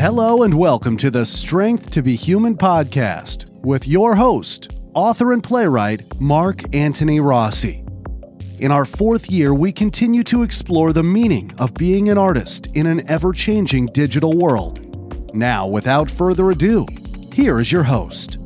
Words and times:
Hello 0.00 0.44
and 0.44 0.54
welcome 0.54 0.96
to 0.96 1.10
the 1.10 1.26
Strength 1.26 1.90
to 1.90 2.00
Be 2.00 2.16
Human 2.16 2.56
podcast 2.56 3.50
with 3.62 3.86
your 3.86 4.14
host, 4.14 4.72
author 4.94 5.34
and 5.34 5.44
playwright 5.44 6.18
Mark 6.18 6.74
Antony 6.74 7.20
Rossi. 7.20 7.84
In 8.60 8.72
our 8.72 8.86
fourth 8.86 9.30
year, 9.30 9.52
we 9.52 9.72
continue 9.72 10.22
to 10.22 10.42
explore 10.42 10.94
the 10.94 11.02
meaning 11.02 11.52
of 11.58 11.74
being 11.74 12.08
an 12.08 12.16
artist 12.16 12.68
in 12.68 12.86
an 12.86 13.06
ever 13.10 13.34
changing 13.34 13.88
digital 13.92 14.32
world. 14.32 15.34
Now, 15.34 15.66
without 15.66 16.10
further 16.10 16.50
ado, 16.50 16.86
here 17.34 17.60
is 17.60 17.70
your 17.70 17.82
host. 17.82 18.38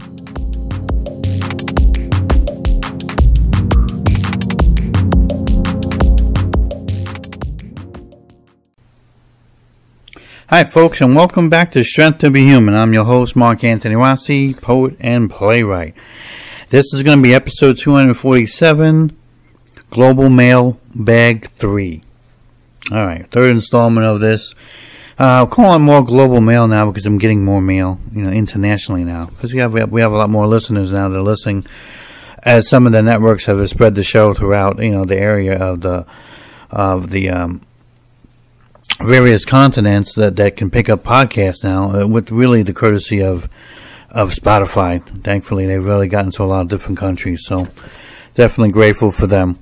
Hi, 10.51 10.63
folks, 10.65 11.01
and 11.01 11.17
welcome 11.17 11.49
back 11.49 11.73
to 11.73 11.83
Strength 11.83 12.19
to 12.19 12.31
Be 12.31 12.45
Human. 12.45 12.75
I'm 12.75 12.93
your 12.93 13.07
host, 13.07 13.35
Mark 13.35 13.65
Antony 13.65 13.97
Rossi, 13.97 14.53
poet 14.53 14.95
and 15.01 15.31
playwright. 15.31 15.95
This 16.69 16.93
is 16.93 17.03
going 17.03 17.17
to 17.17 17.23
be 17.23 17.33
episode 17.33 17.79
247 17.79 19.17
Global 19.89 20.29
Mail 20.29 20.79
Bag 20.95 21.51
3. 21.53 22.03
All 22.93 23.07
right, 23.07 23.27
third 23.31 23.53
installment 23.53 24.05
of 24.05 24.21
this. 24.21 24.55
Uh, 25.19 25.25
I'll 25.25 25.47
call 25.47 25.75
it 25.77 25.79
more 25.79 26.05
global 26.05 26.43
mail 26.43 26.69
now 26.69 26.91
because 26.91 27.07
I'm 27.07 27.17
getting 27.17 27.43
more 27.43 27.63
mail, 27.63 27.99
you 28.13 28.21
know, 28.21 28.31
internationally 28.31 29.03
now. 29.03 29.29
Because 29.29 29.55
we 29.55 29.61
have 29.61 29.73
we 29.73 30.03
have 30.03 30.13
a 30.13 30.17
lot 30.17 30.29
more 30.29 30.47
listeners 30.47 30.93
now 30.93 31.09
that 31.09 31.19
are 31.19 31.23
listening, 31.23 31.65
as 32.43 32.69
some 32.69 32.85
of 32.85 32.93
the 32.93 33.03
networks 33.03 33.47
have 33.47 33.67
spread 33.71 33.95
the 33.95 34.05
show 34.05 34.35
throughout, 34.35 34.79
you 34.79 34.91
know, 34.91 35.07
the 35.07 35.17
area 35.17 35.57
of 35.57 35.81
the 35.81 36.05
of 36.71 37.09
the 37.09 37.31
um, 37.31 37.63
various 39.01 39.45
continents 39.45 40.15
that, 40.15 40.37
that 40.37 40.57
can 40.57 40.71
pick 40.71 40.89
up 40.89 41.03
podcasts 41.03 41.65
now, 41.65 42.03
uh, 42.03 42.07
with 42.07 42.31
really 42.31 42.63
the 42.63 42.73
courtesy 42.73 43.23
of 43.23 43.49
of 44.11 44.31
Spotify. 44.31 45.03
Thankfully, 45.25 45.67
they've 45.67 45.85
really 45.85 46.07
gotten 46.07 46.31
to 46.33 46.45
a 46.45 46.47
lot 46.47 46.61
of 46.61 46.69
different 46.69 46.99
countries, 46.99 47.45
so 47.45 47.69
definitely 48.35 48.71
grateful 48.71 49.11
for 49.11 49.27
them. 49.27 49.59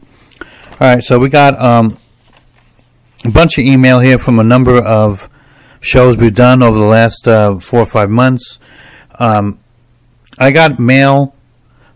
All 0.72 0.94
right, 0.94 1.02
so 1.02 1.18
we 1.18 1.30
got 1.30 1.58
um, 1.58 1.96
a 3.24 3.30
bunch 3.30 3.56
of 3.56 3.64
email 3.64 3.98
here 3.98 4.18
from 4.18 4.38
a 4.38 4.44
number 4.44 4.76
of 4.76 5.28
shows 5.80 6.16
we've 6.16 6.34
done 6.34 6.62
over 6.62 6.78
the 6.78 6.84
last 6.84 7.26
uh, 7.26 7.58
four 7.58 7.80
or 7.80 7.86
five 7.86 8.10
months. 8.10 8.58
Um, 9.18 9.58
I 10.38 10.50
got 10.50 10.78
mail 10.78 11.34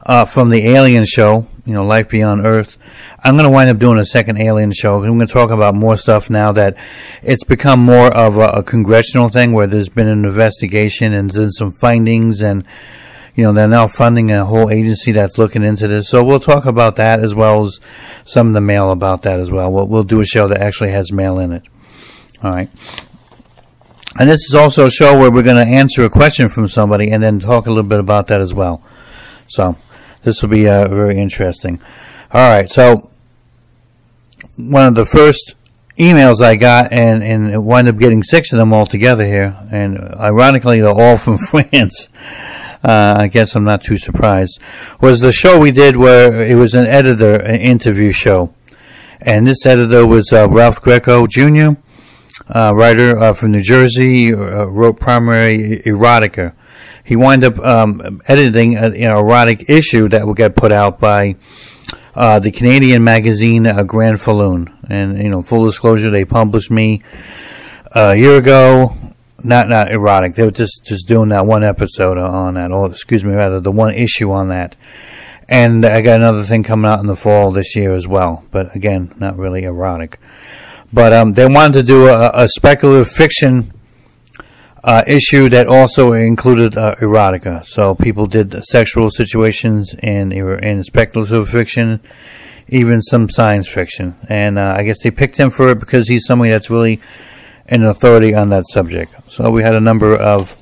uh, 0.05 0.25
from 0.25 0.51
the 0.51 0.67
Alien 0.67 1.05
show, 1.05 1.47
you 1.67 1.73
know, 1.73 1.85
Life 1.85 2.09
Beyond 2.09 2.47
Earth. 2.47 2.79
I'm 3.23 3.35
going 3.35 3.45
to 3.45 3.51
wind 3.51 3.69
up 3.69 3.79
doing 3.79 3.99
a 3.99 4.07
second 4.07 4.39
Alien 4.39 4.73
show. 4.73 5.03
I'm 5.03 5.17
going 5.17 5.27
to 5.27 5.33
talk 5.33 5.51
about 5.51 5.75
more 5.75 5.97
stuff 5.97 6.31
now 6.31 6.53
that 6.53 6.77
it's 7.23 7.45
become 7.45 7.81
more 7.81 8.07
of 8.07 8.37
a, 8.37 8.49
a 8.49 8.63
congressional 8.63 9.29
thing 9.29 9.53
where 9.53 9.67
there's 9.67 9.89
been 9.89 10.07
an 10.07 10.25
investigation 10.25 11.13
and 11.13 11.31
there's 11.31 11.59
some 11.59 11.73
findings 11.73 12.41
and, 12.41 12.65
you 13.35 13.43
know, 13.43 13.53
they're 13.53 13.67
now 13.67 13.89
funding 13.89 14.31
a 14.31 14.45
whole 14.45 14.71
agency 14.71 15.11
that's 15.11 15.39
looking 15.39 15.65
into 15.65 15.89
this. 15.89 16.09
So 16.09 16.25
we'll 16.25 16.41
talk 16.41 16.67
about 16.67 16.97
that 16.97 17.19
as 17.19 17.35
well 17.35 17.65
as 17.65 17.81
some 18.25 18.47
of 18.47 18.53
the 18.53 18.61
mail 18.61 18.93
about 18.93 19.23
that 19.23 19.41
as 19.41 19.51
well. 19.51 19.71
We'll, 19.73 19.89
we'll 19.89 20.05
do 20.05 20.21
a 20.21 20.25
show 20.25 20.47
that 20.47 20.63
actually 20.63 20.93
has 20.93 21.11
mail 21.11 21.41
in 21.41 21.53
it. 21.53 21.65
All 22.45 22.53
right. 22.53 22.71
And 24.19 24.31
this 24.31 24.45
is 24.49 24.55
also 24.55 24.87
a 24.87 24.91
show 24.91 25.19
where 25.19 25.31
we're 25.33 25.43
going 25.43 25.67
to 25.67 25.71
answer 25.71 26.05
a 26.05 26.11
question 26.11 26.49
from 26.49 26.69
somebody 26.69 27.11
and 27.11 27.23
then 27.23 27.41
talk 27.41 27.67
a 27.67 27.71
little 27.71 27.89
bit 27.89 28.01
about 28.01 28.29
that 28.29 28.41
as 28.41 28.55
well. 28.55 28.83
So 29.49 29.77
this 30.27 30.43
will 30.43 30.49
be 30.49 30.69
uh, 30.69 30.89
very 30.89 31.19
interesting. 31.19 31.81
All 32.33 32.51
right, 32.51 32.69
so 32.69 33.09
one 34.57 34.89
of 34.89 34.95
the 34.97 35.07
first 35.07 35.55
emails 35.97 36.43
I 36.43 36.57
got, 36.57 36.93
and 36.93 37.23
and 37.23 37.65
wound 37.65 37.87
up 37.87 37.97
getting 37.97 38.25
six 38.25 38.53
of 38.53 38.59
them 38.59 38.73
all 38.73 38.87
together 38.87 39.25
here, 39.25 39.57
and 39.71 39.99
ironically, 40.17 40.81
they're 40.81 40.91
all 40.91 41.17
from 41.27 41.39
France. 41.39 42.09
Uh, 42.83 43.17
I 43.19 43.29
guess 43.29 43.55
I'm 43.55 43.65
not 43.65 43.83
too 43.83 43.99
surprised. 43.99 44.61
Was 45.01 45.21
the 45.21 45.33
show 45.33 45.61
we 45.61 45.71
did 45.71 45.97
where 45.97 46.43
it 46.43 46.57
was 46.57 46.75
an 46.75 46.87
editor 46.87 47.37
an 47.37 47.61
interview 47.61 48.11
show, 48.11 48.53
and 49.21 49.47
this 49.47 49.65
editor 49.65 50.05
was 50.05 50.33
uh, 50.33 50.49
Ralph 50.49 50.83
Greco 50.83 51.29
Jr., 51.29 51.81
uh, 52.53 52.75
writer 52.75 53.17
uh, 53.17 53.33
from 53.33 53.53
New 53.53 53.63
Jersey, 53.63 54.35
uh, 54.35 54.65
wrote 54.65 54.99
primary 54.99 55.83
erotica. 55.87 56.53
He 57.07 57.15
wound 57.15 57.45
up 57.45 57.57
um, 57.61 58.21
editing 58.27 58.77
an 58.77 58.95
erotic 58.95 59.71
issue 59.71 60.09
that 60.09 60.27
would 60.27 60.37
get 60.37 60.57
put 60.57 60.73
out 60.73 60.99
by 60.99 61.37
uh, 62.17 62.41
the 62.41 62.51
Canadian 62.51 63.05
magazine 63.05 63.65
uh, 63.65 63.85
Grand 63.85 64.21
Falloon. 64.21 64.77
And, 64.91 65.17
you 65.23 65.29
know, 65.29 65.41
full 65.41 65.67
disclosure, 65.67 66.11
they 66.11 66.25
published 66.25 66.69
me 66.69 67.05
a 67.93 68.17
year 68.17 68.39
ago. 68.39 68.93
Not, 69.45 69.69
not 69.69 69.93
erotic. 69.93 70.35
They 70.35 70.43
were 70.43 70.51
just, 70.51 70.85
just 70.85 71.07
doing 71.07 71.29
that 71.29 71.47
one 71.47 71.63
episode 71.63 72.19
on 72.19 72.55
that, 72.55 72.73
or 72.73 72.91
excuse 72.91 73.23
me, 73.23 73.35
rather, 73.35 73.61
the 73.61 73.71
one 73.71 73.95
issue 73.95 74.33
on 74.33 74.49
that. 74.49 74.75
And 75.49 75.87
I 75.87 76.03
got 76.03 76.17
another 76.17 76.43
thing 76.43 76.65
coming 76.65 76.91
out 76.91 76.99
in 76.99 77.07
the 77.07 77.15
fall 77.15 77.53
this 77.53 77.77
year 77.77 77.95
as 77.95 78.09
well. 78.09 78.45
But 78.51 78.75
again, 78.75 79.15
not 79.19 79.39
really 79.39 79.63
erotic. 79.63 80.19
But, 80.93 81.13
um, 81.13 81.35
they 81.35 81.47
wanted 81.47 81.75
to 81.75 81.83
do 81.85 82.09
a, 82.09 82.33
a 82.35 82.49
speculative 82.49 83.13
fiction 83.13 83.71
uh, 84.87 85.03
issue 85.09 85.49
that 85.49 85.67
also 85.67 86.13
included 86.13 86.77
uh, 86.77 86.95
erotica. 87.01 87.67
So 87.67 87.97
people 87.97 88.29
did 88.29 88.65
sexual 88.65 89.11
situations 89.11 89.97
and 89.99 90.33
in 90.33 90.85
speculative 90.85 91.49
fiction, 91.49 92.01
even 92.69 93.03
some 93.03 93.29
science 93.29 93.67
fiction. 93.67 94.15
And 94.29 94.61
uh, 94.61 94.75
I 94.77 94.85
guess 94.85 95.03
they 95.03 95.11
picked 95.11 95.39
him 95.39 95.51
for 95.51 95.71
it 95.71 95.81
because 95.81 96.07
he's 96.07 96.25
somebody 96.25 96.53
that's 96.53 96.71
really 96.71 97.01
an 97.67 97.85
authority 97.85 98.33
on 98.33 98.51
that 98.51 98.63
subject. 98.69 99.13
So 99.29 99.51
we 99.51 99.65
had 99.65 99.75
a 99.75 99.81
number 99.81 100.15
of 100.15 100.57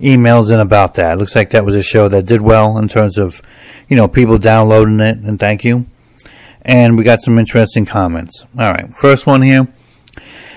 emails 0.00 0.50
in 0.50 0.60
about 0.60 0.94
that. 0.94 1.12
It 1.12 1.16
looks 1.16 1.36
like 1.36 1.50
that 1.50 1.66
was 1.66 1.74
a 1.74 1.82
show 1.82 2.08
that 2.08 2.24
did 2.24 2.40
well 2.40 2.78
in 2.78 2.88
terms 2.88 3.18
of, 3.18 3.42
you 3.86 3.96
know, 3.96 4.08
people 4.08 4.38
downloading 4.38 5.00
it, 5.00 5.18
and 5.18 5.38
thank 5.38 5.62
you. 5.62 5.84
And 6.62 6.96
we 6.96 7.04
got 7.04 7.20
some 7.20 7.38
interesting 7.38 7.84
comments. 7.84 8.46
All 8.58 8.72
right, 8.72 8.88
first 8.96 9.26
one 9.26 9.42
here. 9.42 9.68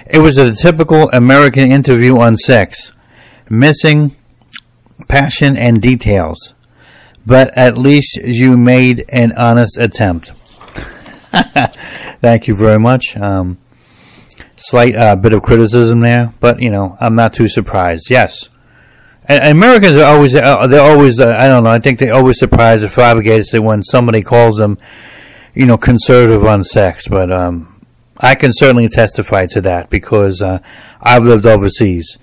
It 0.10 0.20
was 0.20 0.38
a 0.38 0.56
typical 0.56 1.10
American 1.10 1.72
interview 1.72 2.18
on 2.18 2.38
sex 2.38 2.94
missing 3.50 4.16
passion 5.08 5.58
and 5.58 5.82
details, 5.82 6.54
but 7.26 7.56
at 7.58 7.78
least 7.78 8.18
you 8.24 8.58
made 8.58 9.06
an 9.10 9.32
honest 9.34 9.78
attempt. 9.78 10.32
Thank 12.22 12.48
you 12.48 12.56
very 12.56 12.80
much. 12.80 13.18
Um, 13.18 13.58
slight 14.58 14.96
uh, 14.96 15.16
bit 15.16 15.34
of 15.34 15.42
criticism 15.42 16.02
there, 16.02 16.34
but 16.40 16.62
you 16.62 16.70
know 16.70 16.98
I'm 17.00 17.16
not 17.16 17.34
too 17.34 17.48
surprised. 17.48 18.10
Yes, 18.10 18.50
and, 19.26 19.44
Americans 19.58 19.98
are 19.98 20.14
always 20.14 20.36
uh, 20.36 20.68
they're 20.68 20.82
always 20.82 21.20
uh, 21.20 21.36
I 21.38 21.48
don't 21.48 21.64
know 21.64 21.70
I 21.70 21.80
think 21.80 22.00
they 22.00 22.10
always 22.10 22.40
surprised 22.40 22.84
or 22.84 22.90
flabbergasted 22.90 23.60
when 23.60 23.84
somebody 23.84 24.22
calls 24.22 24.58
them 24.58 24.78
you 25.54 25.66
know 25.66 25.78
conservative 25.78 26.46
on 26.46 26.64
sex, 26.64 27.08
but 27.08 27.32
um, 27.32 27.82
I 28.18 28.36
can 28.36 28.52
certainly 28.54 28.88
testify 28.88 29.48
to 29.48 29.62
that 29.62 29.90
because 29.90 30.42
uh, 30.42 30.60
I've 31.02 31.24
lived 31.24 31.46
overseas 31.46 32.18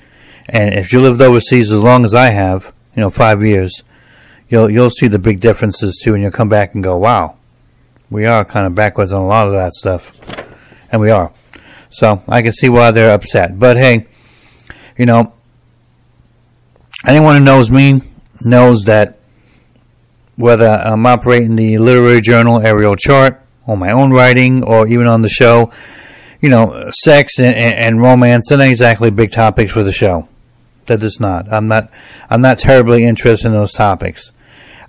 and 0.49 0.75
if 0.75 0.93
you 0.93 1.01
lived 1.01 1.21
overseas 1.21 1.71
as 1.71 1.83
long 1.83 2.05
as 2.05 2.15
I 2.15 2.31
have, 2.31 2.73
you 2.97 3.03
know, 3.03 3.11
five 3.11 3.45
years, 3.45 3.83
you'll 4.49 4.71
you'll 4.71 4.91
see 4.91 5.09
the 5.09 5.19
big 5.19 5.41
differences 5.41 6.01
too, 6.03 6.15
and 6.15 6.23
you'll 6.23 6.33
come 6.33 6.49
back 6.49 6.75
and 6.75 6.83
go, 6.83 6.97
"Wow, 6.97 7.37
we 8.11 8.25
are 8.25 8.45
kind 8.45 8.67
of 8.67 8.75
backwards 8.75 9.13
on 9.13 9.23
a 9.23 9.27
lot 9.27 9.47
of 9.47 9.53
that 9.53 9.75
stuff," 9.75 10.13
and 10.91 11.01
we 11.01 11.11
are. 11.11 11.33
So 11.91 12.23
I 12.29 12.43
can 12.43 12.53
see 12.53 12.69
why 12.69 12.91
they're 12.91 13.15
upset. 13.15 13.59
But 13.59 13.77
hey, 13.77 14.07
you 14.97 15.07
know, 15.07 15.33
anyone 17.07 17.37
who 17.37 17.45
knows 17.45 17.71
me 17.71 18.03
knows 18.43 18.85
that 18.85 19.19
whether 20.37 20.67
I'm 20.67 21.05
operating 21.05 21.57
the 21.57 21.79
literary 21.79 22.21
journal 22.21 22.61
Ariel 22.61 22.97
Chart 22.97 23.41
or 23.67 23.77
my 23.77 23.91
own 23.91 24.13
writing 24.13 24.63
or 24.63 24.87
even 24.87 25.07
on 25.07 25.23
the 25.23 25.29
show, 25.29 25.73
you 26.41 26.49
know, 26.49 26.91
sex 26.91 27.39
and, 27.39 27.55
and 27.55 28.01
romance, 28.01 28.49
they're 28.49 28.59
not 28.59 28.69
exactly 28.69 29.11
big 29.11 29.33
topics 29.33 29.73
for 29.73 29.83
the 29.83 29.93
show. 29.93 30.29
That 30.89 31.03
is 31.03 31.21
not. 31.21 31.51
I'm 31.53 31.69
not. 31.69 31.91
I'm 32.29 32.41
not 32.41 32.59
terribly 32.59 33.05
interested 33.05 33.47
in 33.47 33.53
those 33.53 33.73
topics. 33.73 34.33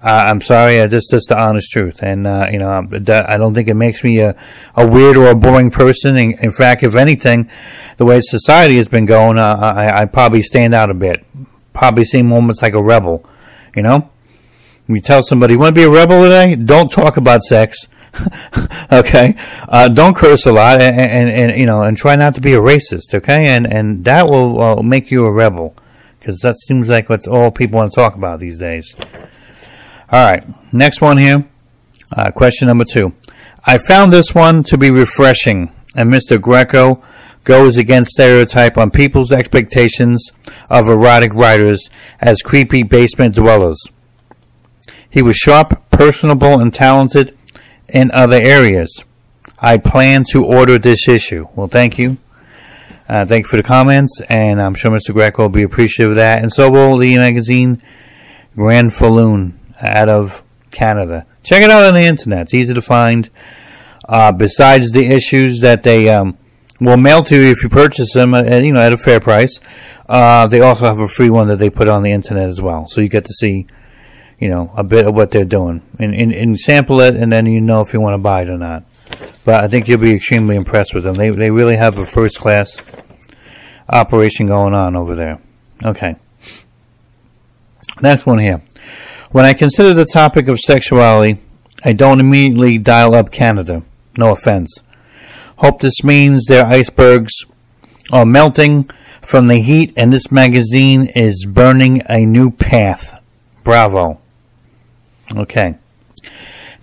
Uh, 0.02 0.28
I'm 0.28 0.40
sorry. 0.40 0.80
I 0.80 0.88
just 0.88 1.12
just 1.12 1.28
the 1.28 1.38
honest 1.38 1.72
truth, 1.72 2.02
and 2.02 2.26
uh, 2.26 2.48
you 2.50 2.58
know, 2.58 2.72
I 2.72 3.38
don't 3.38 3.54
think 3.54 3.68
it 3.68 3.74
makes 3.74 4.02
me 4.02 4.22
a, 4.22 4.34
a 4.76 4.88
weird 4.88 5.18
or 5.18 5.28
a 5.28 5.36
boring 5.36 5.72
person. 5.72 6.18
In, 6.18 6.40
in 6.40 6.54
fact, 6.54 6.84
if 6.84 6.96
anything, 6.96 7.50
the 7.98 8.06
way 8.06 8.22
society 8.22 8.78
has 8.78 8.88
been 8.88 9.06
going, 9.06 9.38
uh, 9.38 9.56
I, 9.62 10.02
I 10.02 10.06
probably 10.06 10.42
stand 10.42 10.74
out 10.74 10.90
a 10.90 10.94
bit. 10.94 11.26
Probably 11.74 12.06
seem 12.06 12.32
almost 12.32 12.62
like 12.62 12.74
a 12.74 12.82
rebel. 12.82 13.30
You 13.76 13.84
know, 13.84 14.10
you 14.88 15.02
tell 15.02 15.22
somebody, 15.22 15.54
"You 15.54 15.60
want 15.60 15.76
to 15.76 15.82
be 15.82 15.86
a 15.86 15.90
rebel 15.90 16.24
today? 16.24 16.56
Don't 16.56 16.90
talk 16.90 17.18
about 17.18 17.42
sex." 17.42 17.90
okay, 18.92 19.36
uh, 19.68 19.90
don't 19.90 20.16
curse 20.16 20.46
a 20.46 20.52
lot, 20.52 20.80
and, 20.80 20.98
and, 20.98 21.30
and, 21.30 21.60
you 21.60 21.66
know, 21.66 21.84
and 21.84 21.98
try 21.98 22.16
not 22.16 22.36
to 22.36 22.42
be 22.42 22.54
a 22.54 22.60
racist. 22.60 23.14
Okay, 23.14 23.48
and 23.48 23.72
and 23.72 24.06
that 24.06 24.30
will 24.30 24.62
uh, 24.62 24.82
make 24.82 25.12
you 25.12 25.26
a 25.26 25.32
rebel 25.32 25.76
because 26.20 26.40
that 26.40 26.58
seems 26.58 26.90
like 26.90 27.10
what 27.10 27.28
all 27.28 27.52
people 27.52 27.78
want 27.78 27.92
to 27.92 27.96
talk 27.96 28.16
about 28.16 28.40
these 28.40 28.60
days. 28.60 28.96
All 30.12 30.26
right, 30.26 30.44
next 30.74 31.02
one 31.02 31.18
here. 31.18 31.48
Uh, 32.16 32.32
question 32.32 32.68
number 32.68 32.86
two. 32.86 33.14
I 33.66 33.78
found 33.78 34.12
this 34.12 34.34
one 34.34 34.64
to 34.64 34.78
be 34.78 34.90
refreshing, 34.90 35.72
and 35.96 36.12
Mr. 36.12 36.42
Greco 36.42 37.04
goes 37.44 37.78
against 37.78 38.12
stereotype 38.12 38.78
on 38.78 38.92
people's 38.92 39.32
expectations 39.32 40.32
of 40.70 40.88
erotic 40.88 41.34
writers 41.34 41.90
as 42.20 42.42
creepy 42.42 42.84
basement 42.84 43.36
dwellers. 43.36 43.80
He 45.10 45.22
was 45.22 45.38
sharp, 45.38 45.90
personable, 45.90 46.60
and 46.60 46.74
talented 46.74 47.36
in 47.88 48.12
other 48.12 48.38
areas. 48.38 49.04
I 49.60 49.78
plan 49.78 50.26
to 50.32 50.46
order 50.46 50.78
this 50.78 51.08
issue. 51.08 51.48
Well, 51.56 51.68
thank 51.68 51.98
you. 51.98 52.18
Uh, 53.10 53.26
thank 53.26 53.46
you 53.46 53.50
for 53.50 53.58
the 53.58 53.64
comments, 53.64 54.22
and 54.30 54.62
I'm 54.62 54.76
sure 54.76 54.92
Mr. 54.92 55.14
Greco 55.14 55.42
will 55.42 55.50
be 55.50 55.64
appreciative 55.64 56.12
of 56.12 56.16
that. 56.18 56.44
And 56.44 56.54
so 56.54 56.70
will 56.70 56.96
the 56.98 57.18
magazine 57.18 57.82
Grand 58.56 58.94
Falloon 58.94 59.60
out 59.82 60.10
of 60.10 60.44
Canada. 60.70 61.26
Check 61.42 61.64
it 61.64 61.72
out 61.72 61.86
on 61.86 61.96
the 61.96 62.04
internet. 62.04 62.42
It's 62.42 62.54
easy 62.54 62.74
to 62.76 62.82
find. 62.82 63.30
Uh, 64.08 64.32
besides 64.32 64.92
the 64.92 65.06
issues 65.06 65.62
that 65.62 65.82
they 65.84 66.10
um, 66.10 66.38
will 66.80 66.98
mail 66.98 67.24
to 67.24 67.36
you 67.36 67.52
if 67.52 67.64
you 67.64 67.70
purchase 67.70 68.14
them, 68.14 68.34
at, 68.34 68.52
uh, 68.52 68.58
you 68.58 68.74
know, 68.74 68.80
at 68.80 68.94
a 68.94 68.98
fair 68.98 69.20
price, 69.20 69.60
uh, 70.08 70.46
they 70.48 70.62
also 70.62 70.86
have 70.86 71.00
a 71.00 71.08
free 71.08 71.30
one 71.30 71.48
that 71.48 71.58
they 71.58 71.70
put 71.70 71.88
on 71.88 72.04
the 72.04 72.12
internet 72.12 72.48
as 72.48 72.62
well. 72.62 72.86
So 72.88 73.02
you 73.02 73.10
get 73.10 73.26
to 73.26 73.34
see, 73.34 73.68
you 74.40 74.50
know, 74.50 74.72
a 74.76 74.84
bit 74.84 75.08
of 75.08 75.16
what 75.16 75.32
they're 75.32 75.46
doing 75.46 75.82
and, 75.98 76.14
and, 76.14 76.34
and 76.34 76.60
sample 76.60 77.02
it, 77.02 77.16
and 77.16 77.32
then 77.32 77.46
you 77.46 77.62
know 77.62 77.82
if 77.82 77.94
you 77.94 78.02
want 78.02 78.14
to 78.14 78.20
buy 78.20 78.44
it 78.44 78.50
or 78.50 78.58
not. 78.58 78.84
But 79.50 79.64
I 79.64 79.68
think 79.68 79.88
you'll 79.88 79.98
be 79.98 80.14
extremely 80.14 80.56
impressed 80.56 80.94
with 80.94 81.06
them. 81.06 81.16
They 81.16 81.32
they 81.32 81.50
really 81.50 81.76
have 81.76 81.98
a 81.98 82.06
first 82.06 82.40
class 82.40 82.84
operation 83.90 84.46
going 84.46 84.76
on 84.76 84.96
over 84.96 85.16
there. 85.16 85.40
Okay. 85.84 86.18
Next 88.00 88.28
one 88.28 88.38
here. 88.38 88.62
When 89.32 89.46
I 89.46 89.56
consider 89.56 89.96
the 89.96 90.06
topic 90.06 90.50
of 90.50 90.60
sexuality, 90.60 91.42
I 91.84 91.94
don't 91.94 92.20
immediately 92.20 92.78
dial 92.78 93.16
up 93.16 93.32
Canada. 93.32 93.82
No 94.16 94.34
offense. 94.34 94.84
Hope 95.56 95.82
this 95.82 96.04
means 96.04 96.46
their 96.46 96.68
icebergs 96.68 97.34
are 98.12 98.28
melting 98.28 98.88
from 99.20 99.48
the 99.48 99.62
heat 99.62 99.94
and 99.98 100.14
this 100.14 100.32
magazine 100.32 101.08
is 101.16 101.48
burning 101.50 102.04
a 102.08 102.24
new 102.24 102.52
path. 102.52 103.20
Bravo. 103.64 104.22
Okay. 105.36 105.74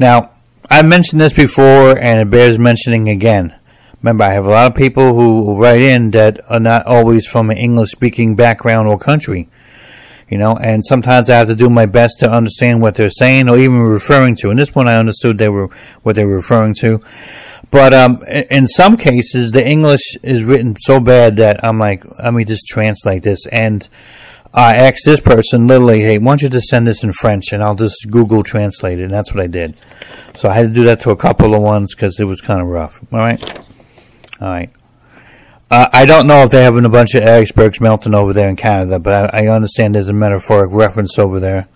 Now, 0.01 0.33
I've 0.69 0.87
mentioned 0.87 1.21
this 1.21 1.33
before 1.33 1.97
and 1.97 2.19
it 2.19 2.31
bears 2.31 2.59
mentioning 2.59 3.09
again. 3.09 3.55
Remember, 4.03 4.25
I 4.25 4.31
have 4.31 4.47
a 4.47 4.51
lot 4.51 4.71
of 4.71 4.77
people 4.77 5.15
who 5.15 5.61
write 5.61 5.81
in 5.81 6.11
that 6.11 6.41
are 6.51 6.61
not 6.61 6.87
always 6.87 7.27
from 7.27 7.51
an 7.51 7.57
English 7.57 7.91
speaking 7.91 8.35
background 8.35 8.89
or 8.89 8.99
country. 8.99 9.49
You 10.29 10.39
know, 10.39 10.57
and 10.57 10.85
sometimes 10.85 11.31
I 11.31 11.37
have 11.37 11.47
to 11.49 11.55
do 11.55 11.71
my 11.71 11.87
best 11.87 12.19
to 12.21 12.31
understand 12.31 12.83
what 12.83 12.97
they're 12.97 13.11
saying 13.11 13.49
or 13.49 13.57
even 13.59 13.81
referring 13.81 14.35
to. 14.37 14.51
And 14.51 14.59
this 14.59 14.75
one 14.75 14.89
I 14.89 14.97
understood 14.97 15.39
they 15.39 15.49
were 15.49 15.71
what 16.03 16.17
they 16.17 16.25
were 16.25 16.35
referring 16.35 16.75
to. 16.81 17.01
But 17.71 17.95
um, 17.95 18.23
in 18.25 18.67
some 18.67 18.97
cases, 18.97 19.53
the 19.53 19.67
English 19.67 20.17
is 20.25 20.43
written 20.43 20.75
so 20.81 20.99
bad 20.99 21.37
that 21.37 21.65
I'm 21.65 21.79
like, 21.79 22.05
let 22.19 22.35
me 22.35 22.45
just 22.45 22.67
translate 22.67 23.23
this. 23.23 23.47
And 23.47 23.89
I 24.57 24.77
asked 24.77 25.05
this 25.05 25.21
person 25.21 25.67
literally, 25.67 26.01
hey, 26.01 26.17
why 26.17 26.31
don't 26.31 26.43
you 26.43 26.49
just 26.49 26.69
send 26.69 26.87
this 26.87 27.05
in 27.05 27.13
French 27.13 27.53
and 27.53 27.63
I'll 27.63 27.75
just 27.75 28.11
Google 28.11 28.43
translate 28.43 28.99
it. 28.99 29.05
And 29.05 29.13
that's 29.13 29.35
what 29.35 29.45
I 29.45 29.49
did. 29.49 29.77
So 30.35 30.49
I 30.49 30.55
had 30.55 30.69
to 30.69 30.73
do 30.73 30.85
that 30.85 31.01
to 31.01 31.11
a 31.11 31.17
couple 31.17 31.55
of 31.55 31.61
ones 31.61 31.95
because 31.95 32.19
it 32.19 32.25
was 32.25 32.41
kind 32.41 32.63
of 32.63 32.67
rough. 32.67 32.99
All 33.13 33.19
right. 33.19 33.59
All 34.41 34.49
right. 34.49 34.71
Uh, 35.71 35.89
I 35.93 36.07
don't 36.07 36.27
know 36.27 36.43
if 36.43 36.51
they're 36.51 36.63
having 36.63 36.87
a 36.87 36.89
bunch 36.89 37.15
of 37.15 37.25
icebergs 37.25 37.81
melting 37.83 38.15
over 38.15 38.33
there 38.33 38.49
in 38.49 38.57
Canada, 38.57 38.99
but 38.99 39.35
I, 39.35 39.45
I 39.45 39.49
understand 39.49 39.95
there's 39.95 40.09
a 40.09 40.15
metaphoric 40.15 40.73
reference 40.73 41.19
over 41.19 41.39
there. 41.39 41.69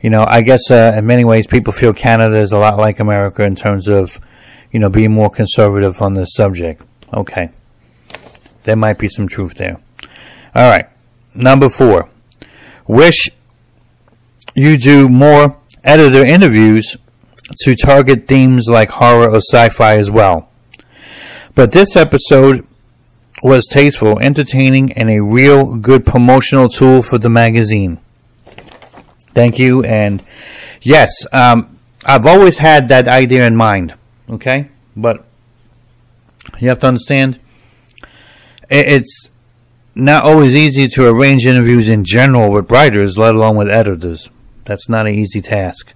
You 0.00 0.10
know, 0.10 0.24
I 0.26 0.40
guess 0.40 0.70
uh, 0.70 0.94
in 0.96 1.04
many 1.04 1.24
ways 1.24 1.46
people 1.46 1.72
feel 1.72 1.92
Canada 1.92 2.36
is 2.36 2.52
a 2.52 2.58
lot 2.58 2.78
like 2.78 2.98
America 2.98 3.42
in 3.42 3.56
terms 3.56 3.88
of, 3.88 4.18
you 4.70 4.78
know, 4.78 4.88
being 4.88 5.12
more 5.12 5.28
conservative 5.28 6.00
on 6.00 6.14
this 6.14 6.34
subject. 6.34 6.82
Okay. 7.12 7.50
There 8.62 8.76
might 8.76 8.98
be 8.98 9.08
some 9.08 9.28
truth 9.28 9.54
there. 9.56 9.80
All 10.54 10.70
right. 10.70 10.86
Number 11.34 11.68
four. 11.68 12.08
Wish 12.86 13.30
you 14.54 14.76
do 14.76 15.08
more 15.08 15.58
editor 15.82 16.24
interviews 16.24 16.96
to 17.60 17.74
target 17.74 18.26
themes 18.26 18.68
like 18.68 18.90
horror 18.90 19.30
or 19.30 19.36
sci-fi 19.36 19.96
as 19.96 20.10
well. 20.10 20.48
But 21.54 21.72
this 21.72 21.96
episode 21.96 22.66
was 23.42 23.66
tasteful, 23.66 24.18
entertaining, 24.20 24.92
and 24.92 25.10
a 25.10 25.20
real 25.20 25.76
good 25.76 26.06
promotional 26.06 26.68
tool 26.68 27.02
for 27.02 27.18
the 27.18 27.28
magazine. 27.28 27.98
Thank 29.34 29.58
you. 29.58 29.84
And 29.84 30.22
yes, 30.80 31.26
um, 31.32 31.78
I've 32.04 32.26
always 32.26 32.58
had 32.58 32.88
that 32.88 33.08
idea 33.08 33.46
in 33.46 33.56
mind. 33.56 33.94
Okay, 34.30 34.70
but 34.96 35.24
you 36.58 36.68
have 36.68 36.78
to 36.80 36.86
understand 36.86 37.38
it's 38.70 39.28
not 39.94 40.24
always 40.24 40.54
easy 40.54 40.88
to 40.88 41.06
arrange 41.08 41.46
interviews 41.46 41.88
in 41.88 42.04
general 42.04 42.50
with 42.50 42.70
writers, 42.70 43.16
let 43.16 43.34
alone 43.34 43.56
with 43.56 43.70
editors. 43.70 44.30
That's 44.64 44.88
not 44.88 45.06
an 45.06 45.14
easy 45.14 45.40
task. 45.40 45.92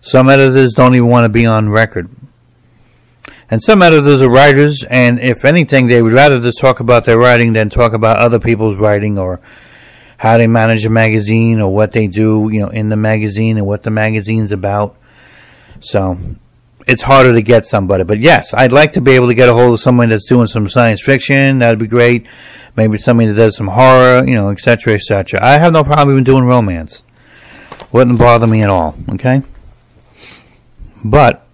Some 0.00 0.28
editors 0.28 0.74
don't 0.74 0.94
even 0.94 1.08
want 1.08 1.24
to 1.24 1.30
be 1.30 1.46
on 1.46 1.70
record. 1.70 2.10
And 3.50 3.62
some 3.62 3.82
editors 3.82 4.22
are 4.22 4.30
writers, 4.30 4.84
and 4.84 5.18
if 5.20 5.44
anything, 5.44 5.86
they 5.86 6.02
would 6.02 6.12
rather 6.12 6.40
just 6.40 6.58
talk 6.58 6.80
about 6.80 7.04
their 7.04 7.18
writing 7.18 7.52
than 7.52 7.68
talk 7.68 7.92
about 7.92 8.18
other 8.18 8.38
people's 8.38 8.78
writing 8.78 9.18
or 9.18 9.40
how 10.16 10.38
they 10.38 10.46
manage 10.46 10.84
a 10.84 10.90
magazine 10.90 11.60
or 11.60 11.72
what 11.72 11.92
they 11.92 12.06
do, 12.06 12.48
you 12.52 12.60
know, 12.60 12.68
in 12.68 12.88
the 12.88 12.96
magazine 12.96 13.56
and 13.56 13.66
what 13.66 13.82
the 13.82 13.90
magazine's 13.90 14.52
about. 14.52 14.96
So 15.80 16.18
it's 16.86 17.02
harder 17.02 17.32
to 17.32 17.42
get 17.42 17.66
somebody. 17.66 18.04
But 18.04 18.20
yes, 18.20 18.52
I'd 18.54 18.72
like 18.72 18.92
to 18.92 19.00
be 19.00 19.12
able 19.12 19.28
to 19.28 19.34
get 19.34 19.48
a 19.48 19.54
hold 19.54 19.74
of 19.74 19.80
someone 19.80 20.08
that's 20.08 20.28
doing 20.28 20.46
some 20.46 20.68
science 20.68 21.00
fiction. 21.00 21.60
That'd 21.60 21.78
be 21.78 21.86
great. 21.86 22.26
Maybe 22.76 22.98
somebody 22.98 23.28
that 23.30 23.36
does 23.36 23.56
some 23.56 23.68
horror, 23.68 24.24
you 24.26 24.34
know, 24.34 24.50
etc., 24.50 24.94
etc. 24.94 25.40
I 25.42 25.58
have 25.58 25.72
no 25.72 25.84
problem 25.84 26.14
even 26.14 26.24
doing 26.24 26.44
romance. 26.44 27.04
Wouldn't 27.92 28.18
bother 28.18 28.46
me 28.46 28.62
at 28.62 28.70
all. 28.70 28.96
Okay. 29.10 29.42
But 31.04 31.46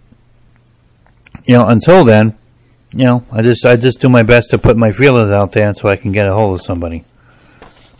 you 1.44 1.54
know, 1.54 1.66
until 1.68 2.04
then, 2.04 2.36
you 2.92 3.04
know, 3.04 3.24
I 3.30 3.42
just 3.42 3.64
I 3.66 3.76
just 3.76 4.00
do 4.00 4.08
my 4.08 4.22
best 4.22 4.50
to 4.50 4.58
put 4.58 4.76
my 4.76 4.92
feelers 4.92 5.30
out 5.30 5.52
there 5.52 5.74
so 5.74 5.88
I 5.88 5.96
can 5.96 6.12
get 6.12 6.26
a 6.26 6.32
hold 6.32 6.54
of 6.54 6.62
somebody. 6.62 7.04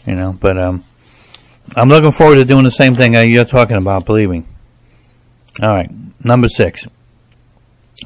You 0.06 0.14
know, 0.14 0.32
but 0.32 0.58
um, 0.58 0.84
I'm 1.76 1.88
looking 1.88 2.12
forward 2.12 2.36
to 2.36 2.44
doing 2.44 2.64
the 2.64 2.70
same 2.70 2.94
thing 2.96 3.14
you're 3.14 3.44
talking 3.44 3.76
about. 3.76 4.06
Believe 4.06 4.30
me. 4.30 4.44
All 5.60 5.68
right, 5.68 5.90
number 6.24 6.48
six, 6.48 6.86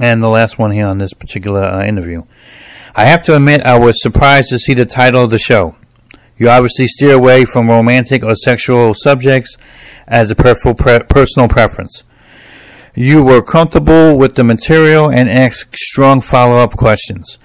and 0.01 0.23
the 0.23 0.29
last 0.29 0.59
one 0.59 0.71
here 0.71 0.87
on 0.87 0.99
this 0.99 1.13
particular 1.13 1.65
uh, 1.65 1.85
interview. 1.85 2.23
I 2.95 3.07
have 3.07 3.23
to 3.23 3.37
admit, 3.37 3.63
I 3.63 3.79
was 3.79 4.01
surprised 4.01 4.51
to 4.51 4.59
see 4.59 4.75
the 4.75 4.87
title 4.87 5.25
of 5.25 5.31
the 5.31 5.39
show. 5.39 5.77
You 6.37 6.49
obviously 6.49 6.87
steer 6.89 7.15
away 7.15 7.45
from 7.45 7.69
romantic 7.69 8.23
or 8.25 8.35
sexual 8.35 8.95
subjects 8.95 9.57
as 10.07 10.31
a 10.31 10.35
personal 10.35 11.49
preference. 11.49 12.05
You 12.95 13.23
were 13.23 13.43
comfortable 13.43 14.17
with 14.17 14.35
the 14.35 14.45
material 14.45 15.11
and 15.11 15.29
asked 15.29 15.77
strong 15.77 16.21
follow-up 16.21 16.77
questions. 16.77 17.39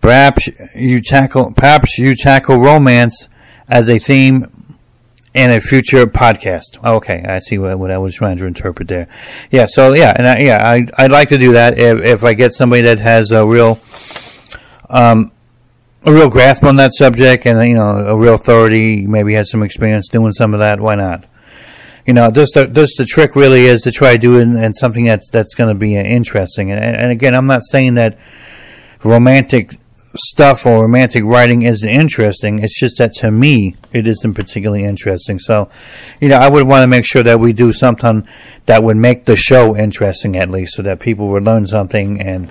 Perhaps 0.00 0.48
you 0.74 1.00
tackle 1.00 1.52
perhaps 1.52 1.96
you 1.96 2.14
tackle 2.14 2.58
romance 2.58 3.28
as 3.68 3.88
a 3.88 3.98
theme 3.98 4.61
in 5.34 5.50
a 5.50 5.60
future 5.60 6.06
podcast. 6.06 6.82
Okay, 6.84 7.24
I 7.26 7.38
see 7.38 7.58
what, 7.58 7.78
what 7.78 7.90
I 7.90 7.98
was 7.98 8.14
trying 8.14 8.36
to 8.38 8.46
interpret 8.46 8.88
there. 8.88 9.08
Yeah, 9.50 9.66
so 9.66 9.94
yeah, 9.94 10.14
and 10.16 10.26
I, 10.26 10.38
yeah, 10.38 10.70
I 10.70 10.86
I'd 11.02 11.10
like 11.10 11.28
to 11.30 11.38
do 11.38 11.52
that 11.52 11.78
if 11.78 12.02
if 12.02 12.24
I 12.24 12.34
get 12.34 12.52
somebody 12.52 12.82
that 12.82 12.98
has 12.98 13.30
a 13.30 13.44
real 13.44 13.78
um 14.90 15.32
a 16.04 16.12
real 16.12 16.28
grasp 16.28 16.64
on 16.64 16.76
that 16.76 16.92
subject 16.94 17.46
and 17.46 17.68
you 17.68 17.74
know 17.74 17.88
a 17.88 18.16
real 18.16 18.34
authority, 18.34 19.06
maybe 19.06 19.34
has 19.34 19.50
some 19.50 19.62
experience 19.62 20.08
doing 20.08 20.32
some 20.32 20.54
of 20.54 20.60
that. 20.60 20.80
Why 20.80 20.94
not? 20.94 21.26
you 22.06 22.14
know, 22.14 22.30
just 22.30 22.54
the, 22.54 22.66
just 22.66 22.98
the 22.98 23.04
trick 23.04 23.36
really 23.36 23.66
is 23.66 23.82
to 23.82 23.92
try 23.92 24.16
doing 24.16 24.56
and 24.56 24.74
something 24.74 25.04
that's 25.04 25.30
that's 25.30 25.54
going 25.54 25.68
to 25.72 25.78
be 25.78 25.96
interesting. 25.96 26.72
And, 26.72 26.82
and 26.82 27.10
again, 27.12 27.34
I'm 27.34 27.46
not 27.46 27.62
saying 27.64 27.94
that 27.94 28.18
romantic 29.04 29.76
stuff 30.14 30.66
or 30.66 30.82
romantic 30.82 31.24
writing 31.24 31.62
isn't 31.62 31.88
interesting. 31.88 32.58
It's 32.58 32.78
just 32.78 32.98
that 32.98 33.12
to 33.14 33.30
me, 33.30 33.76
it 33.92 34.06
isn't 34.06 34.34
particularly 34.34 34.84
interesting. 34.84 35.38
So, 35.38 35.68
you 36.20 36.28
know, 36.28 36.36
I 36.36 36.48
would 36.48 36.66
want 36.66 36.82
to 36.82 36.86
make 36.86 37.06
sure 37.06 37.22
that 37.22 37.40
we 37.40 37.52
do 37.52 37.72
something 37.72 38.26
that 38.66 38.82
would 38.82 38.96
make 38.96 39.24
the 39.24 39.36
show 39.36 39.76
interesting 39.76 40.36
at 40.36 40.50
least, 40.50 40.74
so 40.74 40.82
that 40.82 41.00
people 41.00 41.28
would 41.28 41.44
learn 41.44 41.66
something 41.66 42.20
and, 42.20 42.50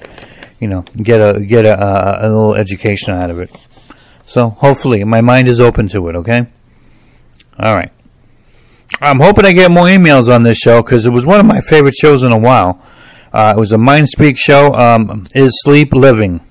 you 0.59 0.67
know, 0.67 0.81
get 0.97 1.19
a 1.19 1.39
get 1.39 1.65
a, 1.65 1.79
a, 1.79 2.27
a 2.27 2.29
little 2.29 2.55
education 2.55 3.13
out 3.13 3.29
of 3.29 3.39
it. 3.39 3.51
So, 4.25 4.49
hopefully, 4.49 5.03
my 5.03 5.21
mind 5.21 5.47
is 5.47 5.59
open 5.59 5.87
to 5.89 6.07
it. 6.09 6.15
Okay. 6.15 6.47
All 7.59 7.75
right. 7.75 7.91
I'm 8.99 9.19
hoping 9.19 9.45
I 9.45 9.53
get 9.53 9.71
more 9.71 9.85
emails 9.85 10.33
on 10.33 10.43
this 10.43 10.57
show 10.57 10.81
because 10.81 11.05
it 11.05 11.11
was 11.11 11.25
one 11.25 11.39
of 11.39 11.45
my 11.45 11.61
favorite 11.61 11.95
shows 11.95 12.23
in 12.23 12.31
a 12.31 12.37
while. 12.37 12.81
Uh, 13.33 13.53
it 13.55 13.59
was 13.59 13.71
a 13.71 13.77
Mind 13.77 14.09
Speak 14.09 14.37
show. 14.37 14.73
Um, 14.73 15.27
is 15.33 15.61
Sleep 15.63 15.93
Living? 15.93 16.41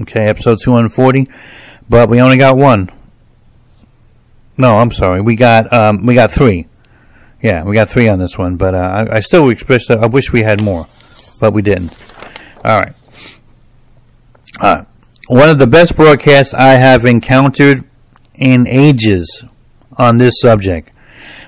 Okay, 0.00 0.26
episode 0.26 0.58
240, 0.60 1.28
but 1.88 2.08
we 2.08 2.20
only 2.20 2.36
got 2.36 2.56
one. 2.56 2.90
No, 4.56 4.78
I'm 4.78 4.90
sorry. 4.90 5.20
We 5.20 5.36
got 5.36 5.72
um, 5.72 6.04
we 6.04 6.14
got 6.14 6.32
three. 6.32 6.66
Yeah, 7.40 7.62
we 7.62 7.74
got 7.74 7.88
three 7.88 8.08
on 8.08 8.18
this 8.18 8.36
one, 8.36 8.56
but 8.56 8.74
uh, 8.74 8.78
I, 8.78 9.16
I, 9.16 9.20
still 9.20 9.48
express 9.50 9.86
that 9.88 9.98
I 9.98 10.06
wish 10.06 10.32
we 10.32 10.42
had 10.42 10.62
more, 10.62 10.88
but 11.40 11.52
we 11.52 11.62
didn't. 11.62 11.92
All 12.64 12.80
right. 12.80 12.94
Uh, 14.60 14.84
one 15.28 15.48
of 15.48 15.58
the 15.58 15.66
best 15.66 15.94
broadcasts 15.94 16.54
I 16.54 16.72
have 16.72 17.04
encountered 17.04 17.84
in 18.34 18.66
ages 18.66 19.44
on 19.96 20.18
this 20.18 20.40
subject. 20.40 20.90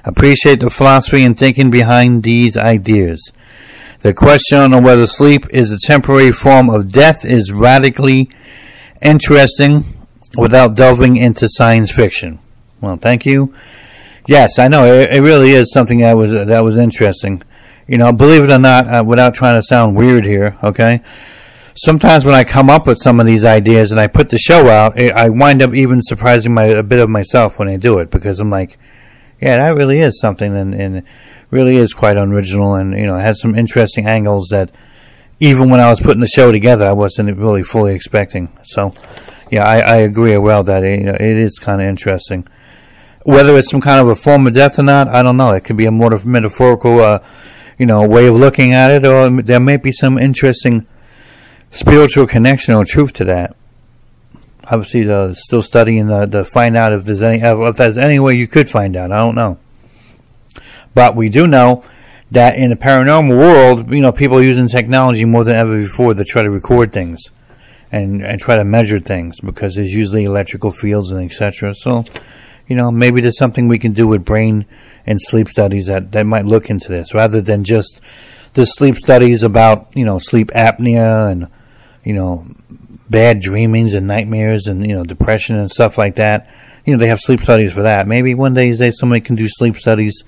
Appreciate 0.04 0.60
the 0.60 0.70
philosophy 0.70 1.24
and 1.24 1.36
thinking 1.36 1.70
behind 1.70 2.22
these 2.22 2.56
ideas. 2.56 3.32
The 4.00 4.14
question 4.14 4.72
on 4.72 4.84
whether 4.84 5.06
sleep 5.06 5.46
is 5.50 5.72
a 5.72 5.84
temporary 5.84 6.30
form 6.30 6.70
of 6.70 6.92
death 6.92 7.24
is 7.24 7.52
radically 7.52 8.30
interesting 9.02 9.84
without 10.36 10.74
delving 10.74 11.16
into 11.16 11.48
science 11.48 11.90
fiction. 11.90 12.38
Well, 12.80 12.96
thank 12.96 13.24
you. 13.26 13.54
Yes, 14.28 14.58
I 14.58 14.68
know 14.68 14.84
it, 14.84 15.12
it 15.12 15.20
really 15.22 15.52
is 15.52 15.72
something 15.72 16.00
that 16.00 16.14
was 16.14 16.32
that 16.32 16.60
was 16.60 16.78
interesting. 16.78 17.42
You 17.86 17.98
know, 17.98 18.12
believe 18.12 18.42
it 18.42 18.50
or 18.50 18.58
not, 18.58 18.92
uh, 18.92 19.04
without 19.04 19.34
trying 19.34 19.54
to 19.54 19.62
sound 19.62 19.96
weird 19.96 20.24
here, 20.24 20.58
okay? 20.62 21.02
Sometimes 21.76 22.24
when 22.24 22.34
I 22.34 22.42
come 22.42 22.68
up 22.68 22.86
with 22.86 22.98
some 22.98 23.20
of 23.20 23.26
these 23.26 23.44
ideas 23.44 23.92
and 23.92 24.00
I 24.00 24.08
put 24.08 24.30
the 24.30 24.38
show 24.38 24.68
out, 24.68 24.98
it, 24.98 25.12
I 25.12 25.28
wind 25.28 25.62
up 25.62 25.72
even 25.74 26.02
surprising 26.02 26.52
my, 26.52 26.64
a 26.64 26.82
bit 26.82 26.98
of 26.98 27.08
myself 27.08 27.58
when 27.58 27.68
I 27.68 27.76
do 27.76 27.98
it 27.98 28.10
because 28.10 28.40
I'm 28.40 28.50
like, 28.50 28.78
yeah, 29.40 29.58
that 29.58 29.76
really 29.76 30.00
is 30.00 30.18
something 30.18 30.56
and, 30.56 30.74
and 30.74 31.02
really 31.50 31.76
is 31.76 31.94
quite 31.94 32.16
original 32.16 32.74
and, 32.74 32.98
you 32.98 33.06
know, 33.06 33.18
has 33.18 33.40
some 33.40 33.54
interesting 33.54 34.06
angles 34.06 34.48
that 34.50 34.72
even 35.40 35.70
when 35.70 35.80
I 35.80 35.90
was 35.90 36.00
putting 36.00 36.20
the 36.20 36.26
show 36.26 36.50
together, 36.50 36.86
I 36.86 36.92
wasn't 36.92 37.36
really 37.36 37.62
fully 37.62 37.94
expecting. 37.94 38.56
So, 38.62 38.94
yeah, 39.50 39.64
I, 39.64 39.78
I 39.78 39.96
agree 39.96 40.36
well 40.38 40.62
that 40.64 40.82
it, 40.82 41.00
you 41.00 41.06
know, 41.06 41.14
it 41.14 41.20
is 41.20 41.58
kind 41.58 41.82
of 41.82 41.88
interesting. 41.88 42.46
Whether 43.24 43.56
it's 43.56 43.70
some 43.70 43.80
kind 43.80 44.00
of 44.00 44.08
a 44.08 44.16
form 44.16 44.46
of 44.46 44.54
death 44.54 44.78
or 44.78 44.84
not, 44.84 45.08
I 45.08 45.22
don't 45.22 45.36
know. 45.36 45.52
It 45.52 45.64
could 45.64 45.76
be 45.76 45.86
a 45.86 45.90
more 45.90 46.18
metaphorical, 46.24 47.00
uh, 47.00 47.18
you 47.78 47.84
know, 47.84 48.06
way 48.06 48.26
of 48.26 48.36
looking 48.36 48.72
at 48.72 48.90
it, 48.90 49.04
or 49.04 49.42
there 49.42 49.60
may 49.60 49.76
be 49.76 49.92
some 49.92 50.16
interesting 50.18 50.86
spiritual 51.70 52.26
connection 52.26 52.74
or 52.74 52.84
truth 52.84 53.12
to 53.14 53.24
that. 53.24 53.56
Obviously, 54.70 55.10
uh, 55.10 55.32
still 55.34 55.62
studying 55.62 56.10
uh, 56.10 56.26
to 56.26 56.44
find 56.44 56.76
out 56.76 56.92
if 56.92 57.04
there's 57.04 57.22
any 57.22 57.40
if 57.42 57.76
there's 57.76 57.98
any 57.98 58.18
way 58.18 58.34
you 58.34 58.48
could 58.48 58.70
find 58.70 58.96
out. 58.96 59.12
I 59.12 59.18
don't 59.18 59.34
know, 59.34 59.58
but 60.94 61.14
we 61.14 61.28
do 61.28 61.46
know 61.46 61.84
that 62.30 62.56
in 62.56 62.70
the 62.70 62.76
paranormal 62.76 63.36
world, 63.36 63.92
you 63.92 64.00
know, 64.00 64.12
people 64.12 64.38
are 64.38 64.42
using 64.42 64.68
technology 64.68 65.24
more 65.24 65.44
than 65.44 65.56
ever 65.56 65.80
before 65.80 66.14
to 66.14 66.24
try 66.24 66.42
to 66.42 66.50
record 66.50 66.92
things 66.92 67.30
and 67.92 68.24
and 68.24 68.40
try 68.40 68.56
to 68.56 68.64
measure 68.64 68.98
things 68.98 69.40
because 69.40 69.76
there's 69.76 69.94
usually 69.94 70.24
electrical 70.24 70.70
fields 70.70 71.10
and 71.10 71.24
etc. 71.24 71.74
So, 71.74 72.04
you 72.66 72.76
know, 72.76 72.90
maybe 72.90 73.20
there's 73.20 73.38
something 73.38 73.68
we 73.68 73.78
can 73.78 73.92
do 73.92 74.08
with 74.08 74.24
brain 74.24 74.66
and 75.06 75.20
sleep 75.20 75.48
studies 75.48 75.86
that 75.86 76.12
that 76.12 76.26
might 76.26 76.46
look 76.46 76.68
into 76.68 76.88
this 76.88 77.14
rather 77.14 77.40
than 77.40 77.62
just 77.64 78.00
the 78.54 78.66
sleep 78.66 78.96
studies 78.96 79.42
about 79.42 79.94
you 79.94 80.04
know 80.04 80.18
sleep 80.18 80.48
apnea 80.48 81.30
and 81.30 81.46
you 82.04 82.14
know 82.14 82.46
bad 83.08 83.38
dreamings 83.40 83.94
and 83.94 84.06
nightmares 84.06 84.66
and 84.66 84.84
you 84.86 84.96
know 84.96 85.04
depression 85.04 85.56
and 85.56 85.70
stuff 85.70 85.96
like 85.96 86.16
that. 86.16 86.50
You 86.84 86.92
know, 86.92 86.98
they 86.98 87.08
have 87.08 87.20
sleep 87.20 87.40
studies 87.40 87.72
for 87.72 87.82
that. 87.82 88.06
Maybe 88.06 88.34
one 88.34 88.54
day 88.54 88.72
somebody 88.92 89.20
can 89.20 89.34
do 89.34 89.48
sleep 89.48 89.76
studies 89.76 90.22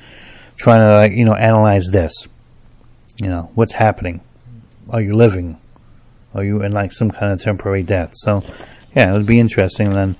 trying 0.58 0.80
to 0.80 0.92
like, 0.92 1.12
you 1.12 1.24
know 1.24 1.34
analyze 1.34 1.86
this. 1.90 2.12
You 3.16 3.28
know, 3.28 3.50
what's 3.54 3.72
happening? 3.72 4.20
Are 4.90 5.00
you 5.00 5.16
living? 5.16 5.58
Are 6.34 6.44
you 6.44 6.62
in 6.62 6.72
like 6.72 6.92
some 6.92 7.10
kind 7.10 7.32
of 7.32 7.40
temporary 7.40 7.82
death? 7.82 8.12
So, 8.14 8.42
yeah, 8.94 9.10
it 9.10 9.16
would 9.16 9.26
be 9.26 9.40
interesting. 9.40 9.88
And 9.88 9.96
then, 9.96 10.16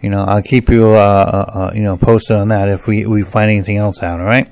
you 0.00 0.08
know, 0.08 0.24
I'll 0.24 0.42
keep 0.42 0.68
you, 0.70 0.88
uh, 0.88 0.96
uh, 0.96 1.58
uh, 1.58 1.72
you 1.74 1.82
know, 1.82 1.96
posted 1.96 2.36
on 2.36 2.48
that 2.48 2.68
if 2.68 2.86
we, 2.86 3.06
we 3.06 3.22
find 3.22 3.50
anything 3.50 3.76
else 3.76 4.02
out. 4.02 4.20
All 4.20 4.26
right. 4.26 4.48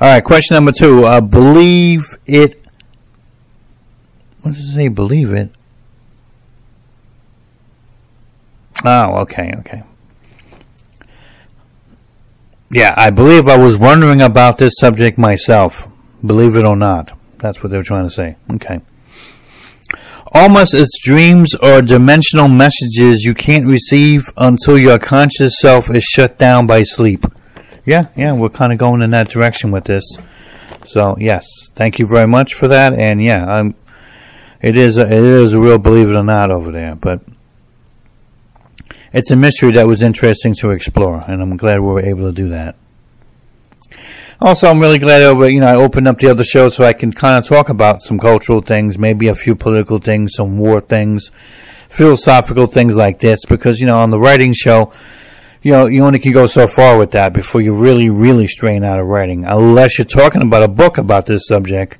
All 0.00 0.08
right. 0.08 0.22
Question 0.22 0.54
number 0.56 0.72
two. 0.72 1.04
Uh, 1.04 1.20
believe 1.20 2.06
it. 2.26 2.62
What 4.42 4.54
does 4.54 4.68
it 4.68 4.74
say? 4.74 4.88
Believe 4.88 5.32
it. 5.32 5.50
Oh, 8.84 9.16
okay, 9.22 9.52
okay. 9.60 9.82
Yeah, 12.74 12.92
I 12.96 13.10
believe 13.10 13.46
I 13.46 13.56
was 13.56 13.76
wondering 13.76 14.20
about 14.20 14.58
this 14.58 14.72
subject 14.80 15.16
myself. 15.16 15.86
Believe 16.26 16.56
it 16.56 16.64
or 16.64 16.74
not. 16.74 17.16
That's 17.38 17.62
what 17.62 17.70
they're 17.70 17.84
trying 17.84 18.02
to 18.02 18.10
say. 18.10 18.34
Okay. 18.54 18.80
Almost 20.32 20.74
as 20.74 20.90
dreams 21.00 21.54
or 21.54 21.82
dimensional 21.82 22.48
messages 22.48 23.22
you 23.22 23.32
can't 23.32 23.64
receive 23.64 24.24
until 24.36 24.76
your 24.76 24.98
conscious 24.98 25.60
self 25.60 25.88
is 25.88 26.02
shut 26.02 26.36
down 26.36 26.66
by 26.66 26.82
sleep. 26.82 27.24
Yeah, 27.86 28.08
yeah, 28.16 28.32
we're 28.32 28.48
kind 28.48 28.72
of 28.72 28.78
going 28.80 29.02
in 29.02 29.10
that 29.10 29.28
direction 29.28 29.70
with 29.70 29.84
this. 29.84 30.18
So, 30.84 31.16
yes, 31.16 31.46
thank 31.76 32.00
you 32.00 32.08
very 32.08 32.26
much 32.26 32.54
for 32.54 32.66
that. 32.66 32.92
And 32.92 33.22
yeah, 33.22 33.46
I'm, 33.46 33.76
it 34.60 34.76
is 34.76 34.98
a, 34.98 35.06
it 35.06 35.12
is 35.12 35.52
a 35.52 35.60
real 35.60 35.78
believe 35.78 36.08
it 36.08 36.16
or 36.16 36.24
not 36.24 36.50
over 36.50 36.72
there, 36.72 36.96
but 36.96 37.20
it's 39.14 39.30
a 39.30 39.36
mystery 39.36 39.70
that 39.70 39.86
was 39.86 40.02
interesting 40.02 40.54
to 40.56 40.72
explore, 40.72 41.24
and 41.28 41.40
I'm 41.40 41.56
glad 41.56 41.78
we 41.78 41.86
were 41.86 42.04
able 42.04 42.28
to 42.28 42.32
do 42.32 42.48
that. 42.48 42.74
Also, 44.40 44.68
I'm 44.68 44.80
really 44.80 44.98
glad 44.98 45.22
over 45.22 45.48
you 45.48 45.60
know 45.60 45.68
I 45.68 45.76
opened 45.76 46.08
up 46.08 46.18
the 46.18 46.28
other 46.28 46.42
show 46.42 46.68
so 46.68 46.84
I 46.84 46.92
can 46.94 47.12
kind 47.12 47.38
of 47.38 47.48
talk 47.48 47.68
about 47.68 48.02
some 48.02 48.18
cultural 48.18 48.60
things, 48.60 48.98
maybe 48.98 49.28
a 49.28 49.34
few 49.36 49.54
political 49.54 49.98
things, 49.98 50.34
some 50.34 50.58
war 50.58 50.80
things, 50.80 51.30
philosophical 51.88 52.66
things 52.66 52.96
like 52.96 53.20
this. 53.20 53.44
Because 53.44 53.80
you 53.80 53.86
know 53.86 54.00
on 54.00 54.10
the 54.10 54.18
writing 54.18 54.52
show, 54.52 54.92
you 55.62 55.70
know 55.70 55.86
you 55.86 56.04
only 56.04 56.18
can 56.18 56.32
go 56.32 56.48
so 56.48 56.66
far 56.66 56.98
with 56.98 57.12
that 57.12 57.32
before 57.32 57.60
you 57.60 57.78
really 57.78 58.10
really 58.10 58.48
strain 58.48 58.82
out 58.82 58.98
of 58.98 59.06
writing. 59.06 59.44
Unless 59.44 59.96
you're 59.96 60.06
talking 60.06 60.42
about 60.42 60.64
a 60.64 60.68
book 60.68 60.98
about 60.98 61.26
this 61.26 61.46
subject, 61.46 61.98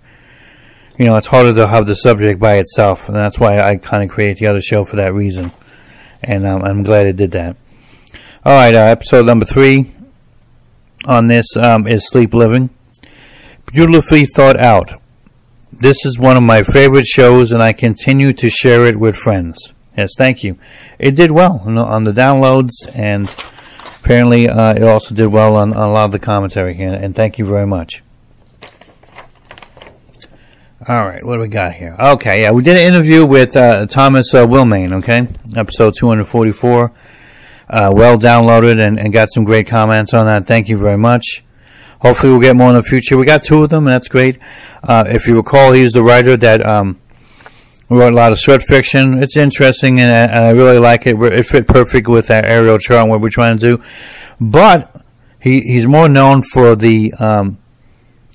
you 0.98 1.06
know 1.06 1.16
it's 1.16 1.28
harder 1.28 1.54
to 1.54 1.68
have 1.68 1.86
the 1.86 1.94
subject 1.94 2.40
by 2.40 2.56
itself, 2.56 3.06
and 3.06 3.16
that's 3.16 3.38
why 3.38 3.60
I 3.60 3.76
kind 3.76 4.02
of 4.02 4.10
create 4.10 4.38
the 4.38 4.48
other 4.48 4.60
show 4.60 4.84
for 4.84 4.96
that 4.96 5.14
reason 5.14 5.52
and 6.22 6.46
um, 6.46 6.62
I'm 6.62 6.82
glad 6.82 7.06
it 7.06 7.16
did 7.16 7.32
that. 7.32 7.56
All 8.44 8.54
right, 8.54 8.74
uh, 8.74 8.78
episode 8.78 9.26
number 9.26 9.44
three 9.44 9.90
on 11.06 11.26
this 11.26 11.56
um, 11.56 11.86
is 11.86 12.08
Sleep 12.08 12.32
Living. 12.34 12.70
Beautifully 13.72 14.26
thought 14.26 14.58
out. 14.58 15.00
This 15.72 16.04
is 16.04 16.18
one 16.18 16.36
of 16.36 16.42
my 16.42 16.62
favorite 16.62 17.06
shows, 17.06 17.50
and 17.50 17.62
I 17.62 17.72
continue 17.72 18.32
to 18.34 18.48
share 18.48 18.84
it 18.84 18.96
with 18.96 19.16
friends. 19.16 19.72
Yes, 19.96 20.12
thank 20.16 20.44
you. 20.44 20.56
It 20.98 21.16
did 21.16 21.32
well 21.32 21.62
on 21.66 22.04
the 22.04 22.12
downloads, 22.12 22.70
and 22.94 23.28
apparently 24.00 24.48
uh, 24.48 24.74
it 24.74 24.82
also 24.84 25.14
did 25.14 25.26
well 25.26 25.56
on, 25.56 25.72
on, 25.72 25.88
a 25.88 25.92
lot 25.92 26.04
of 26.04 26.12
the 26.12 26.20
commentary 26.20 26.74
here, 26.74 26.92
and 26.92 27.16
thank 27.16 27.38
you 27.38 27.46
very 27.46 27.66
much. 27.66 28.03
All 30.86 31.06
right, 31.06 31.24
what 31.24 31.36
do 31.36 31.40
we 31.40 31.48
got 31.48 31.72
here? 31.72 31.96
Okay, 31.98 32.42
yeah, 32.42 32.50
we 32.50 32.62
did 32.62 32.76
an 32.76 32.82
interview 32.82 33.24
with 33.24 33.56
uh, 33.56 33.86
Thomas 33.86 34.34
uh, 34.34 34.46
Wilmain, 34.46 34.92
okay? 34.98 35.26
Episode 35.56 35.94
244. 35.98 36.92
Uh, 37.70 37.92
well 37.96 38.18
downloaded 38.18 38.78
and, 38.78 39.00
and, 39.00 39.10
got 39.10 39.30
some 39.32 39.44
great 39.44 39.66
comments 39.66 40.12
on 40.12 40.26
that. 40.26 40.46
Thank 40.46 40.68
you 40.68 40.76
very 40.76 40.98
much. 40.98 41.42
Hopefully, 42.00 42.32
we'll 42.32 42.42
get 42.42 42.54
more 42.54 42.68
in 42.68 42.74
the 42.74 42.82
future. 42.82 43.16
We 43.16 43.24
got 43.24 43.42
two 43.42 43.62
of 43.62 43.70
them, 43.70 43.86
and 43.86 43.94
that's 43.94 44.08
great. 44.08 44.38
Uh, 44.82 45.04
if 45.06 45.26
you 45.26 45.36
recall, 45.36 45.72
he's 45.72 45.92
the 45.92 46.02
writer 46.02 46.36
that 46.36 46.60
um, 46.66 47.00
wrote 47.88 48.12
a 48.12 48.16
lot 48.16 48.32
of 48.32 48.38
short 48.38 48.60
fiction. 48.60 49.22
It's 49.22 49.38
interesting, 49.38 50.00
and, 50.00 50.30
and 50.30 50.44
I 50.44 50.50
really 50.50 50.78
like 50.78 51.06
it. 51.06 51.16
It 51.18 51.46
fit 51.46 51.66
perfect 51.66 52.08
with 52.08 52.30
our 52.30 52.44
Ariel 52.44 52.78
Chart 52.78 53.00
and 53.00 53.10
what 53.10 53.22
we're 53.22 53.30
trying 53.30 53.56
to 53.56 53.76
do. 53.78 53.82
But 54.38 54.94
he, 55.40 55.60
he's 55.62 55.86
more 55.86 56.10
known 56.10 56.42
for 56.42 56.76
the. 56.76 57.14
Um, 57.14 57.56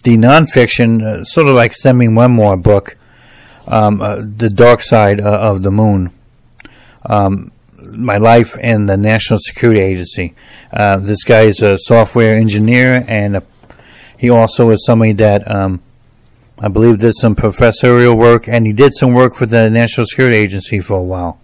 the 0.03 0.17
nonfiction, 0.17 1.01
uh, 1.01 1.23
sort 1.23 1.47
of 1.47 1.55
like 1.55 1.73
semi 1.73 2.07
memoir 2.07 2.57
book, 2.57 2.97
um, 3.67 4.01
uh, 4.01 4.21
The 4.37 4.49
Dark 4.49 4.81
Side 4.81 5.19
uh, 5.19 5.39
of 5.39 5.63
the 5.63 5.71
Moon. 5.71 6.11
Um, 7.05 7.51
my 7.81 8.17
life 8.17 8.55
in 8.57 8.85
the 8.85 8.97
National 8.97 9.39
Security 9.39 9.79
Agency. 9.79 10.35
Uh, 10.71 10.97
this 10.97 11.23
guy 11.23 11.41
is 11.41 11.61
a 11.61 11.77
software 11.77 12.37
engineer, 12.37 13.05
and 13.07 13.37
a, 13.37 13.43
he 14.17 14.29
also 14.29 14.69
is 14.69 14.85
somebody 14.85 15.13
that 15.13 15.49
um, 15.49 15.81
I 16.59 16.67
believe 16.67 16.99
did 16.99 17.15
some 17.15 17.35
professorial 17.35 18.17
work, 18.17 18.47
and 18.47 18.65
he 18.65 18.73
did 18.73 18.93
some 18.93 19.13
work 19.13 19.35
for 19.35 19.45
the 19.45 19.69
National 19.69 20.05
Security 20.05 20.37
Agency 20.37 20.79
for 20.79 20.97
a 20.97 21.03
while. 21.03 21.39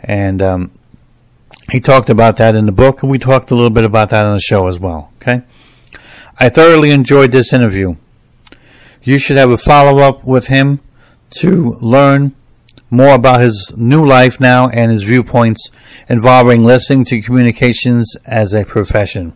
And 0.00 0.40
um, 0.40 0.70
he 1.70 1.80
talked 1.80 2.10
about 2.10 2.36
that 2.36 2.54
in 2.54 2.66
the 2.66 2.72
book, 2.72 3.02
and 3.02 3.10
we 3.10 3.18
talked 3.18 3.50
a 3.50 3.54
little 3.54 3.70
bit 3.70 3.84
about 3.84 4.10
that 4.10 4.24
on 4.24 4.34
the 4.34 4.40
show 4.40 4.68
as 4.68 4.78
well. 4.78 5.10
Okay. 5.16 5.42
I 6.38 6.50
thoroughly 6.50 6.90
enjoyed 6.90 7.32
this 7.32 7.52
interview. 7.52 7.96
You 9.02 9.18
should 9.18 9.38
have 9.38 9.50
a 9.50 9.56
follow 9.56 9.98
up 10.02 10.26
with 10.26 10.48
him 10.48 10.80
to 11.38 11.72
learn 11.80 12.34
more 12.90 13.14
about 13.14 13.40
his 13.40 13.72
new 13.76 14.04
life 14.04 14.38
now 14.38 14.68
and 14.68 14.92
his 14.92 15.02
viewpoints 15.02 15.70
involving 16.08 16.62
listening 16.62 17.04
to 17.06 17.22
communications 17.22 18.16
as 18.26 18.52
a 18.52 18.64
profession. 18.64 19.34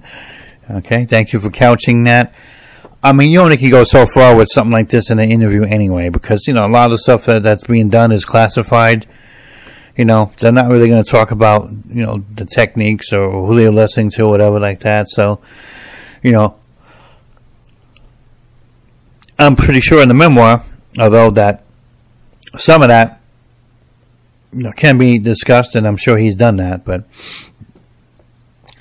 okay, 0.70 1.04
thank 1.04 1.32
you 1.32 1.40
for 1.40 1.50
couching 1.50 2.04
that. 2.04 2.34
I 3.02 3.12
mean, 3.12 3.30
you 3.30 3.40
only 3.40 3.56
can 3.56 3.70
go 3.70 3.84
so 3.84 4.06
far 4.06 4.34
with 4.34 4.48
something 4.48 4.72
like 4.72 4.88
this 4.88 5.10
in 5.10 5.18
an 5.18 5.30
interview 5.30 5.64
anyway, 5.64 6.08
because, 6.08 6.46
you 6.46 6.54
know, 6.54 6.64
a 6.64 6.68
lot 6.68 6.86
of 6.86 6.92
the 6.92 6.98
stuff 6.98 7.26
that, 7.26 7.42
that's 7.42 7.66
being 7.66 7.88
done 7.88 8.12
is 8.12 8.24
classified. 8.24 9.06
You 9.96 10.04
know, 10.04 10.32
they're 10.38 10.52
not 10.52 10.70
really 10.70 10.88
going 10.88 11.02
to 11.02 11.10
talk 11.10 11.30
about, 11.30 11.68
you 11.88 12.06
know, 12.06 12.24
the 12.30 12.46
techniques 12.46 13.12
or 13.12 13.46
who 13.46 13.56
they're 13.56 13.72
listening 13.72 14.10
to 14.12 14.24
or 14.24 14.30
whatever 14.30 14.60
like 14.60 14.80
that. 14.80 15.08
So, 15.08 15.40
you 16.22 16.32
know, 16.32 16.56
I'm 19.38 19.56
pretty 19.56 19.80
sure 19.80 20.02
in 20.02 20.08
the 20.08 20.14
memoir, 20.14 20.64
although 20.98 21.30
that 21.30 21.64
some 22.56 22.82
of 22.82 22.88
that 22.88 23.20
you 24.52 24.64
know, 24.64 24.72
can 24.72 24.98
be 24.98 25.18
discussed, 25.18 25.74
and 25.74 25.86
I'm 25.86 25.96
sure 25.96 26.16
he's 26.16 26.36
done 26.36 26.56
that. 26.56 26.84
But 26.84 27.04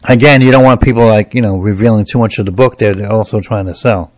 again, 0.03 0.41
you 0.41 0.51
don't 0.51 0.63
want 0.63 0.81
people 0.81 1.05
like 1.05 1.33
you 1.33 1.41
know 1.41 1.57
revealing 1.57 2.05
too 2.05 2.19
much 2.19 2.37
of 2.37 2.45
the 2.45 2.51
book. 2.51 2.77
There, 2.77 2.93
they're 2.93 3.11
also 3.11 3.39
trying 3.39 3.65
to 3.65 3.73
sell. 3.73 4.11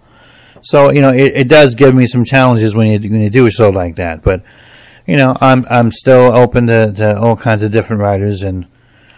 So 0.62 0.92
you 0.92 1.02
know, 1.02 1.14
it, 1.14 1.34
it 1.36 1.48
does 1.48 1.76
give 1.76 1.94
me 1.96 2.08
some 2.08 2.26
challenges 2.26 2.76
when 2.76 2.88
you 2.88 3.10
when 3.10 3.22
you 3.22 3.30
do 3.30 3.50
show 3.50 3.70
like 3.70 3.96
that. 3.98 4.24
But 4.24 4.44
you 5.06 5.16
know, 5.16 5.38
I'm 5.40 5.66
I'm 5.70 5.92
still 5.92 6.36
open 6.36 6.68
to, 6.68 6.94
to 6.94 7.20
all 7.20 7.36
kinds 7.36 7.64
of 7.64 7.72
different 7.72 8.02
writers, 8.02 8.42
and 8.42 8.66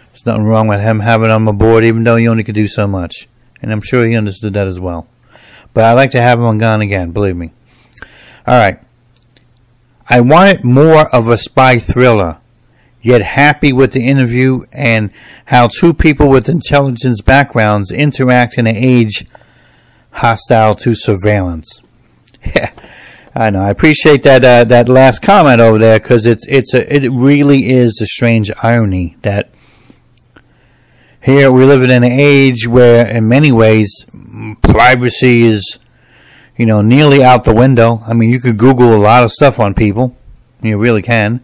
there's 0.08 0.26
nothing 0.26 0.44
wrong 0.44 0.68
with 0.68 0.80
him 0.80 1.00
having 1.00 1.30
on 1.30 1.44
my 1.44 1.52
board, 1.52 1.84
even 1.84 2.02
though 2.02 2.16
he 2.16 2.28
only 2.28 2.44
could 2.44 2.54
do 2.54 2.68
so 2.68 2.86
much. 2.86 3.28
And 3.62 3.72
I'm 3.72 3.80
sure 3.80 4.04
he 4.04 4.16
understood 4.16 4.54
that 4.54 4.66
as 4.66 4.78
well. 4.78 5.08
But 5.74 5.84
I'd 5.84 5.94
like 5.94 6.10
to 6.12 6.20
have 6.20 6.38
him 6.38 6.44
on 6.44 6.58
Gone 6.58 6.80
Again, 6.80 7.12
believe 7.12 7.36
me. 7.36 7.52
All 8.46 8.58
right. 8.58 8.78
I 10.08 10.20
wanted 10.20 10.64
more 10.64 11.14
of 11.14 11.28
a 11.28 11.36
spy 11.36 11.78
thriller, 11.78 12.38
yet 13.02 13.22
happy 13.22 13.72
with 13.72 13.92
the 13.92 14.06
interview 14.06 14.62
and 14.72 15.10
how 15.46 15.68
two 15.68 15.92
people 15.92 16.28
with 16.28 16.48
intelligence 16.48 17.20
backgrounds 17.20 17.90
interact 17.90 18.56
in 18.56 18.66
an 18.66 18.76
age 18.76 19.26
hostile 20.12 20.74
to 20.76 20.94
surveillance. 20.94 21.82
I 23.34 23.50
know. 23.50 23.62
I 23.62 23.70
appreciate 23.70 24.22
that 24.22 24.44
uh, 24.44 24.64
that 24.64 24.88
last 24.88 25.20
comment 25.20 25.60
over 25.60 25.78
there 25.78 26.00
because 26.00 26.24
it's 26.24 26.46
it's 26.48 26.72
a, 26.72 26.94
it 26.94 27.10
really 27.10 27.68
is 27.68 27.94
the 27.96 28.06
strange 28.06 28.50
irony 28.62 29.16
that 29.22 29.50
here 31.26 31.50
we 31.50 31.64
live 31.64 31.82
in 31.82 31.90
an 31.90 32.04
age 32.04 32.68
where, 32.68 33.04
in 33.04 33.26
many 33.26 33.50
ways, 33.50 34.06
privacy 34.62 35.42
is 35.42 35.80
you 36.56 36.66
know 36.66 36.82
nearly 36.82 37.24
out 37.24 37.42
the 37.42 37.52
window. 37.52 38.00
I 38.06 38.12
mean, 38.12 38.30
you 38.30 38.38
could 38.38 38.56
Google 38.56 38.94
a 38.94 39.02
lot 39.02 39.24
of 39.24 39.32
stuff 39.32 39.58
on 39.58 39.74
people. 39.74 40.16
You 40.62 40.78
really 40.78 41.02
can 41.02 41.42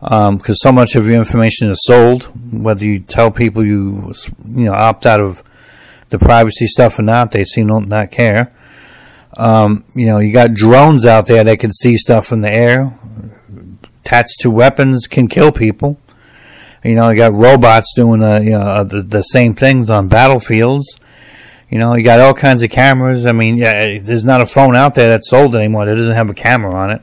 because 0.00 0.48
um, 0.48 0.54
so 0.56 0.70
much 0.70 0.96
of 0.96 1.06
your 1.06 1.16
information 1.16 1.70
is 1.70 1.82
sold. 1.82 2.24
Whether 2.52 2.84
you 2.84 3.00
tell 3.00 3.30
people 3.30 3.64
you 3.64 4.12
you 4.46 4.64
know 4.64 4.74
opt 4.74 5.06
out 5.06 5.20
of 5.20 5.42
the 6.10 6.18
privacy 6.18 6.66
stuff 6.66 6.98
or 6.98 7.02
not, 7.02 7.30
they 7.30 7.44
seem 7.44 7.68
to 7.68 7.80
not 7.80 8.10
care. 8.10 8.52
Um, 9.38 9.84
you 9.94 10.04
know, 10.04 10.18
you 10.18 10.30
got 10.30 10.52
drones 10.52 11.06
out 11.06 11.26
there 11.26 11.42
that 11.42 11.58
can 11.58 11.72
see 11.72 11.96
stuff 11.96 12.32
in 12.32 12.42
the 12.42 12.52
air. 12.52 12.98
Attached 14.04 14.40
to 14.40 14.50
weapons 14.50 15.06
can 15.06 15.26
kill 15.26 15.52
people. 15.52 15.98
You 16.86 16.94
know, 16.94 17.10
you 17.10 17.16
got 17.16 17.34
robots 17.34 17.92
doing 17.96 18.22
uh, 18.22 18.38
you 18.38 18.50
know 18.50 18.60
uh, 18.60 18.84
the, 18.84 19.02
the 19.02 19.22
same 19.22 19.54
things 19.54 19.90
on 19.90 20.06
battlefields. 20.06 20.98
You 21.68 21.78
know, 21.78 21.94
you 21.94 22.04
got 22.04 22.20
all 22.20 22.32
kinds 22.32 22.62
of 22.62 22.70
cameras. 22.70 23.26
I 23.26 23.32
mean, 23.32 23.56
yeah, 23.56 23.98
there's 23.98 24.24
not 24.24 24.40
a 24.40 24.46
phone 24.46 24.76
out 24.76 24.94
there 24.94 25.08
that's 25.08 25.28
sold 25.28 25.56
anymore 25.56 25.86
that 25.86 25.96
doesn't 25.96 26.14
have 26.14 26.30
a 26.30 26.34
camera 26.34 26.72
on 26.72 26.90
it. 26.90 27.02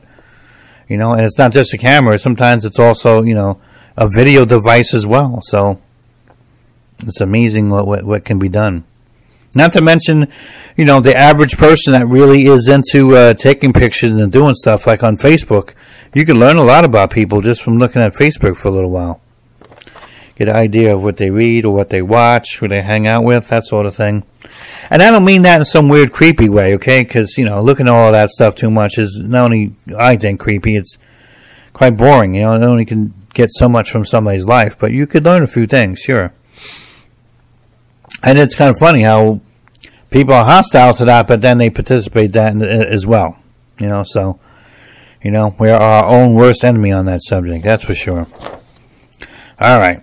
You 0.88 0.96
know, 0.96 1.12
and 1.12 1.20
it's 1.20 1.36
not 1.36 1.52
just 1.52 1.74
a 1.74 1.78
camera. 1.78 2.18
Sometimes 2.18 2.64
it's 2.64 2.78
also 2.78 3.22
you 3.22 3.34
know 3.34 3.60
a 3.94 4.08
video 4.08 4.46
device 4.46 4.94
as 4.94 5.06
well. 5.06 5.40
So 5.42 5.82
it's 7.00 7.20
amazing 7.20 7.68
what 7.68 7.86
what, 7.86 8.04
what 8.04 8.24
can 8.24 8.38
be 8.38 8.48
done. 8.48 8.84
Not 9.54 9.74
to 9.74 9.82
mention, 9.82 10.32
you 10.76 10.84
know, 10.84 11.00
the 11.00 11.14
average 11.14 11.56
person 11.58 11.92
that 11.92 12.06
really 12.06 12.46
is 12.46 12.68
into 12.68 13.16
uh, 13.16 13.34
taking 13.34 13.72
pictures 13.72 14.16
and 14.16 14.32
doing 14.32 14.54
stuff 14.54 14.86
like 14.86 15.02
on 15.02 15.16
Facebook. 15.16 15.74
You 16.14 16.24
can 16.24 16.40
learn 16.40 16.56
a 16.56 16.64
lot 16.64 16.84
about 16.84 17.10
people 17.10 17.40
just 17.40 17.62
from 17.62 17.78
looking 17.78 18.02
at 18.02 18.14
Facebook 18.14 18.56
for 18.56 18.68
a 18.68 18.72
little 18.72 18.90
while. 18.90 19.20
Get 20.36 20.48
an 20.48 20.56
idea 20.56 20.94
of 20.94 21.02
what 21.02 21.16
they 21.16 21.30
read 21.30 21.64
or 21.64 21.72
what 21.74 21.90
they 21.90 22.02
watch, 22.02 22.58
who 22.58 22.66
they 22.66 22.82
hang 22.82 23.06
out 23.06 23.24
with, 23.24 23.48
that 23.48 23.64
sort 23.64 23.86
of 23.86 23.94
thing. 23.94 24.24
And 24.90 25.02
I 25.02 25.10
don't 25.10 25.24
mean 25.24 25.42
that 25.42 25.60
in 25.60 25.64
some 25.64 25.88
weird, 25.88 26.12
creepy 26.12 26.48
way, 26.48 26.74
okay? 26.74 27.04
Because, 27.04 27.38
you 27.38 27.44
know, 27.44 27.62
looking 27.62 27.86
at 27.86 27.92
all 27.92 28.12
that 28.12 28.30
stuff 28.30 28.54
too 28.54 28.70
much 28.70 28.98
is 28.98 29.22
not 29.26 29.44
only, 29.44 29.74
I 29.96 30.16
think, 30.16 30.40
creepy, 30.40 30.76
it's 30.76 30.98
quite 31.72 31.96
boring. 31.96 32.34
You 32.34 32.42
know, 32.42 32.56
not 32.56 32.68
only 32.68 32.84
can 32.84 33.14
get 33.32 33.50
so 33.52 33.68
much 33.68 33.90
from 33.90 34.04
somebody's 34.04 34.46
life, 34.46 34.78
but 34.78 34.92
you 34.92 35.06
could 35.06 35.24
learn 35.24 35.42
a 35.42 35.46
few 35.46 35.66
things, 35.66 36.00
sure. 36.00 36.32
And 38.22 38.38
it's 38.38 38.54
kind 38.54 38.70
of 38.70 38.78
funny 38.78 39.02
how 39.02 39.40
people 40.10 40.32
are 40.32 40.44
hostile 40.44 40.94
to 40.94 41.04
that, 41.04 41.26
but 41.26 41.42
then 41.42 41.58
they 41.58 41.68
participate 41.68 42.32
that 42.32 42.56
uh, 42.56 42.64
as 42.64 43.06
well. 43.06 43.38
You 43.78 43.88
know, 43.88 44.04
so 44.04 44.38
you 45.22 45.30
know 45.30 45.54
we're 45.58 45.74
our 45.74 46.06
own 46.06 46.34
worst 46.34 46.64
enemy 46.64 46.92
on 46.92 47.06
that 47.06 47.22
subject. 47.22 47.64
That's 47.64 47.84
for 47.84 47.94
sure. 47.94 48.26
All 49.60 49.78
right, 49.78 50.02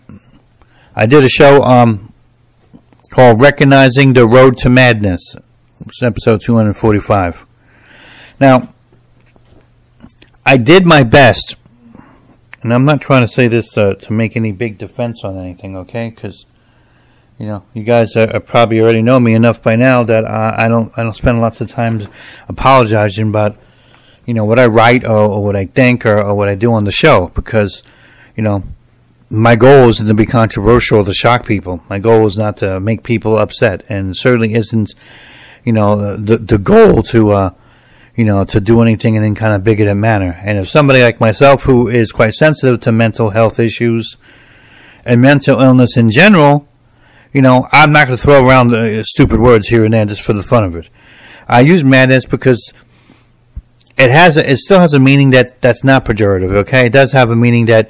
I 0.95 1.05
did 1.05 1.23
a 1.23 1.29
show 1.29 1.63
um 1.63 2.13
called 3.11 3.41
"Recognizing 3.41 4.13
the 4.13 4.25
Road 4.25 4.57
to 4.57 4.69
Madness." 4.69 5.35
It's 5.85 6.03
episode 6.03 6.41
two 6.41 6.55
hundred 6.55 6.73
forty-five. 6.73 7.45
Now, 8.39 8.73
I 10.45 10.57
did 10.57 10.85
my 10.85 11.03
best, 11.03 11.55
and 12.61 12.73
I'm 12.73 12.85
not 12.85 13.01
trying 13.01 13.23
to 13.23 13.27
say 13.27 13.47
this 13.47 13.77
uh, 13.77 13.93
to 13.95 14.13
make 14.13 14.35
any 14.35 14.51
big 14.51 14.77
defense 14.77 15.23
on 15.23 15.37
anything, 15.37 15.77
okay? 15.77 16.09
Because 16.09 16.45
you 17.41 17.47
know, 17.47 17.63
you 17.73 17.83
guys 17.83 18.15
are, 18.15 18.35
are 18.35 18.39
probably 18.39 18.79
already 18.81 19.01
know 19.01 19.19
me 19.19 19.33
enough 19.33 19.63
by 19.63 19.75
now 19.75 20.03
that 20.03 20.25
uh, 20.25 20.53
I 20.57 20.67
don't 20.67 20.91
I 20.97 21.03
don't 21.03 21.15
spend 21.15 21.41
lots 21.41 21.61
of 21.61 21.71
time 21.71 22.07
apologizing 22.47 23.29
about 23.29 23.57
you 24.25 24.33
know 24.33 24.45
what 24.45 24.59
I 24.59 24.67
write 24.67 25.03
or, 25.03 25.17
or 25.17 25.43
what 25.43 25.55
I 25.55 25.65
think 25.65 26.05
or, 26.05 26.19
or, 26.19 26.35
what 26.35 26.49
I 26.49 26.55
do 26.55 26.71
on 26.73 26.83
the 26.83 26.91
show 26.91 27.31
because 27.33 27.81
you 28.35 28.43
know 28.43 28.63
my 29.31 29.55
goal 29.55 29.89
isn't 29.89 30.05
to 30.05 30.13
be 30.13 30.25
controversial 30.25 30.99
or 30.99 31.05
to 31.05 31.13
shock 31.13 31.45
people. 31.45 31.81
My 31.89 31.99
goal 31.99 32.25
is 32.27 32.37
not 32.37 32.57
to 32.57 32.79
make 32.79 33.03
people 33.03 33.37
upset, 33.37 33.83
and 33.89 34.15
certainly 34.15 34.53
isn't 34.53 34.93
you 35.63 35.73
know 35.73 36.15
the 36.17 36.37
the 36.37 36.57
goal 36.57 37.01
to 37.03 37.31
uh, 37.31 37.53
you 38.15 38.25
know 38.25 38.43
to 38.45 38.59
do 38.59 38.81
anything 38.81 39.15
in 39.15 39.23
any 39.23 39.35
kind 39.35 39.53
of 39.53 39.63
bigoted 39.63 39.97
manner. 39.97 40.39
And 40.43 40.57
if 40.57 40.69
somebody 40.69 41.01
like 41.01 41.19
myself 41.19 41.63
who 41.63 41.87
is 41.87 42.11
quite 42.11 42.33
sensitive 42.33 42.81
to 42.81 42.91
mental 42.91 43.31
health 43.31 43.59
issues 43.59 44.17
and 45.05 45.21
mental 45.21 45.59
illness 45.59 45.97
in 45.97 46.11
general 46.11 46.67
you 47.33 47.41
know, 47.41 47.67
I'm 47.71 47.91
not 47.91 48.07
going 48.07 48.17
to 48.17 48.21
throw 48.21 48.45
around 48.45 48.69
the 48.69 49.03
stupid 49.05 49.39
words 49.39 49.67
here 49.69 49.85
and 49.85 49.93
there 49.93 50.05
just 50.05 50.23
for 50.23 50.33
the 50.33 50.43
fun 50.43 50.63
of 50.63 50.75
it. 50.75 50.89
I 51.47 51.61
use 51.61 51.83
madness 51.83 52.25
because 52.25 52.73
it 53.97 54.11
has 54.11 54.37
a, 54.37 54.49
it 54.49 54.57
still 54.57 54.79
has 54.79 54.93
a 54.93 54.99
meaning 54.99 55.29
that 55.31 55.61
that's 55.61 55.83
not 55.83 56.05
pejorative. 56.05 56.53
Okay, 56.57 56.87
it 56.87 56.93
does 56.93 57.11
have 57.13 57.29
a 57.29 57.35
meaning 57.35 57.67
that 57.67 57.89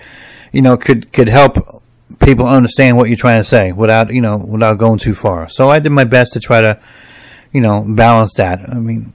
you 0.51 0.61
know 0.61 0.77
could 0.77 1.11
could 1.11 1.29
help 1.29 1.83
people 2.19 2.47
understand 2.47 2.97
what 2.97 3.09
you're 3.09 3.17
trying 3.17 3.39
to 3.39 3.43
say 3.43 3.71
without 3.71 4.13
you 4.13 4.21
know 4.21 4.37
without 4.37 4.77
going 4.77 4.99
too 4.99 5.13
far. 5.13 5.49
So 5.49 5.69
I 5.69 5.79
did 5.79 5.91
my 5.91 6.03
best 6.03 6.33
to 6.33 6.39
try 6.39 6.61
to 6.61 6.79
you 7.51 7.61
know 7.61 7.85
balance 7.87 8.33
that. 8.35 8.69
I 8.69 8.75
mean, 8.75 9.13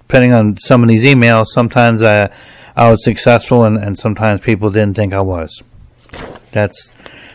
depending 0.00 0.32
on 0.32 0.56
some 0.56 0.82
of 0.82 0.88
these 0.88 1.04
emails, 1.04 1.46
sometimes 1.46 2.02
I 2.02 2.30
I 2.76 2.90
was 2.90 3.02
successful 3.04 3.64
and, 3.64 3.76
and 3.76 3.98
sometimes 3.98 4.40
people 4.40 4.70
didn't 4.70 4.94
think 4.94 5.12
I 5.12 5.20
was. 5.20 5.62
That's 6.52 6.92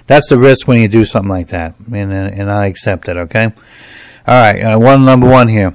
that's 0.07 0.29
the 0.29 0.37
risk 0.37 0.67
when 0.67 0.79
you 0.79 0.87
do 0.87 1.05
something 1.05 1.29
like 1.29 1.47
that, 1.47 1.75
and 1.91 2.13
and 2.13 2.51
I 2.51 2.67
accept 2.67 3.07
it. 3.09 3.17
Okay. 3.17 3.51
All 4.25 4.41
right, 4.41 4.61
uh, 4.61 4.79
one 4.79 5.03
number 5.03 5.27
one 5.27 5.49
here. 5.49 5.73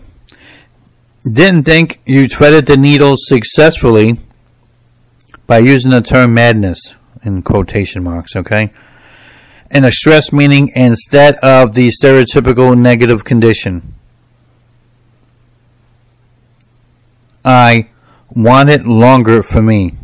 Didn't 1.30 1.64
think 1.64 2.00
you 2.06 2.26
threaded 2.26 2.64
the 2.64 2.78
needle 2.78 3.16
successfully 3.18 4.16
by 5.48 5.58
using 5.58 5.90
the 5.90 6.00
term 6.00 6.34
madness 6.34 6.94
in 7.24 7.42
quotation 7.42 8.04
marks. 8.04 8.36
Okay. 8.36 8.70
In 9.72 9.84
a 9.84 9.90
stress 9.90 10.32
meaning 10.32 10.70
instead 10.76 11.34
of 11.38 11.74
the 11.74 11.90
stereotypical 11.90 12.78
negative 12.78 13.24
condition. 13.24 13.94
I 17.44 17.88
want 18.30 18.68
it 18.68 18.86
longer 18.86 19.42
for 19.42 19.60
me 19.60 19.94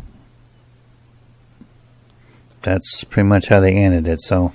that's 2.65 3.03
pretty 3.05 3.29
much 3.29 3.47
how 3.47 3.61
they 3.61 3.73
ended 3.73 4.07
it. 4.07 4.21
So 4.21 4.51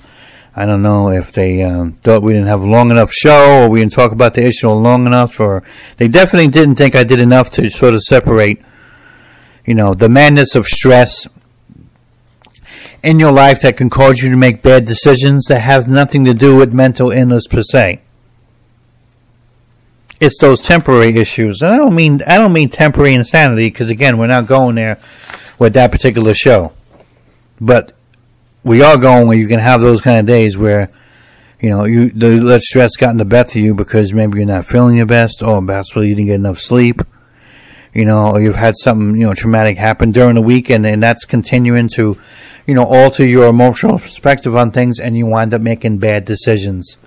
I 0.55 0.67
don't 0.67 0.83
know 0.83 1.11
if 1.11 1.33
they 1.33 1.63
um, 1.63 1.93
thought 2.03 2.23
we 2.23 2.35
didn't 2.35 2.49
have 2.49 2.61
a 2.61 2.67
long 2.67 2.91
enough 2.91 3.11
show, 3.11 3.65
or 3.65 3.71
we 3.71 3.81
didn't 3.81 3.93
talk 3.93 4.13
about 4.13 4.35
the 4.35 4.45
issue 4.45 4.69
long 4.69 5.07
enough, 5.07 5.41
or 5.41 5.63
they 5.97 6.09
definitely 6.09 6.49
didn't 6.49 6.75
think 6.75 6.95
I 6.95 7.05
did 7.05 7.21
enough 7.21 7.51
to 7.53 7.71
sort 7.71 7.95
of 7.95 8.03
separate, 8.03 8.61
you 9.71 9.77
know, 9.77 9.95
the 9.95 10.09
madness 10.09 10.57
of 10.57 10.67
stress 10.67 11.29
in 13.05 13.21
your 13.21 13.31
life 13.31 13.61
that 13.61 13.77
can 13.77 13.89
cause 13.89 14.19
you 14.19 14.29
to 14.29 14.37
make 14.37 14.63
bad 14.63 14.85
decisions 14.85 15.45
that 15.45 15.61
has 15.61 15.87
nothing 15.87 16.25
to 16.25 16.35
do 16.35 16.57
with 16.57 16.73
mental 16.73 17.13
illness 17.13 17.47
per 17.47 17.63
se. 17.63 18.01
It's 20.19 20.41
those 20.41 20.61
temporary 20.61 21.17
issues, 21.17 21.63
and 21.63 21.73
I 21.73 21.77
don't 21.77 21.95
mean 21.95 22.21
I 22.27 22.37
don't 22.37 22.53
mean 22.53 22.69
temporary 22.69 23.15
insanity 23.15 23.69
because 23.69 23.91
again, 23.91 24.19
we're 24.19 24.27
not 24.27 24.49
going 24.49 24.75
there 24.75 24.99
with 25.61 25.75
that 25.75 25.93
particular 25.93 26.35
show. 26.35 26.73
But 27.61 27.93
we 28.65 28.83
are 28.83 28.97
going 28.97 29.29
where 29.29 29.39
you 29.39 29.47
can 29.47 29.61
have 29.61 29.81
those 29.81 30.01
kind 30.01 30.19
of 30.19 30.27
days 30.27 30.59
where 30.59 30.91
you 31.61 31.71
know 31.71 31.85
you 31.85 32.11
the 32.11 32.59
stress 32.59 32.97
got 32.97 33.11
in 33.11 33.19
the 33.19 33.25
best 33.25 33.55
of 33.55 33.63
you 33.63 33.73
because 33.73 34.13
maybe 34.13 34.39
you're 34.39 34.49
not 34.49 34.67
feeling 34.67 34.97
your 34.97 35.07
best 35.07 35.45
or 35.45 35.65
possibly 35.65 36.09
you 36.09 36.17
didn't 36.17 36.27
get 36.27 36.35
enough 36.35 36.59
sleep 36.59 37.03
you 37.93 38.05
know 38.05 38.37
you've 38.37 38.57
had 38.57 38.75
something 38.77 39.21
you 39.21 39.27
know 39.27 39.35
traumatic 39.35 39.77
happen 39.77 40.13
during 40.13 40.37
the 40.37 40.43
week 40.43 40.71
and, 40.71 40.87
and 40.87 41.03
that's 41.03 41.25
continuing 41.25 41.89
to 41.89 42.17
you 42.67 42.75
know 42.75 42.85
alter 42.85 43.27
your 43.27 43.49
emotional 43.49 43.99
perspective 43.99 44.55
on 44.55 44.71
things 44.71 44.99
and 44.99 45.17
you 45.17 45.27
wind 45.27 45.53
up 45.53 45.61
making 45.61 45.99
bad 45.99 46.25
decisions 46.25 46.99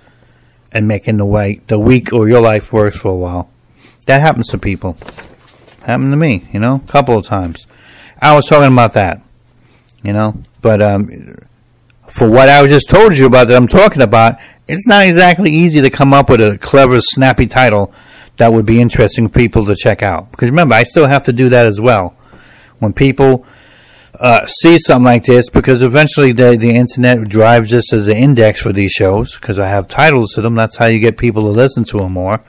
and 0.72 0.86
making 0.86 1.16
the 1.16 1.24
way 1.24 1.60
the 1.68 1.78
week 1.78 2.12
or 2.12 2.28
your 2.28 2.40
life 2.40 2.72
worse 2.72 2.96
for 2.96 3.12
a 3.12 3.16
while. 3.16 3.48
That 4.06 4.20
happens 4.20 4.48
to 4.48 4.58
people. 4.58 4.98
Happened 5.82 6.12
to 6.12 6.16
me 6.16 6.48
you 6.52 6.60
know 6.60 6.82
a 6.86 6.90
couple 6.90 7.16
of 7.16 7.26
times. 7.26 7.66
I 8.20 8.34
was 8.34 8.46
talking 8.46 8.72
about 8.72 8.92
that 8.92 9.22
You 10.02 10.12
know, 10.12 10.42
but 10.60 10.80
um, 10.82 11.08
for 12.08 12.30
what 12.30 12.48
I 12.48 12.66
just 12.66 12.90
told 12.90 13.16
you 13.16 13.26
about 13.26 13.48
that 13.48 13.56
I'm 13.56 13.68
talking 13.68 14.02
about, 14.02 14.38
it's 14.68 14.86
not 14.86 15.04
exactly 15.04 15.50
easy 15.50 15.80
to 15.80 15.90
come 15.90 16.14
up 16.14 16.30
with 16.30 16.40
a 16.40 16.58
clever, 16.58 17.00
snappy 17.00 17.46
title 17.46 17.92
that 18.36 18.52
would 18.52 18.66
be 18.66 18.80
interesting 18.80 19.28
for 19.28 19.34
people 19.34 19.64
to 19.66 19.76
check 19.76 20.02
out. 20.02 20.30
Because 20.30 20.50
remember, 20.50 20.74
I 20.74 20.84
still 20.84 21.06
have 21.06 21.24
to 21.24 21.32
do 21.32 21.48
that 21.50 21.66
as 21.66 21.80
well. 21.80 22.16
When 22.78 22.92
people 22.92 23.46
uh, 24.18 24.46
see 24.46 24.78
something 24.78 25.04
like 25.04 25.24
this, 25.24 25.48
because 25.50 25.82
eventually 25.82 26.32
the, 26.32 26.56
the 26.56 26.70
internet 26.70 27.28
drives 27.28 27.70
this 27.70 27.92
as 27.92 28.08
an 28.08 28.16
index 28.16 28.60
for 28.60 28.72
these 28.72 28.92
shows, 28.92 29.34
because 29.34 29.58
I 29.58 29.68
have 29.68 29.88
titles 29.88 30.32
to 30.34 30.42
them. 30.42 30.54
That's 30.54 30.76
how 30.76 30.86
you 30.86 30.98
get 30.98 31.16
people 31.18 31.42
to 31.42 31.48
listen 31.48 31.84
to 31.84 31.98
them 31.98 32.12
more. 32.12 32.42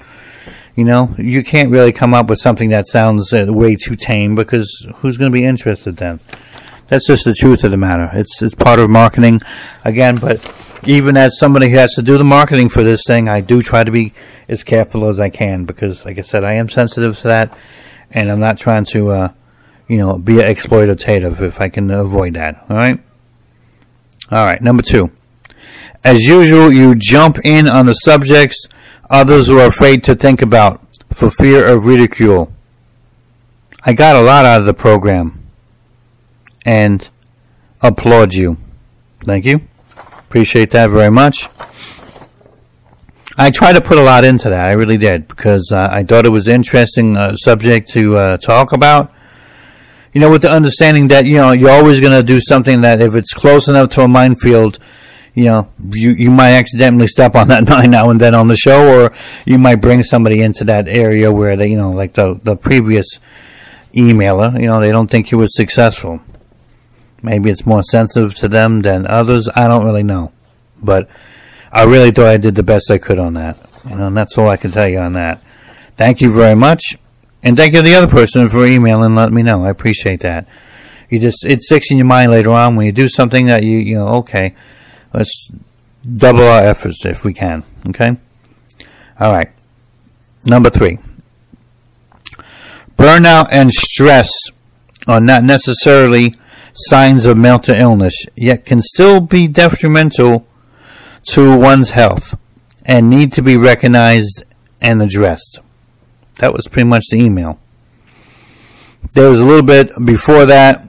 You 0.75 0.83
know, 0.83 1.15
you 1.17 1.43
can't 1.43 1.69
really 1.69 1.93
come 1.93 2.13
up 2.13 2.29
with 2.29 2.39
something 2.39 2.69
that 2.69 2.85
sounds 2.87 3.31
uh, 3.31 3.45
way 3.47 3.77
too 3.77 3.95
tame 3.95 4.35
because 4.35 4.85
who's 4.97 5.17
going 5.17 5.31
to 5.31 5.33
be 5.33 5.45
interested 5.45 5.95
then? 5.97 6.19
That's 6.87 7.07
just 7.07 7.23
the 7.23 7.33
truth 7.33 7.63
of 7.63 7.71
the 7.71 7.77
matter. 7.77 8.09
It's 8.13 8.41
it's 8.41 8.53
part 8.53 8.79
of 8.79 8.89
marketing, 8.89 9.39
again. 9.85 10.17
But 10.17 10.43
even 10.87 11.17
as 11.17 11.37
somebody 11.37 11.69
who 11.69 11.77
has 11.77 11.93
to 11.93 12.01
do 12.01 12.17
the 12.17 12.23
marketing 12.23 12.69
for 12.69 12.83
this 12.83 13.03
thing, 13.05 13.27
I 13.27 13.41
do 13.41 13.61
try 13.61 13.83
to 13.83 13.91
be 13.91 14.13
as 14.47 14.63
careful 14.63 15.07
as 15.07 15.19
I 15.19 15.29
can 15.29 15.65
because, 15.65 16.05
like 16.05 16.17
I 16.17 16.21
said, 16.21 16.43
I 16.43 16.53
am 16.53 16.69
sensitive 16.69 17.17
to 17.19 17.27
that, 17.27 17.57
and 18.11 18.31
I'm 18.31 18.39
not 18.39 18.57
trying 18.57 18.85
to, 18.85 19.09
uh, 19.09 19.29
you 19.87 19.97
know, 19.97 20.17
be 20.17 20.35
exploitative 20.35 21.41
if 21.41 21.59
I 21.61 21.69
can 21.69 21.91
avoid 21.91 22.33
that. 22.35 22.65
All 22.69 22.77
right. 22.77 22.99
All 24.31 24.45
right. 24.45 24.61
Number 24.61 24.83
two. 24.83 25.11
As 26.03 26.21
usual, 26.21 26.71
you 26.71 26.95
jump 26.95 27.39
in 27.43 27.67
on 27.67 27.87
the 27.87 27.93
subjects 27.93 28.67
others 29.09 29.49
are 29.49 29.65
afraid 29.65 30.03
to 30.03 30.15
think 30.15 30.41
about 30.41 30.81
for 31.13 31.29
fear 31.31 31.65
of 31.65 31.85
ridicule. 31.85 32.51
I 33.83 33.93
got 33.93 34.15
a 34.15 34.21
lot 34.21 34.45
out 34.45 34.59
of 34.59 34.65
the 34.65 34.73
program 34.73 35.47
and 36.65 37.07
applaud 37.81 38.33
you. 38.33 38.57
Thank 39.23 39.45
you. 39.45 39.61
Appreciate 40.35 40.71
that 40.71 40.89
very 40.89 41.09
much. 41.09 41.47
I 43.37 43.51
tried 43.51 43.77
to 43.77 43.81
put 43.81 43.97
a 43.97 44.03
lot 44.03 44.25
into 44.25 44.49
that. 44.49 44.65
I 44.65 44.73
really 44.73 44.97
did 44.97 45.29
because 45.29 45.71
uh, 45.71 45.87
I 45.89 46.03
thought 46.03 46.25
it 46.25 46.29
was 46.29 46.49
interesting 46.49 47.15
uh, 47.15 47.37
subject 47.37 47.87
to 47.91 48.17
uh, 48.17 48.35
talk 48.35 48.73
about. 48.73 49.13
You 50.11 50.19
know, 50.19 50.29
with 50.29 50.41
the 50.41 50.51
understanding 50.51 51.07
that 51.07 51.25
you 51.25 51.37
know 51.37 51.53
you're 51.53 51.69
always 51.69 52.01
going 52.01 52.11
to 52.11 52.21
do 52.21 52.41
something 52.41 52.81
that 52.81 52.99
if 52.99 53.15
it's 53.15 53.33
close 53.33 53.69
enough 53.69 53.91
to 53.91 54.01
a 54.01 54.09
minefield, 54.09 54.77
you 55.35 55.45
know, 55.45 55.69
you 55.79 56.09
you 56.09 56.31
might 56.31 56.51
accidentally 56.51 57.07
step 57.07 57.33
on 57.33 57.47
that 57.47 57.65
mine 57.69 57.91
now 57.91 58.09
and 58.09 58.19
then 58.19 58.35
on 58.35 58.49
the 58.49 58.57
show, 58.57 58.93
or 58.93 59.15
you 59.45 59.57
might 59.57 59.75
bring 59.75 60.03
somebody 60.03 60.41
into 60.41 60.65
that 60.65 60.89
area 60.89 61.31
where 61.31 61.55
they, 61.55 61.69
you 61.69 61.77
know, 61.77 61.91
like 61.91 62.11
the 62.15 62.37
the 62.43 62.57
previous 62.57 63.07
emailer, 63.93 64.59
you 64.59 64.67
know, 64.67 64.81
they 64.81 64.91
don't 64.91 65.09
think 65.09 65.27
he 65.27 65.35
was 65.35 65.55
successful. 65.55 66.19
Maybe 67.25 67.49
it's 67.49 67.65
more 67.65 67.81
sensitive 67.81 68.35
to 68.35 68.47
them 68.47 68.83
than 68.83 69.07
others. 69.07 69.49
I 69.55 69.67
don't 69.67 69.83
really 69.83 70.03
know. 70.03 70.31
But 70.81 71.09
I 71.71 71.83
really 71.83 72.11
thought 72.11 72.27
I 72.27 72.37
did 72.37 72.53
the 72.53 72.61
best 72.61 72.91
I 72.91 72.99
could 72.99 73.17
on 73.17 73.33
that. 73.33 73.57
You 73.89 73.95
know, 73.95 74.07
and 74.07 74.15
that's 74.15 74.37
all 74.37 74.47
I 74.47 74.57
can 74.57 74.71
tell 74.71 74.87
you 74.87 74.99
on 74.99 75.13
that. 75.13 75.41
Thank 75.97 76.21
you 76.21 76.31
very 76.31 76.55
much. 76.55 76.83
And 77.41 77.57
thank 77.57 77.73
you 77.73 77.79
to 77.79 77.83
the 77.83 77.95
other 77.95 78.07
person 78.07 78.47
for 78.47 78.63
emailing 78.63 79.05
and 79.05 79.15
letting 79.15 79.33
me 79.33 79.41
know. 79.41 79.65
I 79.65 79.71
appreciate 79.71 80.19
that. 80.21 80.47
You 81.09 81.19
just, 81.19 81.43
it 81.45 81.63
sticks 81.63 81.89
in 81.89 81.97
your 81.97 82.05
mind 82.05 82.31
later 82.31 82.51
on 82.51 82.75
when 82.75 82.85
you 82.85 82.91
do 82.91 83.09
something 83.09 83.47
that 83.47 83.63
you, 83.63 83.77
you 83.77 83.95
know, 83.95 84.07
okay, 84.17 84.53
let's 85.11 85.51
double 86.17 86.43
our 86.43 86.63
efforts 86.63 87.05
if 87.05 87.23
we 87.23 87.33
can. 87.33 87.63
Okay? 87.87 88.17
All 89.19 89.33
right. 89.33 89.49
Number 90.45 90.69
three. 90.69 90.99
Burnout 92.97 93.47
and 93.51 93.73
stress 93.73 94.29
are 95.07 95.19
not 95.19 95.43
necessarily 95.43 96.35
signs 96.75 97.25
of 97.25 97.37
mental 97.37 97.75
illness, 97.75 98.25
yet 98.35 98.65
can 98.65 98.81
still 98.81 99.21
be 99.21 99.47
detrimental 99.47 100.45
to 101.29 101.57
one's 101.57 101.91
health 101.91 102.37
and 102.85 103.09
need 103.09 103.33
to 103.33 103.41
be 103.41 103.57
recognized 103.57 104.43
and 104.81 105.01
addressed. 105.01 105.59
That 106.35 106.53
was 106.53 106.67
pretty 106.67 106.87
much 106.87 107.05
the 107.09 107.17
email. 107.17 107.59
There 109.13 109.29
was 109.29 109.39
a 109.39 109.45
little 109.45 109.63
bit 109.63 109.91
before 110.03 110.45
that. 110.45 110.85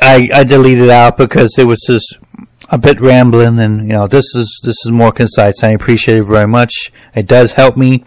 I, 0.00 0.28
I 0.32 0.44
deleted 0.44 0.90
out 0.90 1.18
because 1.18 1.58
it 1.58 1.64
was 1.64 1.84
just 1.86 2.18
a 2.70 2.78
bit 2.78 3.00
rambling 3.00 3.58
and 3.58 3.82
you 3.82 3.94
know 3.94 4.06
this 4.06 4.34
is 4.34 4.60
this 4.62 4.76
is 4.84 4.90
more 4.90 5.10
concise. 5.12 5.62
I 5.62 5.70
appreciate 5.70 6.18
it 6.18 6.24
very 6.24 6.46
much. 6.46 6.92
It 7.14 7.26
does 7.26 7.52
help 7.52 7.76
me 7.76 8.04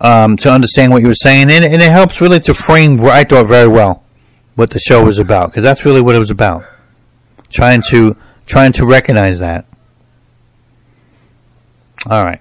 um, 0.00 0.36
to 0.38 0.52
understand 0.52 0.92
what 0.92 1.02
you 1.02 1.08
were 1.08 1.14
saying 1.14 1.50
and, 1.50 1.64
and 1.64 1.82
it 1.82 1.90
helps 1.90 2.20
really 2.20 2.40
to 2.40 2.54
frame 2.54 2.98
what 2.98 3.12
I 3.12 3.24
thought 3.24 3.46
very 3.46 3.68
well 3.68 4.03
what 4.54 4.70
the 4.70 4.78
show 4.78 5.04
was 5.04 5.18
about 5.18 5.50
because 5.50 5.62
that's 5.62 5.84
really 5.84 6.00
what 6.00 6.14
it 6.14 6.18
was 6.20 6.30
about. 6.30 6.64
Trying 7.50 7.82
to 7.90 8.16
trying 8.46 8.72
to 8.72 8.86
recognize 8.86 9.38
that. 9.40 9.66
All 12.08 12.24
right. 12.24 12.40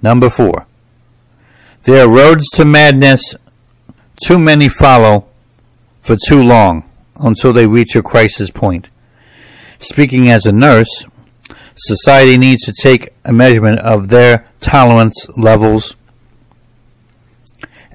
Number 0.00 0.30
4. 0.30 0.66
There 1.82 2.04
are 2.04 2.08
roads 2.08 2.48
to 2.50 2.64
madness 2.64 3.34
too 4.24 4.38
many 4.38 4.68
follow 4.68 5.26
for 6.00 6.16
too 6.16 6.42
long 6.42 6.88
until 7.20 7.52
they 7.52 7.66
reach 7.66 7.94
a 7.96 8.02
crisis 8.02 8.50
point. 8.50 8.88
Speaking 9.78 10.28
as 10.28 10.46
a 10.46 10.52
nurse, 10.52 11.06
society 11.76 12.36
needs 12.36 12.62
to 12.62 12.72
take 12.72 13.10
a 13.24 13.32
measurement 13.32 13.80
of 13.80 14.08
their 14.08 14.46
tolerance 14.60 15.28
levels 15.36 15.96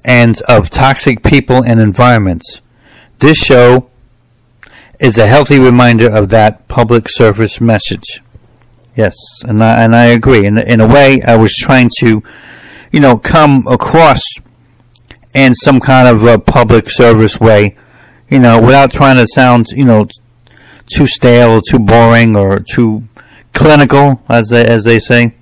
and 0.03 0.41
of 0.47 0.69
toxic 0.69 1.23
people 1.23 1.63
and 1.63 1.79
environments. 1.79 2.61
This 3.19 3.37
show 3.37 3.89
is 4.99 5.17
a 5.17 5.27
healthy 5.27 5.59
reminder 5.59 6.09
of 6.09 6.29
that 6.29 6.67
public 6.67 7.09
service 7.09 7.61
message. 7.61 8.21
Yes, 8.95 9.15
and 9.47 9.63
I, 9.63 9.83
and 9.83 9.95
I 9.95 10.05
agree. 10.05 10.45
In, 10.45 10.57
in 10.57 10.79
a 10.79 10.87
way, 10.87 11.21
I 11.21 11.35
was 11.35 11.55
trying 11.55 11.89
to, 11.99 12.21
you 12.91 12.99
know, 12.99 13.17
come 13.17 13.65
across 13.67 14.21
in 15.33 15.55
some 15.55 15.79
kind 15.79 16.07
of 16.07 16.23
a 16.23 16.37
public 16.37 16.89
service 16.89 17.39
way, 17.39 17.75
you 18.29 18.39
know, 18.39 18.61
without 18.61 18.91
trying 18.91 19.17
to 19.17 19.25
sound, 19.27 19.67
you 19.69 19.85
know, 19.85 20.07
too 20.85 21.07
stale 21.07 21.61
too 21.61 21.79
boring 21.79 22.35
or 22.35 22.59
too 22.59 23.03
clinical, 23.53 24.21
as 24.29 24.49
they, 24.49 24.65
as 24.65 24.83
they 24.83 24.99
say. 24.99 25.33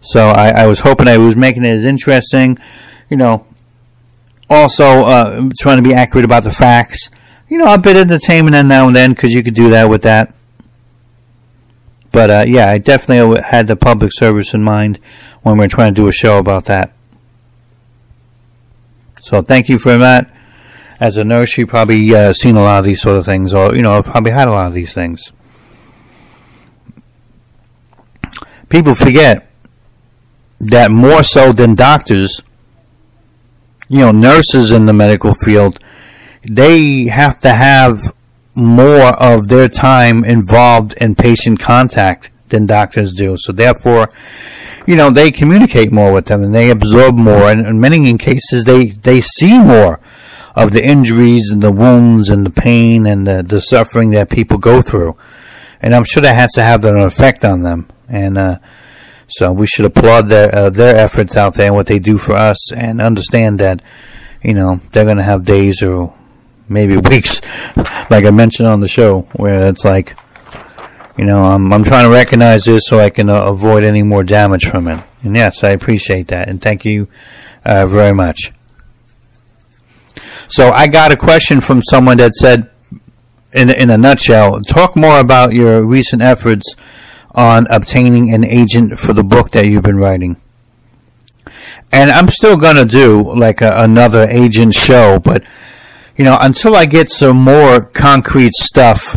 So 0.00 0.28
I, 0.28 0.62
I 0.62 0.66
was 0.66 0.80
hoping 0.80 1.08
I 1.08 1.18
was 1.18 1.36
making 1.36 1.64
it 1.64 1.70
as 1.70 1.84
interesting 1.84 2.58
you 3.10 3.16
know, 3.16 3.46
also 4.48 5.04
uh, 5.04 5.50
trying 5.58 5.82
to 5.82 5.88
be 5.88 5.94
accurate 5.94 6.24
about 6.24 6.44
the 6.44 6.52
facts. 6.52 7.10
You 7.48 7.58
know, 7.58 7.74
a 7.74 7.78
bit 7.78 7.96
of 7.96 8.02
entertainment 8.02 8.54
and 8.54 8.68
now 8.68 8.86
and 8.86 8.96
then 8.96 9.10
because 9.10 9.34
you 9.34 9.42
could 9.42 9.54
do 9.54 9.70
that 9.70 9.90
with 9.90 10.02
that. 10.02 10.34
But 12.12 12.30
uh, 12.30 12.44
yeah, 12.46 12.68
I 12.70 12.78
definitely 12.78 13.40
had 13.42 13.66
the 13.66 13.76
public 13.76 14.12
service 14.14 14.54
in 14.54 14.62
mind 14.62 14.98
when 15.42 15.58
we 15.58 15.64
are 15.64 15.68
trying 15.68 15.94
to 15.94 16.00
do 16.00 16.08
a 16.08 16.12
show 16.12 16.38
about 16.38 16.64
that. 16.64 16.92
So 19.22 19.42
thank 19.42 19.68
you 19.68 19.78
for 19.78 19.96
that. 19.98 20.34
As 20.98 21.16
a 21.16 21.24
nurse, 21.24 21.56
you 21.56 21.66
probably 21.66 22.14
uh, 22.14 22.32
seen 22.32 22.56
a 22.56 22.62
lot 22.62 22.78
of 22.80 22.84
these 22.84 23.00
sort 23.00 23.16
of 23.16 23.24
things, 23.24 23.54
or 23.54 23.74
you 23.74 23.82
know, 23.82 24.02
probably 24.02 24.32
had 24.32 24.48
a 24.48 24.50
lot 24.50 24.66
of 24.66 24.74
these 24.74 24.92
things. 24.92 25.32
People 28.68 28.94
forget 28.94 29.50
that 30.60 30.90
more 30.90 31.22
so 31.22 31.52
than 31.52 31.74
doctors, 31.74 32.42
you 33.90 33.98
know, 33.98 34.12
nurses 34.12 34.70
in 34.70 34.86
the 34.86 34.92
medical 34.92 35.34
field, 35.34 35.80
they 36.42 37.08
have 37.08 37.40
to 37.40 37.50
have 37.50 37.98
more 38.54 39.20
of 39.20 39.48
their 39.48 39.68
time 39.68 40.24
involved 40.24 40.94
in 41.00 41.16
patient 41.16 41.58
contact 41.58 42.30
than 42.50 42.66
doctors 42.66 43.12
do. 43.12 43.36
So 43.36 43.50
therefore, 43.50 44.08
you 44.86 44.94
know, 44.94 45.10
they 45.10 45.32
communicate 45.32 45.90
more 45.90 46.12
with 46.12 46.26
them 46.26 46.44
and 46.44 46.54
they 46.54 46.70
absorb 46.70 47.16
more. 47.16 47.50
And 47.50 47.66
in 47.66 47.80
many 47.80 48.16
cases, 48.16 48.64
they, 48.64 48.86
they 48.86 49.20
see 49.20 49.58
more 49.58 49.98
of 50.54 50.72
the 50.72 50.84
injuries 50.84 51.50
and 51.50 51.60
the 51.60 51.72
wounds 51.72 52.28
and 52.28 52.46
the 52.46 52.50
pain 52.50 53.06
and 53.06 53.26
the, 53.26 53.42
the 53.42 53.60
suffering 53.60 54.10
that 54.10 54.30
people 54.30 54.58
go 54.58 54.80
through. 54.80 55.16
And 55.82 55.96
I'm 55.96 56.04
sure 56.04 56.22
that 56.22 56.36
has 56.36 56.52
to 56.52 56.62
have 56.62 56.84
an 56.84 56.96
effect 56.96 57.44
on 57.44 57.62
them. 57.62 57.88
And, 58.08 58.38
uh, 58.38 58.58
so 59.30 59.52
we 59.52 59.66
should 59.66 59.84
applaud 59.84 60.22
their 60.22 60.54
uh, 60.54 60.70
their 60.70 60.96
efforts 60.96 61.36
out 61.36 61.54
there 61.54 61.66
and 61.66 61.74
what 61.74 61.86
they 61.86 61.98
do 61.98 62.18
for 62.18 62.34
us, 62.34 62.72
and 62.72 63.00
understand 63.00 63.58
that 63.60 63.82
you 64.42 64.54
know 64.54 64.80
they're 64.92 65.04
going 65.04 65.16
to 65.16 65.22
have 65.22 65.44
days 65.44 65.82
or 65.82 66.14
maybe 66.68 66.96
weeks, 67.10 67.40
like 68.10 68.24
I 68.24 68.30
mentioned 68.30 68.68
on 68.68 68.80
the 68.80 68.88
show, 68.88 69.22
where 69.34 69.66
it's 69.66 69.84
like, 69.84 70.16
you 71.18 71.24
know, 71.24 71.44
I'm 71.44 71.72
I'm 71.72 71.84
trying 71.84 72.04
to 72.04 72.10
recognize 72.10 72.64
this 72.64 72.84
so 72.86 72.98
I 72.98 73.10
can 73.10 73.28
uh, 73.28 73.42
avoid 73.42 73.84
any 73.84 74.02
more 74.02 74.24
damage 74.24 74.64
from 74.64 74.88
it. 74.88 75.02
And 75.22 75.36
yes, 75.36 75.62
I 75.62 75.70
appreciate 75.70 76.28
that, 76.28 76.48
and 76.48 76.62
thank 76.62 76.84
you 76.84 77.08
uh, 77.64 77.86
very 77.86 78.14
much. 78.14 78.52
So 80.48 80.70
I 80.70 80.88
got 80.88 81.12
a 81.12 81.16
question 81.16 81.60
from 81.60 81.82
someone 81.82 82.16
that 82.16 82.34
said, 82.34 82.70
in 83.52 83.70
in 83.70 83.90
a 83.90 83.98
nutshell, 83.98 84.60
talk 84.62 84.96
more 84.96 85.20
about 85.20 85.52
your 85.52 85.82
recent 85.82 86.22
efforts 86.22 86.74
on 87.34 87.66
obtaining 87.70 88.32
an 88.32 88.44
agent 88.44 88.98
for 88.98 89.12
the 89.12 89.24
book 89.24 89.50
that 89.52 89.66
you've 89.66 89.82
been 89.82 89.98
writing. 89.98 90.36
And 91.92 92.10
I'm 92.10 92.28
still 92.28 92.56
going 92.56 92.76
to 92.76 92.84
do 92.84 93.22
like 93.22 93.60
a, 93.60 93.82
another 93.82 94.26
agent 94.28 94.74
show, 94.74 95.18
but 95.18 95.44
you 96.16 96.24
know, 96.24 96.36
until 96.40 96.76
I 96.76 96.86
get 96.86 97.08
some 97.08 97.38
more 97.38 97.80
concrete 97.80 98.52
stuff, 98.52 99.16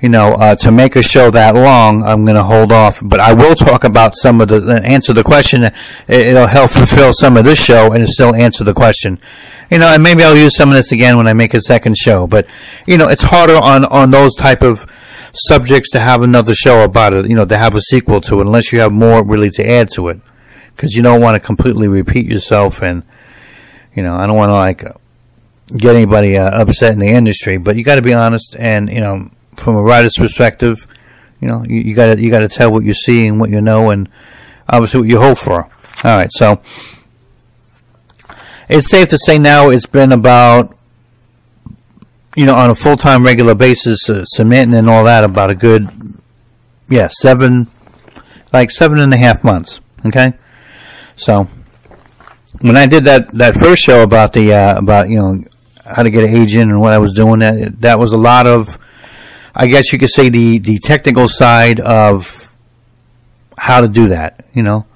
you 0.00 0.08
know, 0.08 0.34
uh, 0.34 0.54
to 0.56 0.72
make 0.72 0.96
a 0.96 1.02
show 1.02 1.30
that 1.30 1.54
long, 1.54 2.02
I'm 2.02 2.24
going 2.24 2.36
to 2.36 2.42
hold 2.42 2.72
off. 2.72 3.00
But 3.02 3.20
I 3.20 3.32
will 3.32 3.54
talk 3.54 3.84
about 3.84 4.14
some 4.14 4.40
of 4.40 4.48
the 4.48 4.80
answer 4.82 5.12
the 5.12 5.22
question. 5.22 5.70
It'll 6.08 6.46
help 6.46 6.70
fulfill 6.70 7.12
some 7.12 7.36
of 7.36 7.44
this 7.44 7.62
show 7.62 7.92
and 7.92 8.08
still 8.08 8.34
answer 8.34 8.64
the 8.64 8.74
question. 8.74 9.18
You 9.70 9.78
know, 9.78 9.88
and 9.88 10.02
maybe 10.02 10.22
I'll 10.22 10.36
use 10.36 10.56
some 10.56 10.70
of 10.70 10.74
this 10.74 10.90
again 10.90 11.16
when 11.16 11.26
I 11.26 11.32
make 11.32 11.54
a 11.54 11.60
second 11.60 11.96
show. 11.96 12.26
But 12.26 12.46
you 12.86 12.96
know, 12.96 13.08
it's 13.08 13.22
harder 13.22 13.56
on 13.56 13.84
on 13.84 14.10
those 14.10 14.34
type 14.34 14.62
of 14.62 14.90
subjects 15.32 15.90
to 15.92 16.00
have 16.00 16.22
another 16.22 16.54
show 16.54 16.84
about 16.84 17.14
it. 17.14 17.28
You 17.28 17.36
know, 17.36 17.44
to 17.44 17.58
have 17.58 17.74
a 17.74 17.80
sequel 17.80 18.20
to 18.22 18.38
it, 18.40 18.46
unless 18.46 18.72
you 18.72 18.80
have 18.80 18.92
more 18.92 19.24
really 19.24 19.50
to 19.50 19.68
add 19.68 19.90
to 19.94 20.08
it, 20.08 20.20
because 20.74 20.94
you 20.94 21.02
don't 21.02 21.20
want 21.20 21.34
to 21.34 21.40
completely 21.40 21.88
repeat 21.88 22.26
yourself. 22.26 22.82
And 22.82 23.02
you 23.94 24.02
know, 24.02 24.16
I 24.16 24.26
don't 24.26 24.36
want 24.36 24.50
to 24.50 24.54
like 24.54 24.84
get 25.76 25.94
anybody 25.94 26.36
uh, 26.36 26.50
upset 26.50 26.92
in 26.92 26.98
the 26.98 27.08
industry. 27.08 27.58
But 27.58 27.76
you 27.76 27.84
got 27.84 27.96
to 27.96 28.02
be 28.02 28.14
honest, 28.14 28.56
and 28.58 28.90
you 28.90 29.00
know 29.00 29.30
from 29.56 29.76
a 29.76 29.82
writer's 29.82 30.16
perspective, 30.16 30.86
you 31.40 31.48
know, 31.48 31.64
you, 31.64 31.94
got 31.94 32.14
to 32.14 32.20
you 32.20 32.30
got 32.30 32.40
to 32.40 32.48
tell 32.48 32.70
what 32.70 32.84
you 32.84 32.94
see 32.94 33.26
and 33.26 33.40
what 33.40 33.50
you 33.50 33.60
know, 33.60 33.90
and 33.90 34.08
obviously 34.68 35.00
what 35.00 35.08
you 35.08 35.20
hope 35.20 35.38
for. 35.38 35.64
All 35.64 36.16
right, 36.16 36.30
so 36.32 36.60
it's 38.68 38.88
safe 38.88 39.08
to 39.08 39.18
say 39.18 39.38
now 39.38 39.70
it's 39.70 39.86
been 39.86 40.12
about, 40.12 40.74
you 42.36 42.46
know, 42.46 42.54
on 42.54 42.70
a 42.70 42.74
full 42.74 42.96
time 42.96 43.24
regular 43.24 43.54
basis, 43.54 44.08
uh, 44.08 44.24
submitting 44.24 44.74
and 44.74 44.88
all 44.88 45.04
that, 45.04 45.24
about 45.24 45.50
a 45.50 45.54
good, 45.54 45.88
yeah, 46.88 47.08
seven, 47.08 47.66
like 48.52 48.70
seven 48.70 48.98
and 48.98 49.12
a 49.12 49.16
half 49.16 49.44
months. 49.44 49.80
Okay, 50.06 50.34
so 51.16 51.48
when 52.60 52.76
I 52.76 52.86
did 52.86 53.04
that 53.04 53.30
that 53.32 53.54
first 53.54 53.82
show 53.82 54.02
about 54.02 54.32
the 54.32 54.52
uh, 54.52 54.78
about 54.78 55.08
you 55.08 55.16
know 55.16 55.42
how 55.84 56.02
to 56.02 56.10
get 56.10 56.24
an 56.24 56.34
agent 56.34 56.70
and 56.70 56.80
what 56.80 56.92
I 56.92 56.98
was 56.98 57.14
doing, 57.14 57.40
that 57.40 57.80
that 57.80 57.98
was 57.98 58.12
a 58.12 58.18
lot 58.18 58.46
of 58.46 58.78
I 59.54 59.66
guess 59.66 59.92
you 59.92 59.98
could 59.98 60.10
say 60.10 60.28
the, 60.28 60.58
the 60.58 60.78
technical 60.78 61.28
side 61.28 61.80
of 61.80 62.54
how 63.58 63.80
to 63.80 63.88
do 63.88 64.08
that, 64.08 64.44
you 64.54 64.62
know, 64.62 64.86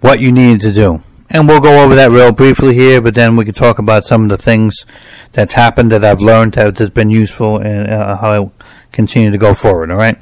what 0.00 0.20
you 0.20 0.32
needed 0.32 0.60
to 0.62 0.72
do. 0.72 1.02
And 1.30 1.46
we'll 1.46 1.60
go 1.60 1.84
over 1.84 1.94
that 1.94 2.10
real 2.10 2.32
briefly 2.32 2.74
here, 2.74 3.00
but 3.00 3.14
then 3.14 3.36
we 3.36 3.44
can 3.44 3.54
talk 3.54 3.78
about 3.78 4.04
some 4.04 4.24
of 4.24 4.28
the 4.30 4.36
things 4.36 4.84
that's 5.32 5.52
happened 5.52 5.92
that 5.92 6.04
I've 6.04 6.20
learned 6.20 6.54
that 6.54 6.78
has 6.78 6.90
been 6.90 7.08
useful 7.08 7.58
and 7.58 7.88
uh, 7.88 8.16
how 8.16 8.42
I 8.42 8.50
continue 8.90 9.30
to 9.30 9.38
go 9.38 9.54
forward, 9.54 9.90
all 9.90 9.96
right? 9.96 10.18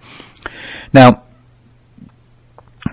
Now, 0.93 1.25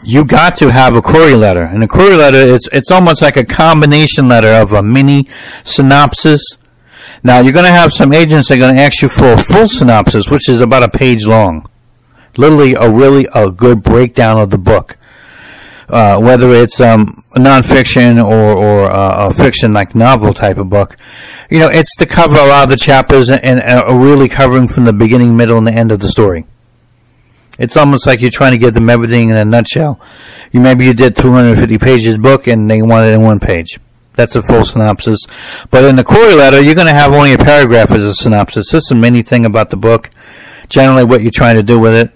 you 0.04 0.24
got 0.24 0.56
to 0.58 0.72
have 0.72 0.96
a 0.96 1.02
query 1.02 1.36
letter. 1.36 1.64
And 1.64 1.84
a 1.84 1.88
query 1.88 2.16
letter 2.16 2.38
is 2.38 2.70
it's 2.72 2.90
almost 2.90 3.22
like 3.22 3.36
a 3.36 3.44
combination 3.44 4.30
letter 4.30 4.54
of 4.54 4.72
a 4.72 4.82
mini 4.82 5.28
synopsis 5.64 6.58
now, 7.26 7.40
you're 7.40 7.54
going 7.54 7.66
to 7.66 7.72
have 7.72 7.92
some 7.92 8.14
agents 8.14 8.50
that 8.50 8.56
are 8.56 8.60
going 8.60 8.76
to 8.76 8.82
ask 8.82 9.02
you 9.02 9.10
for 9.10 9.34
a 9.34 9.38
full 9.38 9.68
synopsis, 9.68 10.30
which 10.30 10.48
is 10.48 10.62
about 10.62 10.84
a 10.84 10.88
page 10.88 11.26
long. 11.26 11.68
Literally, 12.38 12.76
a 12.76 12.88
really 12.88 13.28
a 13.34 13.50
good 13.50 13.82
breakdown 13.82 14.40
of 14.40 14.52
the 14.52 14.60
book. 14.60 14.98
Uh, 15.88 16.20
whether 16.20 16.50
it's 16.50 16.82
um, 16.82 17.06
nonfiction 17.36 18.18
or, 18.24 18.58
or 18.58 18.92
uh, 18.92 19.28
a 19.28 19.34
fiction 19.34 19.72
like 19.72 19.94
novel 19.94 20.34
type 20.34 20.58
of 20.58 20.68
book, 20.70 20.98
you 21.50 21.60
know, 21.60 21.70
it's 21.70 21.96
to 21.96 22.06
cover 22.06 22.34
a 22.34 22.48
lot 22.48 22.64
of 22.64 22.70
the 22.70 22.78
chapters 22.78 23.30
and, 23.30 23.44
and 23.44 23.60
uh, 23.60 23.94
really 23.94 24.28
covering 24.28 24.68
from 24.68 24.86
the 24.86 24.94
beginning, 24.94 25.38
middle, 25.38 25.58
and 25.58 25.68
the 25.68 25.72
end 25.72 25.92
of 25.92 26.00
the 26.00 26.08
story. 26.08 26.46
It's 27.58 27.78
almost 27.78 28.06
like 28.06 28.20
you're 28.22 28.32
trying 28.32 28.52
to 28.52 28.58
give 28.58 28.74
them 28.74 28.90
everything 28.90 29.30
in 29.30 29.36
a 29.36 29.46
nutshell. 29.46 30.00
You 30.52 30.60
maybe 30.60 30.86
you 30.86 30.94
did 30.94 31.16
250 31.16 31.78
pages 31.78 32.18
book 32.18 32.48
and 32.48 32.70
they 32.70 32.82
want 32.82 33.06
it 33.06 33.14
in 33.14 33.22
one 33.22 33.40
page. 33.40 33.80
That's 34.14 34.36
a 34.36 34.44
full 34.44 34.64
synopsis. 34.64 35.20
But 35.70 35.84
in 35.84 35.96
the 35.96 36.04
query 36.04 36.36
letter, 36.36 36.62
you're 36.62 36.76
going 36.76 36.88
to 36.88 36.94
have 36.94 37.14
only 37.14 37.34
a 37.34 37.38
paragraph 37.38 37.92
as 37.92 38.04
a 38.04 38.14
synopsis. 38.14 38.72
This 38.72 38.86
is 38.86 38.92
a 38.92 38.96
mini 38.96 39.22
thing 39.22 39.46
about 39.46 39.70
the 39.70 39.78
book. 39.78 40.10
Generally, 40.70 41.06
what 41.06 41.22
you're 41.22 41.32
trying 41.32 41.58
to 41.58 41.64
do 41.64 41.80
with 41.80 41.94
it. 41.94 42.12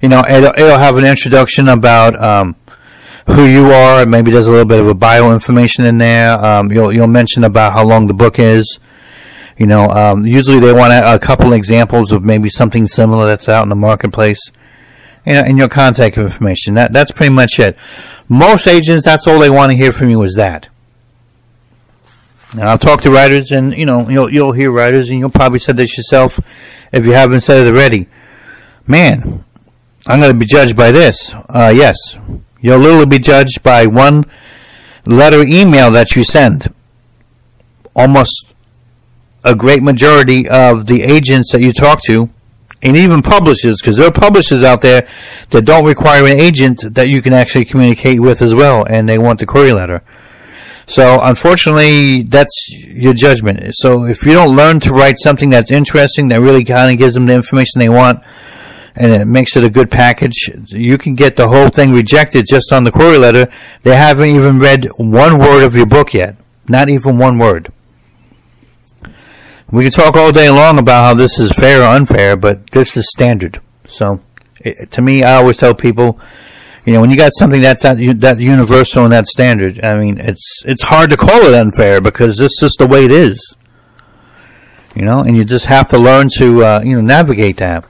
You 0.00 0.08
know, 0.08 0.24
it'll, 0.28 0.52
it'll 0.52 0.78
have 0.78 0.96
an 0.96 1.04
introduction 1.04 1.68
about 1.68 2.20
um, 2.20 2.56
who 3.26 3.44
you 3.44 3.66
are. 3.66 4.04
Maybe 4.06 4.30
there's 4.30 4.46
a 4.46 4.50
little 4.50 4.66
bit 4.66 4.80
of 4.80 4.88
a 4.88 4.94
bio 4.94 5.32
information 5.32 5.84
in 5.84 5.98
there. 5.98 6.32
Um, 6.44 6.70
you'll 6.70 6.92
you'll 6.92 7.06
mention 7.06 7.44
about 7.44 7.72
how 7.72 7.84
long 7.84 8.06
the 8.06 8.14
book 8.14 8.38
is. 8.38 8.80
You 9.58 9.66
know, 9.66 9.90
um, 9.90 10.26
usually 10.26 10.60
they 10.60 10.72
want 10.72 10.92
a, 10.92 11.14
a 11.14 11.18
couple 11.18 11.52
examples 11.52 12.10
of 12.12 12.24
maybe 12.24 12.48
something 12.48 12.86
similar 12.86 13.26
that's 13.26 13.48
out 13.48 13.62
in 13.62 13.68
the 13.68 13.76
marketplace. 13.76 14.50
You 15.26 15.34
and 15.34 15.56
your 15.56 15.68
contact 15.68 16.18
information. 16.18 16.74
That 16.74 16.92
that's 16.92 17.12
pretty 17.12 17.32
much 17.32 17.60
it. 17.60 17.78
Most 18.28 18.66
agents, 18.66 19.04
that's 19.04 19.26
all 19.26 19.38
they 19.38 19.50
want 19.50 19.70
to 19.70 19.76
hear 19.76 19.92
from 19.92 20.10
you 20.10 20.22
is 20.22 20.34
that. 20.34 20.68
And 22.52 22.62
I'll 22.62 22.78
talk 22.78 23.00
to 23.02 23.10
writers, 23.10 23.50
and 23.50 23.76
you 23.76 23.86
know, 23.86 24.08
you'll 24.08 24.30
you'll 24.30 24.52
hear 24.52 24.70
writers, 24.70 25.08
and 25.08 25.18
you'll 25.18 25.30
probably 25.30 25.58
say 25.58 25.72
this 25.72 25.96
yourself 25.96 26.40
if 26.92 27.04
you 27.04 27.12
haven't 27.12 27.42
said 27.42 27.66
it 27.66 27.70
already. 27.70 28.08
Man, 28.86 29.44
I'm 30.06 30.18
going 30.18 30.32
to 30.32 30.38
be 30.38 30.44
judged 30.44 30.76
by 30.76 30.90
this. 30.90 31.32
Uh, 31.48 31.72
yes, 31.74 31.96
you'll 32.62 33.04
be 33.06 33.18
judged 33.18 33.62
by 33.62 33.86
one 33.86 34.24
letter 35.04 35.42
email 35.42 35.90
that 35.90 36.16
you 36.16 36.24
send. 36.24 36.72
Almost 37.94 38.54
a 39.44 39.54
great 39.54 39.82
majority 39.82 40.48
of 40.48 40.86
the 40.86 41.02
agents 41.02 41.52
that 41.52 41.60
you 41.60 41.72
talk 41.72 42.00
to, 42.06 42.30
and 42.80 42.96
even 42.96 43.22
publishers, 43.22 43.80
because 43.80 43.96
there 43.96 44.06
are 44.06 44.12
publishers 44.12 44.62
out 44.62 44.80
there 44.80 45.06
that 45.50 45.66
don't 45.66 45.84
require 45.84 46.26
an 46.26 46.40
agent 46.40 46.94
that 46.94 47.08
you 47.08 47.20
can 47.20 47.32
actually 47.32 47.64
communicate 47.64 48.20
with 48.20 48.40
as 48.40 48.54
well, 48.54 48.84
and 48.84 49.08
they 49.08 49.18
want 49.18 49.40
the 49.40 49.46
query 49.46 49.72
letter. 49.72 50.02
So 50.86 51.20
unfortunately, 51.22 52.22
that's 52.22 52.52
your 52.88 53.14
judgment. 53.14 53.60
So 53.76 54.04
if 54.04 54.24
you 54.26 54.32
don't 54.32 54.56
learn 54.56 54.80
to 54.80 54.90
write 54.90 55.18
something 55.18 55.50
that's 55.50 55.70
interesting, 55.70 56.28
that 56.28 56.40
really 56.40 56.64
kind 56.64 56.90
of 56.90 56.98
gives 56.98 57.14
them 57.14 57.26
the 57.26 57.34
information 57.34 57.78
they 57.78 57.88
want, 57.88 58.22
and 58.94 59.12
it 59.12 59.24
makes 59.26 59.56
it 59.56 59.64
a 59.64 59.70
good 59.70 59.90
package, 59.90 60.50
you 60.68 60.98
can 60.98 61.14
get 61.14 61.36
the 61.36 61.48
whole 61.48 61.68
thing 61.68 61.92
rejected 61.92 62.46
just 62.46 62.72
on 62.72 62.84
the 62.84 62.92
query 62.92 63.18
letter. 63.18 63.50
They 63.82 63.96
haven't 63.96 64.28
even 64.28 64.58
read 64.58 64.86
one 64.98 65.38
word 65.38 65.64
of 65.64 65.74
your 65.74 65.86
book 65.86 66.12
yet. 66.12 66.36
Not 66.68 66.88
even 66.88 67.18
one 67.18 67.38
word. 67.38 67.72
We 69.70 69.84
can 69.84 69.92
talk 69.92 70.16
all 70.16 70.32
day 70.32 70.50
long 70.50 70.78
about 70.78 71.04
how 71.06 71.14
this 71.14 71.38
is 71.38 71.50
fair 71.52 71.80
or 71.80 71.96
unfair, 71.96 72.36
but 72.36 72.70
this 72.70 72.94
is 72.96 73.10
standard. 73.10 73.60
So, 73.86 74.20
it, 74.60 74.90
to 74.92 75.00
me, 75.00 75.22
I 75.22 75.36
always 75.36 75.56
tell 75.56 75.74
people, 75.74 76.20
you 76.84 76.92
know, 76.92 77.00
when 77.00 77.10
you 77.10 77.16
got 77.16 77.32
something 77.32 77.62
that's 77.62 77.82
that, 77.82 77.96
that 78.20 78.38
universal 78.38 79.04
and 79.04 79.12
that 79.12 79.26
standard, 79.26 79.82
I 79.82 79.98
mean, 79.98 80.18
it's 80.18 80.62
it's 80.66 80.82
hard 80.82 81.08
to 81.10 81.16
call 81.16 81.40
it 81.46 81.54
unfair 81.54 82.02
because 82.02 82.38
it's 82.38 82.60
just 82.60 82.78
the 82.78 82.86
way 82.86 83.06
it 83.06 83.10
is. 83.10 83.56
You 84.94 85.06
know, 85.06 85.20
and 85.20 85.34
you 85.34 85.44
just 85.44 85.66
have 85.66 85.88
to 85.88 85.98
learn 85.98 86.28
to 86.36 86.64
uh, 86.64 86.82
you 86.84 86.94
know 86.94 87.00
navigate 87.00 87.56
that. 87.56 87.86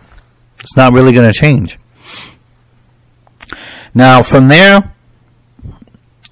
It's 0.62 0.77
not 0.77 0.92
really 0.92 1.12
going 1.12 1.31
to 1.31 1.38
change. 1.38 1.79
Now, 3.94 4.22
from 4.22 4.48
there, 4.48 4.94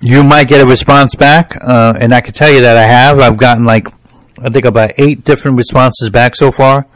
you 0.01 0.25
might 0.25 0.49
get 0.49 0.61
a 0.61 0.67
response 0.67 1.15
back, 1.15 1.57
uh, 1.61 1.95
and 2.01 2.15
I 2.15 2.21
can 2.23 2.33
tell 2.33 2.51
you 2.51 2.63
that 2.63 2.77
I 2.77 2.85
have. 2.85 3.19
I've 3.19 3.37
gotten 3.37 3.65
like 3.65 3.87
I 4.43 4.49
think 4.49 4.65
about 4.65 4.93
eight 4.97 5.25
different 5.25 5.59
responses 5.59 6.09
back 6.09 6.35
so 6.35 6.51
far, 6.51 6.87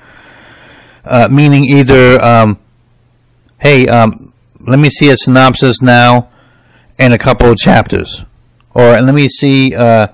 uh, 1.05 1.29
meaning 1.31 1.65
either, 1.65 2.23
um, 2.23 2.59
hey, 3.61 3.87
um, 3.89 4.33
let 4.67 4.79
me 4.79 4.89
see 4.89 5.11
a 5.11 5.17
synopsis 5.17 5.83
now 5.83 6.31
and 6.99 7.13
a 7.13 7.19
couple 7.19 7.51
of 7.51 7.59
chapters. 7.59 8.25
Or 8.73 8.99
let 9.01 9.15
me 9.15 9.29
see 9.29 9.75
uh, 9.75 10.09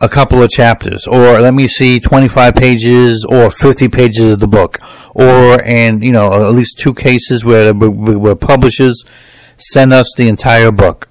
a 0.00 0.08
couple 0.08 0.42
of 0.42 0.50
chapters. 0.50 1.06
Or 1.06 1.40
let 1.40 1.54
me 1.54 1.68
see 1.68 2.00
25 2.00 2.54
pages 2.54 3.24
or 3.24 3.50
50 3.50 3.88
pages 3.88 4.32
of 4.32 4.40
the 4.40 4.46
book. 4.46 4.78
Or, 5.14 5.62
and, 5.64 6.04
you 6.04 6.12
know, 6.12 6.32
at 6.32 6.54
least 6.54 6.78
two 6.78 6.94
cases 6.94 7.44
where, 7.44 7.72
where 7.72 8.34
publishers 8.34 9.04
send 9.56 9.92
us 9.92 10.12
the 10.16 10.28
entire 10.28 10.70
book. 10.70 11.08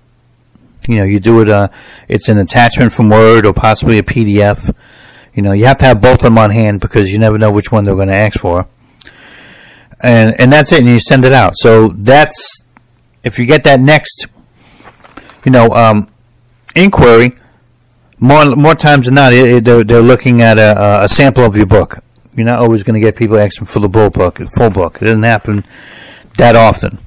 You 0.87 0.97
know, 0.97 1.03
you 1.03 1.19
do 1.19 1.41
it, 1.41 1.49
uh, 1.49 1.69
it's 2.07 2.29
an 2.29 2.37
attachment 2.37 2.93
from 2.93 3.09
Word 3.09 3.45
or 3.45 3.53
possibly 3.53 3.97
a 3.97 4.03
PDF. 4.03 4.73
You 5.33 5.41
know, 5.41 5.51
you 5.51 5.65
have 5.65 5.79
to 5.79 5.85
have 5.85 5.99
both 5.99 6.19
of 6.19 6.21
them 6.21 6.37
on 6.37 6.51
hand 6.51 6.79
because 6.79 7.11
you 7.11 7.17
never 7.17 7.39
know 7.39 7.51
which 7.51 7.71
one 7.71 7.83
they're 7.83 7.95
going 7.95 8.09
to 8.09 8.15
ask 8.15 8.39
for 8.39 8.67
and 10.01 10.39
and 10.39 10.51
that's 10.51 10.71
it, 10.71 10.79
and 10.79 10.87
you 10.87 10.99
send 10.99 11.25
it 11.25 11.33
out. 11.33 11.53
So 11.57 11.89
that's 11.89 12.63
if 13.23 13.39
you 13.39 13.45
get 13.45 13.63
that 13.63 13.79
next, 13.79 14.27
you 15.43 15.51
know, 15.51 15.69
um, 15.71 16.09
inquiry, 16.75 17.35
more 18.19 18.55
more 18.55 18.75
times 18.75 19.05
than 19.05 19.15
not, 19.15 19.33
it, 19.33 19.63
they're 19.63 19.83
they're 19.83 20.01
looking 20.01 20.41
at 20.41 20.57
a, 20.57 21.03
a 21.03 21.09
sample 21.09 21.45
of 21.45 21.55
your 21.55 21.65
book. 21.65 21.99
You're 22.35 22.45
not 22.45 22.59
always 22.59 22.83
going 22.83 22.99
to 22.99 23.05
get 23.05 23.15
people 23.15 23.37
asking 23.37 23.67
for 23.67 23.79
the 23.79 23.89
full 23.89 24.09
book, 24.09 24.39
full 24.57 24.69
book. 24.69 24.97
It 25.01 25.05
doesn't 25.05 25.23
happen 25.23 25.63
that 26.37 26.55
often. 26.55 26.99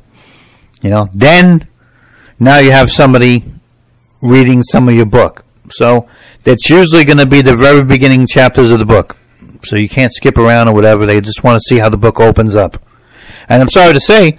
You 0.81 0.91
know, 0.91 1.09
then 1.13 1.69
now 2.39 2.59
you 2.59 2.71
have 2.71 2.91
somebody 2.91 3.45
reading 4.23 4.63
some 4.63 4.89
of 4.89 4.95
your 4.95 5.07
book. 5.07 5.45
So 5.71 6.09
that's 6.45 6.71
usually 6.71 7.05
going 7.05 7.19
to 7.19 7.27
be 7.27 7.43
the 7.43 7.57
very 7.57 7.85
beginning 7.85 8.27
chapters 8.27 8.71
of 8.71 8.79
the 8.79 8.87
book 8.87 9.19
so 9.63 9.77
you 9.77 9.89
can't 9.89 10.13
skip 10.13 10.37
around 10.37 10.69
or 10.69 10.75
whatever. 10.75 11.07
They 11.07 11.21
just 11.21 11.45
want 11.45 11.57
to 11.57 11.61
see 11.61 11.79
how 11.79 11.89
the 11.89 11.97
book 11.97 12.21
opens 12.21 12.57
up. 12.57 12.79
And 13.49 13.63
I'm 13.63 13.69
sorry 13.69 13.93
to 13.93 14.01
say, 14.01 14.39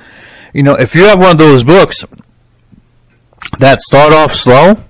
you 0.53 0.63
know, 0.63 0.75
if 0.75 0.95
you 0.95 1.03
have 1.05 1.19
one 1.19 1.31
of 1.31 1.37
those 1.37 1.63
books 1.63 2.05
that 3.59 3.81
start 3.81 4.13
off 4.13 4.31
slow, 4.31 4.83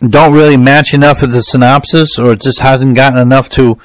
don't 0.00 0.34
really 0.34 0.56
match 0.56 0.94
enough 0.94 1.22
of 1.22 1.32
the 1.32 1.42
synopsis, 1.42 2.18
or 2.18 2.32
it 2.32 2.40
just 2.40 2.60
hasn't 2.60 2.96
gotten 2.96 3.18
enough 3.18 3.48
to, 3.50 3.78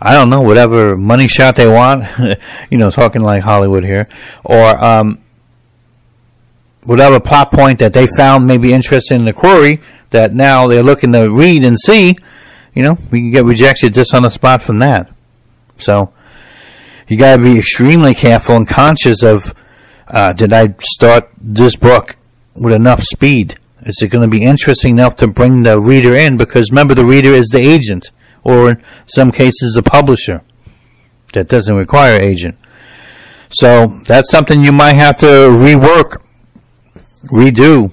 I 0.00 0.12
don't 0.12 0.30
know, 0.30 0.42
whatever 0.42 0.96
money 0.96 1.28
shot 1.28 1.56
they 1.56 1.66
want. 1.66 2.06
you 2.70 2.78
know, 2.78 2.90
talking 2.90 3.22
like 3.22 3.42
Hollywood 3.42 3.84
here, 3.84 4.06
or 4.44 4.84
um, 4.84 5.18
whatever 6.84 7.18
plot 7.18 7.50
point 7.50 7.78
that 7.78 7.92
they 7.94 8.06
found 8.16 8.46
maybe 8.46 8.72
interesting 8.72 9.20
in 9.20 9.24
the 9.24 9.32
query 9.32 9.80
that 10.10 10.34
now 10.34 10.68
they're 10.68 10.82
looking 10.82 11.12
to 11.12 11.28
read 11.28 11.64
and 11.64 11.78
see. 11.78 12.16
You 12.74 12.82
know, 12.82 12.98
we 13.10 13.20
can 13.20 13.30
get 13.30 13.44
rejected 13.44 13.94
just 13.94 14.14
on 14.14 14.22
the 14.22 14.30
spot 14.30 14.62
from 14.62 14.80
that. 14.80 15.10
So 15.76 16.12
you 17.08 17.16
got 17.16 17.36
to 17.36 17.42
be 17.42 17.58
extremely 17.58 18.14
careful 18.14 18.56
and 18.56 18.68
conscious 18.68 19.22
of 19.22 19.42
uh, 20.08 20.32
did 20.32 20.52
I 20.52 20.74
start 20.80 21.30
this 21.40 21.76
book 21.76 22.16
with 22.54 22.72
enough 22.72 23.02
speed? 23.02 23.58
Is 23.84 24.00
it 24.00 24.08
going 24.08 24.28
to 24.28 24.34
be 24.34 24.42
interesting 24.42 24.92
enough 24.92 25.16
to 25.16 25.26
bring 25.26 25.62
the 25.62 25.78
reader 25.78 26.14
in? 26.14 26.36
Because 26.36 26.70
remember, 26.70 26.94
the 26.94 27.04
reader 27.04 27.30
is 27.30 27.48
the 27.48 27.58
agent, 27.58 28.10
or 28.42 28.70
in 28.70 28.84
some 29.06 29.30
cases, 29.30 29.74
the 29.74 29.82
publisher. 29.82 30.42
That 31.34 31.48
doesn't 31.48 31.74
require 31.74 32.18
agent. 32.18 32.56
So 33.50 33.98
that's 34.06 34.30
something 34.30 34.62
you 34.62 34.72
might 34.72 34.94
have 34.94 35.16
to 35.16 35.26
rework, 35.26 36.22
redo, 37.30 37.92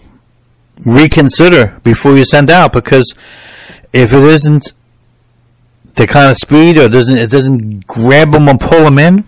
reconsider 0.85 1.79
before 1.83 2.15
you 2.15 2.23
send 2.23 2.49
out. 2.49 2.71
Because 2.71 3.13
if 3.91 4.13
it 4.13 4.23
isn't 4.23 4.73
the 5.95 6.07
kind 6.07 6.31
of 6.31 6.37
speed, 6.37 6.77
or 6.77 6.87
doesn't 6.87 7.17
it 7.17 7.29
doesn't 7.29 7.85
grab 7.85 8.31
them 8.31 8.47
and 8.47 8.59
pull 8.59 8.85
them 8.85 8.97
in, 8.97 9.25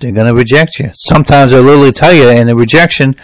they're 0.00 0.12
going 0.12 0.26
to 0.26 0.34
reject 0.34 0.78
you. 0.80 0.90
Sometimes 0.94 1.52
they'll 1.52 1.62
literally 1.62 1.92
tell 1.92 2.12
you 2.12 2.28
in 2.30 2.48
the 2.48 2.56
rejection 2.56 3.14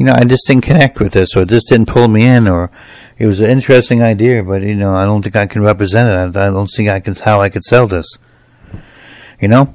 you 0.00 0.06
know, 0.06 0.14
I 0.14 0.24
just 0.24 0.46
didn't 0.46 0.64
connect 0.64 0.98
with 0.98 1.12
this, 1.12 1.36
or 1.36 1.44
this 1.44 1.66
didn't 1.66 1.88
pull 1.88 2.08
me 2.08 2.24
in, 2.24 2.48
or 2.48 2.70
it 3.18 3.26
was 3.26 3.40
an 3.40 3.50
interesting 3.50 4.00
idea, 4.00 4.42
but 4.42 4.62
you 4.62 4.74
know, 4.74 4.96
I 4.96 5.04
don't 5.04 5.20
think 5.20 5.36
I 5.36 5.46
can 5.46 5.60
represent 5.60 6.08
it. 6.08 6.38
I, 6.38 6.46
don't 6.46 6.68
think 6.68 6.88
I 6.88 7.00
can 7.00 7.14
how 7.16 7.42
I 7.42 7.50
could 7.50 7.64
sell 7.64 7.86
this. 7.86 8.06
You 9.38 9.48
know, 9.48 9.74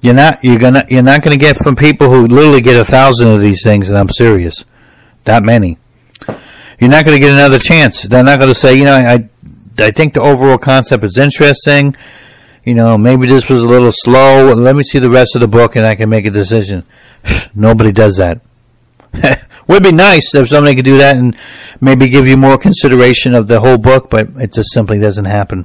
you're 0.00 0.14
not 0.14 0.42
you're 0.42 0.58
gonna 0.58 0.84
you're 0.88 1.00
not 1.00 1.22
gonna 1.22 1.36
get 1.36 1.58
from 1.58 1.76
people 1.76 2.10
who 2.10 2.26
literally 2.26 2.60
get 2.60 2.74
a 2.74 2.84
thousand 2.84 3.28
of 3.28 3.40
these 3.40 3.62
things, 3.62 3.88
and 3.88 3.96
I'm 3.96 4.08
serious, 4.08 4.64
that 5.22 5.44
many. 5.44 5.78
You're 6.80 6.90
not 6.90 7.04
gonna 7.04 7.20
get 7.20 7.30
another 7.30 7.60
chance. 7.60 8.02
They're 8.02 8.24
not 8.24 8.40
gonna 8.40 8.52
say, 8.52 8.74
you 8.74 8.82
know, 8.82 8.96
I 8.96 9.28
I 9.78 9.92
think 9.92 10.14
the 10.14 10.22
overall 10.22 10.58
concept 10.58 11.04
is 11.04 11.16
interesting. 11.18 11.94
You 12.64 12.74
know, 12.74 12.98
maybe 12.98 13.28
this 13.28 13.48
was 13.48 13.62
a 13.62 13.66
little 13.68 13.92
slow. 13.92 14.52
Let 14.54 14.74
me 14.74 14.82
see 14.82 14.98
the 14.98 15.08
rest 15.08 15.36
of 15.36 15.40
the 15.40 15.46
book, 15.46 15.76
and 15.76 15.86
I 15.86 15.94
can 15.94 16.08
make 16.08 16.26
a 16.26 16.32
decision. 16.32 16.82
Nobody 17.54 17.92
does 17.92 18.16
that. 18.16 18.40
Would 19.66 19.82
be 19.82 19.92
nice 19.92 20.34
if 20.34 20.48
somebody 20.48 20.76
could 20.76 20.84
do 20.84 20.98
that 20.98 21.16
and 21.16 21.36
maybe 21.80 22.08
give 22.08 22.26
you 22.26 22.36
more 22.36 22.58
consideration 22.58 23.34
of 23.34 23.48
the 23.48 23.60
whole 23.60 23.78
book, 23.78 24.10
but 24.10 24.28
it 24.36 24.52
just 24.52 24.72
simply 24.72 24.98
doesn't 24.98 25.24
happen. 25.24 25.64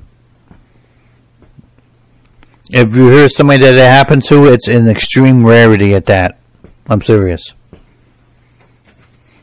If 2.72 2.96
you 2.96 3.10
hear 3.10 3.30
somebody 3.30 3.60
that 3.60 3.74
it 3.74 3.80
happened 3.80 4.24
to, 4.26 4.46
it's 4.46 4.68
an 4.68 4.88
extreme 4.88 5.46
rarity 5.46 5.96
at 5.96 6.06
that. 6.06 6.38
I'm 6.88 7.02
serious. 7.02 7.54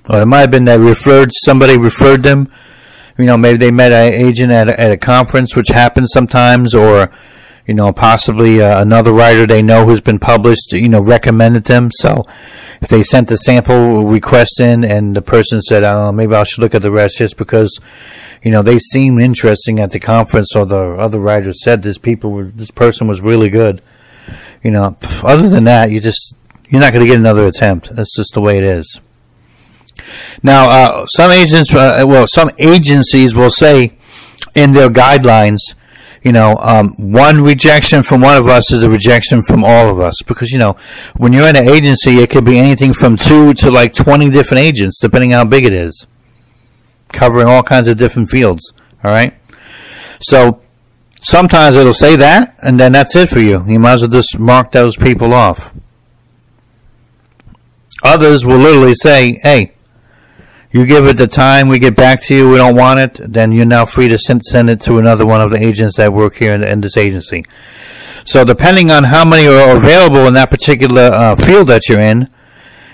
Or 0.08 0.22
it 0.22 0.26
might 0.26 0.40
have 0.40 0.50
been 0.50 0.64
that 0.66 0.78
referred 0.78 1.30
somebody 1.32 1.76
referred 1.76 2.22
them. 2.22 2.50
You 3.18 3.24
know, 3.24 3.36
maybe 3.36 3.56
they 3.56 3.70
met 3.70 3.92
an 3.92 4.12
agent 4.12 4.52
at 4.52 4.68
a, 4.68 4.80
at 4.80 4.92
a 4.92 4.96
conference, 4.96 5.56
which 5.56 5.68
happens 5.68 6.10
sometimes, 6.12 6.74
or 6.74 7.10
you 7.66 7.74
know, 7.74 7.92
possibly 7.92 8.62
uh, 8.62 8.80
another 8.80 9.12
writer 9.12 9.46
they 9.46 9.62
know 9.62 9.84
who's 9.84 10.00
been 10.00 10.18
published, 10.18 10.72
you 10.72 10.88
know, 10.88 11.00
recommended 11.00 11.64
them. 11.64 11.90
So 11.92 12.24
if 12.80 12.88
they 12.88 13.02
sent 13.02 13.28
the 13.28 13.36
sample 13.36 14.04
request 14.04 14.60
in 14.60 14.84
and 14.84 15.16
the 15.16 15.22
person 15.22 15.60
said, 15.60 15.82
I 15.82 15.92
don't 15.92 16.02
know, 16.02 16.12
maybe 16.12 16.34
I 16.34 16.44
should 16.44 16.62
look 16.62 16.74
at 16.74 16.82
the 16.82 16.90
rest 16.90 17.18
just 17.18 17.36
because, 17.36 17.78
you 18.42 18.50
know, 18.50 18.62
they 18.62 18.78
seem 18.78 19.18
interesting 19.18 19.80
at 19.80 19.90
the 19.90 20.00
conference 20.00 20.54
or 20.54 20.64
the 20.64 20.92
other 20.92 21.18
writers 21.18 21.62
said 21.62 21.82
this 21.82 21.98
people 21.98 22.30
were, 22.30 22.44
this 22.44 22.70
person 22.70 23.08
was 23.08 23.20
really 23.20 23.48
good. 23.48 23.82
You 24.62 24.70
know, 24.70 24.96
other 25.22 25.48
than 25.48 25.64
that, 25.64 25.90
you 25.90 26.00
just, 26.00 26.34
you're 26.68 26.80
not 26.80 26.92
going 26.92 27.04
to 27.04 27.10
get 27.10 27.18
another 27.18 27.46
attempt. 27.46 27.94
That's 27.94 28.14
just 28.16 28.34
the 28.34 28.40
way 28.40 28.58
it 28.58 28.64
is. 28.64 29.00
Now, 30.42 30.68
uh, 30.68 31.06
some 31.06 31.30
agents, 31.30 31.74
uh, 31.74 32.04
well, 32.06 32.26
some 32.26 32.50
agencies 32.58 33.34
will 33.34 33.50
say 33.50 33.96
in 34.54 34.72
their 34.72 34.88
guidelines, 34.88 35.60
you 36.22 36.32
know, 36.32 36.56
um, 36.62 36.94
one 36.96 37.40
rejection 37.40 38.02
from 38.02 38.20
one 38.20 38.36
of 38.36 38.46
us 38.46 38.72
is 38.72 38.82
a 38.82 38.88
rejection 38.88 39.42
from 39.42 39.64
all 39.64 39.88
of 39.88 40.00
us. 40.00 40.14
Because, 40.26 40.50
you 40.50 40.58
know, 40.58 40.76
when 41.16 41.32
you're 41.32 41.48
in 41.48 41.56
an 41.56 41.68
agency, 41.68 42.18
it 42.18 42.30
could 42.30 42.44
be 42.44 42.58
anything 42.58 42.92
from 42.92 43.16
two 43.16 43.54
to 43.54 43.70
like 43.70 43.94
20 43.94 44.30
different 44.30 44.62
agents, 44.62 44.98
depending 45.00 45.34
on 45.34 45.46
how 45.46 45.50
big 45.50 45.64
it 45.64 45.72
is, 45.72 46.06
covering 47.12 47.46
all 47.46 47.62
kinds 47.62 47.88
of 47.88 47.96
different 47.96 48.28
fields. 48.28 48.72
All 49.04 49.10
right. 49.10 49.34
So 50.20 50.62
sometimes 51.20 51.76
it'll 51.76 51.92
say 51.92 52.16
that, 52.16 52.56
and 52.62 52.80
then 52.80 52.92
that's 52.92 53.14
it 53.14 53.28
for 53.28 53.40
you. 53.40 53.64
You 53.66 53.78
might 53.78 53.94
as 53.94 54.00
well 54.00 54.10
just 54.10 54.38
mark 54.38 54.72
those 54.72 54.96
people 54.96 55.32
off. 55.32 55.72
Others 58.02 58.44
will 58.44 58.58
literally 58.58 58.94
say, 58.94 59.38
hey, 59.42 59.75
you 60.76 60.84
give 60.84 61.06
it 61.06 61.16
the 61.16 61.26
time, 61.26 61.68
we 61.68 61.78
get 61.78 61.96
back 61.96 62.22
to 62.24 62.34
you, 62.34 62.50
we 62.50 62.58
don't 62.58 62.76
want 62.76 63.00
it, 63.00 63.14
then 63.14 63.50
you're 63.50 63.64
now 63.64 63.86
free 63.86 64.08
to 64.08 64.18
send, 64.18 64.42
send 64.42 64.68
it 64.68 64.80
to 64.82 64.98
another 64.98 65.24
one 65.24 65.40
of 65.40 65.50
the 65.50 65.56
agents 65.56 65.96
that 65.96 66.12
work 66.12 66.34
here 66.34 66.52
in, 66.52 66.62
in 66.62 66.82
this 66.82 66.98
agency. 66.98 67.46
So 68.24 68.44
depending 68.44 68.90
on 68.90 69.04
how 69.04 69.24
many 69.24 69.46
are 69.46 69.74
available 69.76 70.26
in 70.26 70.34
that 70.34 70.50
particular 70.50 71.02
uh, 71.02 71.36
field 71.36 71.68
that 71.68 71.88
you're 71.88 72.00
in, 72.00 72.28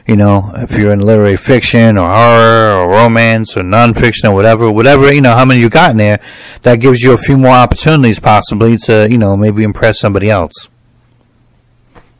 you 0.06 0.14
know, 0.14 0.52
if 0.56 0.70
you're 0.72 0.92
in 0.92 1.00
literary 1.00 1.36
fiction 1.36 1.98
or 1.98 2.08
horror 2.08 2.72
or 2.72 2.88
romance 2.88 3.56
or 3.56 3.62
nonfiction 3.62 4.30
or 4.30 4.34
whatever, 4.34 4.70
whatever, 4.70 5.12
you 5.12 5.20
know, 5.20 5.34
how 5.34 5.44
many 5.44 5.60
you 5.60 5.68
got 5.68 5.90
in 5.90 5.96
there, 5.96 6.20
that 6.62 6.76
gives 6.76 7.00
you 7.00 7.12
a 7.12 7.18
few 7.18 7.36
more 7.36 7.52
opportunities 7.52 8.20
possibly 8.20 8.76
to, 8.76 9.08
you 9.10 9.18
know, 9.18 9.36
maybe 9.36 9.64
impress 9.64 9.98
somebody 9.98 10.30
else. 10.30 10.68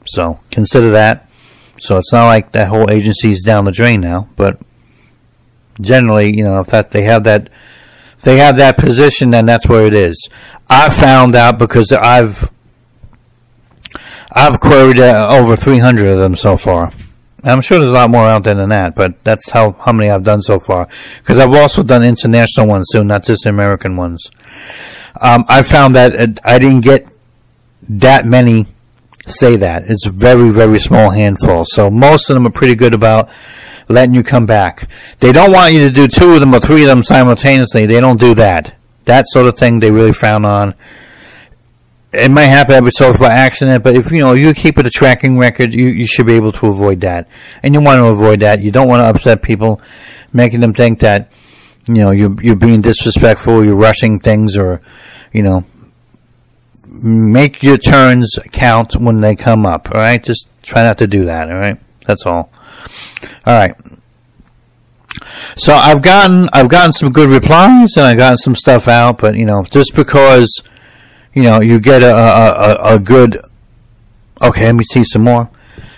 So 0.06 0.40
consider 0.50 0.90
that. 0.90 1.28
So 1.78 1.98
it's 1.98 2.12
not 2.12 2.26
like 2.26 2.52
that 2.52 2.68
whole 2.68 2.90
agency 2.90 3.30
is 3.30 3.42
down 3.42 3.64
the 3.64 3.72
drain 3.72 4.00
now, 4.00 4.28
but 4.36 4.60
generally, 5.80 6.36
you 6.36 6.44
know, 6.44 6.60
if 6.60 6.68
that 6.68 6.90
they 6.90 7.02
have 7.02 7.24
that 7.24 7.48
if 8.18 8.22
they 8.22 8.36
have 8.38 8.56
that 8.56 8.76
position, 8.76 9.30
then 9.30 9.46
that's 9.46 9.66
where 9.66 9.86
it 9.86 9.94
is. 9.94 10.28
I 10.68 10.90
found 10.90 11.34
out 11.34 11.58
because 11.58 11.90
I've 11.92 12.50
I've 14.30 14.60
queried 14.60 14.98
uh, 14.98 15.28
over 15.30 15.56
300 15.56 16.06
of 16.08 16.18
them 16.18 16.36
so 16.36 16.56
far. 16.56 16.92
I'm 17.44 17.60
sure 17.60 17.78
there's 17.78 17.90
a 17.90 17.94
lot 17.94 18.10
more 18.10 18.22
out 18.22 18.44
there 18.44 18.54
than 18.54 18.68
that, 18.68 18.94
but 18.94 19.22
that's 19.24 19.50
how, 19.50 19.72
how 19.72 19.92
many 19.92 20.08
I've 20.08 20.22
done 20.22 20.42
so 20.42 20.60
far. 20.60 20.88
Because 21.18 21.38
I've 21.38 21.52
also 21.52 21.82
done 21.82 22.04
international 22.04 22.68
ones 22.68 22.88
too, 22.92 23.02
not 23.02 23.24
just 23.24 23.46
American 23.46 23.96
ones. 23.96 24.30
Um, 25.20 25.44
I 25.48 25.62
found 25.62 25.96
that 25.96 26.14
uh, 26.14 26.40
I 26.44 26.58
didn't 26.58 26.82
get 26.82 27.06
that 27.88 28.26
many 28.26 28.66
say 29.26 29.56
that. 29.56 29.84
It's 29.86 30.06
a 30.06 30.10
very, 30.10 30.50
very 30.50 30.78
small 30.78 31.10
handful. 31.10 31.64
So 31.64 31.90
most 31.90 32.30
of 32.30 32.34
them 32.34 32.46
are 32.46 32.50
pretty 32.50 32.76
good 32.76 32.94
about 32.94 33.28
letting 33.88 34.14
you 34.14 34.22
come 34.22 34.46
back. 34.46 34.88
They 35.20 35.32
don't 35.32 35.52
want 35.52 35.74
you 35.74 35.88
to 35.88 35.90
do 35.90 36.08
two 36.08 36.32
of 36.32 36.40
them 36.40 36.54
or 36.54 36.60
three 36.60 36.82
of 36.82 36.88
them 36.88 37.02
simultaneously. 37.02 37.86
They 37.86 38.00
don't 38.00 38.20
do 38.20 38.34
that. 38.34 38.74
That 39.04 39.24
sort 39.28 39.46
of 39.46 39.56
thing 39.56 39.80
they 39.80 39.90
really 39.90 40.12
frown 40.12 40.44
on. 40.44 40.74
It 42.12 42.30
might 42.30 42.44
happen 42.44 42.74
every 42.74 42.90
so 42.90 43.14
for 43.14 43.24
accident, 43.24 43.82
but 43.82 43.96
if 43.96 44.10
you 44.12 44.18
know 44.18 44.34
you 44.34 44.52
keep 44.52 44.76
it 44.76 44.86
a 44.86 44.90
tracking 44.90 45.38
record, 45.38 45.72
you, 45.72 45.86
you 45.86 46.06
should 46.06 46.26
be 46.26 46.34
able 46.34 46.52
to 46.52 46.66
avoid 46.66 47.00
that. 47.00 47.26
And 47.62 47.72
you 47.72 47.80
want 47.80 48.00
to 48.00 48.06
avoid 48.06 48.40
that. 48.40 48.60
You 48.60 48.70
don't 48.70 48.86
want 48.86 49.00
to 49.00 49.06
upset 49.06 49.42
people, 49.42 49.80
making 50.32 50.60
them 50.60 50.74
think 50.74 51.00
that 51.00 51.32
you 51.86 51.94
know 51.94 52.10
you're 52.10 52.40
you're 52.42 52.56
being 52.56 52.82
disrespectful, 52.82 53.64
you're 53.64 53.76
rushing 53.76 54.18
things, 54.18 54.58
or 54.58 54.82
you 55.32 55.42
know 55.42 55.64
make 56.86 57.62
your 57.62 57.78
turns 57.78 58.38
count 58.52 58.94
when 58.96 59.20
they 59.20 59.34
come 59.34 59.64
up. 59.64 59.90
All 59.90 60.00
right, 60.00 60.22
just 60.22 60.48
try 60.62 60.82
not 60.82 60.98
to 60.98 61.06
do 61.06 61.24
that. 61.24 61.50
All 61.50 61.58
right, 61.58 61.78
that's 62.06 62.26
all. 62.26 62.50
All 63.46 63.54
right. 63.54 63.74
So 65.56 65.74
I've 65.74 66.02
gotten 66.02 66.48
I've 66.52 66.68
gotten 66.68 66.92
some 66.92 67.12
good 67.12 67.28
replies 67.28 67.96
and 67.96 68.06
I've 68.06 68.16
gotten 68.16 68.38
some 68.38 68.54
stuff 68.54 68.88
out, 68.88 69.18
but 69.18 69.34
you 69.34 69.44
know, 69.44 69.64
just 69.64 69.94
because 69.94 70.62
you 71.34 71.42
know 71.42 71.60
you 71.60 71.80
get 71.80 72.02
a 72.02 72.14
a, 72.14 72.94
a 72.94 72.98
good 72.98 73.38
okay, 74.40 74.66
let 74.66 74.74
me 74.74 74.84
see 74.84 75.04
some 75.04 75.22
more. 75.22 75.50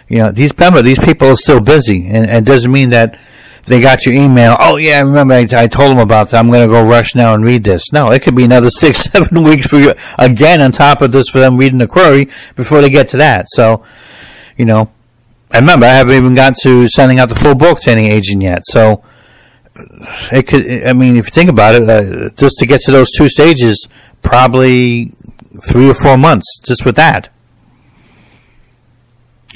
You 0.09 0.19
know, 0.19 0.33
these 0.33 0.53
remember 0.57 0.83
these 0.83 0.99
people 0.99 1.29
are 1.29 1.37
still 1.37 1.61
busy, 1.61 2.07
and, 2.07 2.27
and 2.27 2.47
it 2.47 2.51
doesn't 2.51 2.71
mean 2.71 2.91
that 2.91 3.19
they 3.67 3.81
got 3.81 4.05
your 4.05 4.15
email. 4.15 4.57
Oh 4.59 4.77
yeah, 4.77 4.99
I 4.99 5.01
remember 5.01 5.35
I, 5.35 5.47
I 5.53 5.67
told 5.67 5.91
them 5.91 5.99
about 5.99 6.31
that. 6.31 6.39
I'm 6.39 6.49
going 6.51 6.69
to 6.69 6.73
go 6.73 6.87
rush 6.87 7.15
now 7.15 7.35
and 7.35 7.45
read 7.45 7.65
this. 7.65 7.93
No, 7.93 8.11
it 8.11 8.23
could 8.23 8.37
be 8.37 8.45
another 8.45 8.71
six, 8.71 9.05
seven 9.05 9.43
weeks 9.43 9.67
for 9.67 9.79
you 9.79 9.95
again 10.19 10.61
on 10.61 10.73
top 10.73 11.01
of 11.01 11.13
this 11.13 11.29
for 11.29 11.39
them 11.39 11.57
reading 11.57 11.79
the 11.79 11.89
query 11.89 12.29
before 12.57 12.81
they 12.81 12.91
get 12.91 13.09
to 13.09 13.17
that. 13.19 13.47
So, 13.49 13.85
you 14.57 14.67
know, 14.67 14.93
I 15.55 15.59
remember 15.59 15.87
I 15.87 15.91
haven't 15.91 16.17
even 16.17 16.35
got 16.35 16.57
to 16.63 16.89
sending 16.89 17.21
out 17.21 17.29
the 17.29 17.37
full 17.37 17.55
book 17.55 17.79
to 17.83 17.91
any 17.93 18.11
agent 18.11 18.43
yet. 18.43 18.67
So 18.67 19.05
it 20.33 20.49
could. 20.49 20.67
I 20.85 20.93
mean, 20.93 21.17
if 21.17 21.27
you 21.27 21.31
think 21.31 21.49
about 21.49 21.77
it, 21.77 21.89
uh, 21.89 22.31
just 22.31 22.59
to 22.59 22.67
get 22.67 22.81
to 22.83 22.91
those 22.91 23.13
two 23.17 23.29
stages, 23.29 23.89
probably 24.21 25.13
three 25.71 25.89
or 25.89 25.95
four 25.95 26.17
months 26.17 26.61
just 26.67 26.85
with 26.85 26.97
that. 26.97 27.31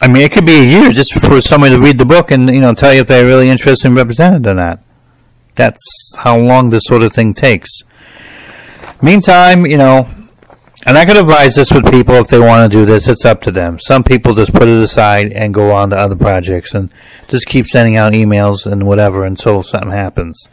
I 0.01 0.07
mean, 0.07 0.23
it 0.23 0.31
could 0.31 0.47
be 0.47 0.61
a 0.61 0.65
year 0.65 0.93
just 0.93 1.13
for 1.21 1.41
somebody 1.41 1.75
to 1.75 1.83
read 1.83 1.99
the 1.99 2.05
book 2.05 2.31
and 2.31 2.49
you 2.49 2.61
know 2.61 2.75
tell 2.75 2.95
you 2.95 3.01
if 3.01 3.09
they're 3.09 3.27
really 3.27 3.49
interested 3.49 3.89
in 3.89 3.97
represented 3.97 4.47
or 4.47 4.55
not. 4.55 4.81
That's 5.57 6.15
how 6.17 6.39
long 6.39 6.71
this 6.71 6.85
sort 6.85 7.03
of 7.03 7.13
thing 7.13 7.35
takes. 7.35 7.83
Meantime, 9.03 9.67
you 9.67 9.77
know, 9.77 10.09
and 10.87 10.97
I 10.97 11.05
could 11.05 11.17
advise 11.17 11.55
this 11.55 11.73
with 11.73 11.91
people 11.91 12.15
if 12.15 12.29
they 12.29 12.39
want 12.39 12.71
to 12.71 12.79
do 12.79 12.85
this. 12.85 13.09
It's 13.09 13.25
up 13.25 13.41
to 13.43 13.51
them. 13.51 13.79
Some 13.79 14.05
people 14.05 14.35
just 14.35 14.53
put 14.53 14.69
it 14.69 14.83
aside 14.83 15.33
and 15.33 15.53
go 15.53 15.73
on 15.73 15.91
to 15.91 15.97
other 15.97 16.17
projects 16.17 16.75
and 16.75 16.91
just 17.27 17.47
keep 17.47 17.67
sending 17.67 17.97
out 17.97 18.13
emails 18.13 18.71
and 18.71 18.87
whatever 18.87 19.25
until 19.25 19.63
something 19.63 19.91
happens. 19.91 20.49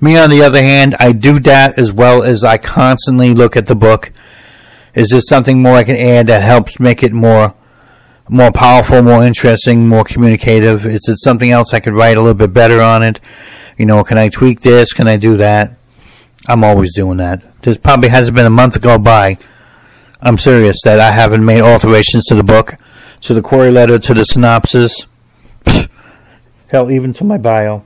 Me, 0.00 0.16
on 0.16 0.30
the 0.30 0.42
other 0.42 0.62
hand, 0.62 0.94
I 0.98 1.12
do 1.12 1.38
that 1.40 1.78
as 1.78 1.92
well 1.92 2.22
as 2.22 2.44
I 2.44 2.58
constantly 2.58 3.34
look 3.34 3.56
at 3.56 3.66
the 3.66 3.74
book. 3.74 4.12
Is 4.94 5.10
there 5.10 5.20
something 5.20 5.60
more 5.60 5.74
I 5.74 5.84
can 5.84 5.96
add 5.96 6.26
that 6.26 6.42
helps 6.42 6.78
make 6.78 7.02
it 7.02 7.12
more 7.12 7.54
more 8.28 8.52
powerful, 8.52 9.02
more 9.02 9.24
interesting, 9.24 9.88
more 9.88 10.04
communicative? 10.04 10.86
Is 10.86 11.06
it 11.08 11.18
something 11.18 11.50
else 11.50 11.74
I 11.74 11.80
could 11.80 11.92
write 11.92 12.16
a 12.16 12.20
little 12.20 12.34
bit 12.34 12.52
better 12.52 12.80
on 12.80 13.02
it? 13.02 13.20
You 13.76 13.86
know, 13.86 14.02
can 14.04 14.16
I 14.16 14.28
tweak 14.28 14.60
this? 14.60 14.92
Can 14.92 15.08
I 15.08 15.16
do 15.16 15.36
that? 15.38 15.76
I'm 16.46 16.64
always 16.64 16.94
doing 16.94 17.18
that. 17.18 17.62
This 17.62 17.78
probably 17.78 18.08
hasn't 18.08 18.34
been 18.34 18.46
a 18.46 18.50
month 18.50 18.80
go 18.80 18.98
by. 18.98 19.38
I'm 20.20 20.38
serious 20.38 20.80
that 20.84 20.98
I 20.98 21.12
haven't 21.12 21.44
made 21.44 21.60
alterations 21.60 22.24
to 22.26 22.34
the 22.34 22.44
book, 22.44 22.74
to 23.22 23.34
the 23.34 23.42
query 23.42 23.70
letter, 23.70 23.98
to 23.98 24.14
the 24.14 24.24
synopsis. 24.24 25.06
Hell, 26.68 26.90
even 26.90 27.12
to 27.14 27.24
my 27.24 27.38
bio. 27.38 27.84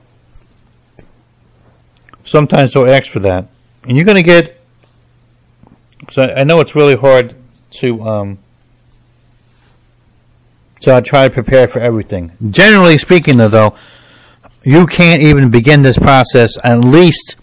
Sometimes 2.23 2.73
they'll 2.73 2.89
ask 2.89 3.11
for 3.11 3.19
that. 3.19 3.47
And 3.83 3.95
you're 3.95 4.05
going 4.05 4.17
to 4.17 4.23
get. 4.23 4.59
So 6.09 6.23
I 6.23 6.43
know 6.43 6.59
it's 6.59 6.75
really 6.75 6.95
hard 6.95 7.35
to. 7.79 8.01
Um, 8.01 8.39
so 10.79 10.95
I 10.95 11.01
try 11.01 11.27
to 11.27 11.33
prepare 11.33 11.67
for 11.67 11.79
everything. 11.79 12.31
Generally 12.51 12.99
speaking, 12.99 13.37
though, 13.37 13.75
you 14.63 14.85
can't 14.85 15.23
even 15.23 15.49
begin 15.49 15.81
this 15.81 15.97
process 15.97 16.57
at 16.63 16.79
least 16.79 17.35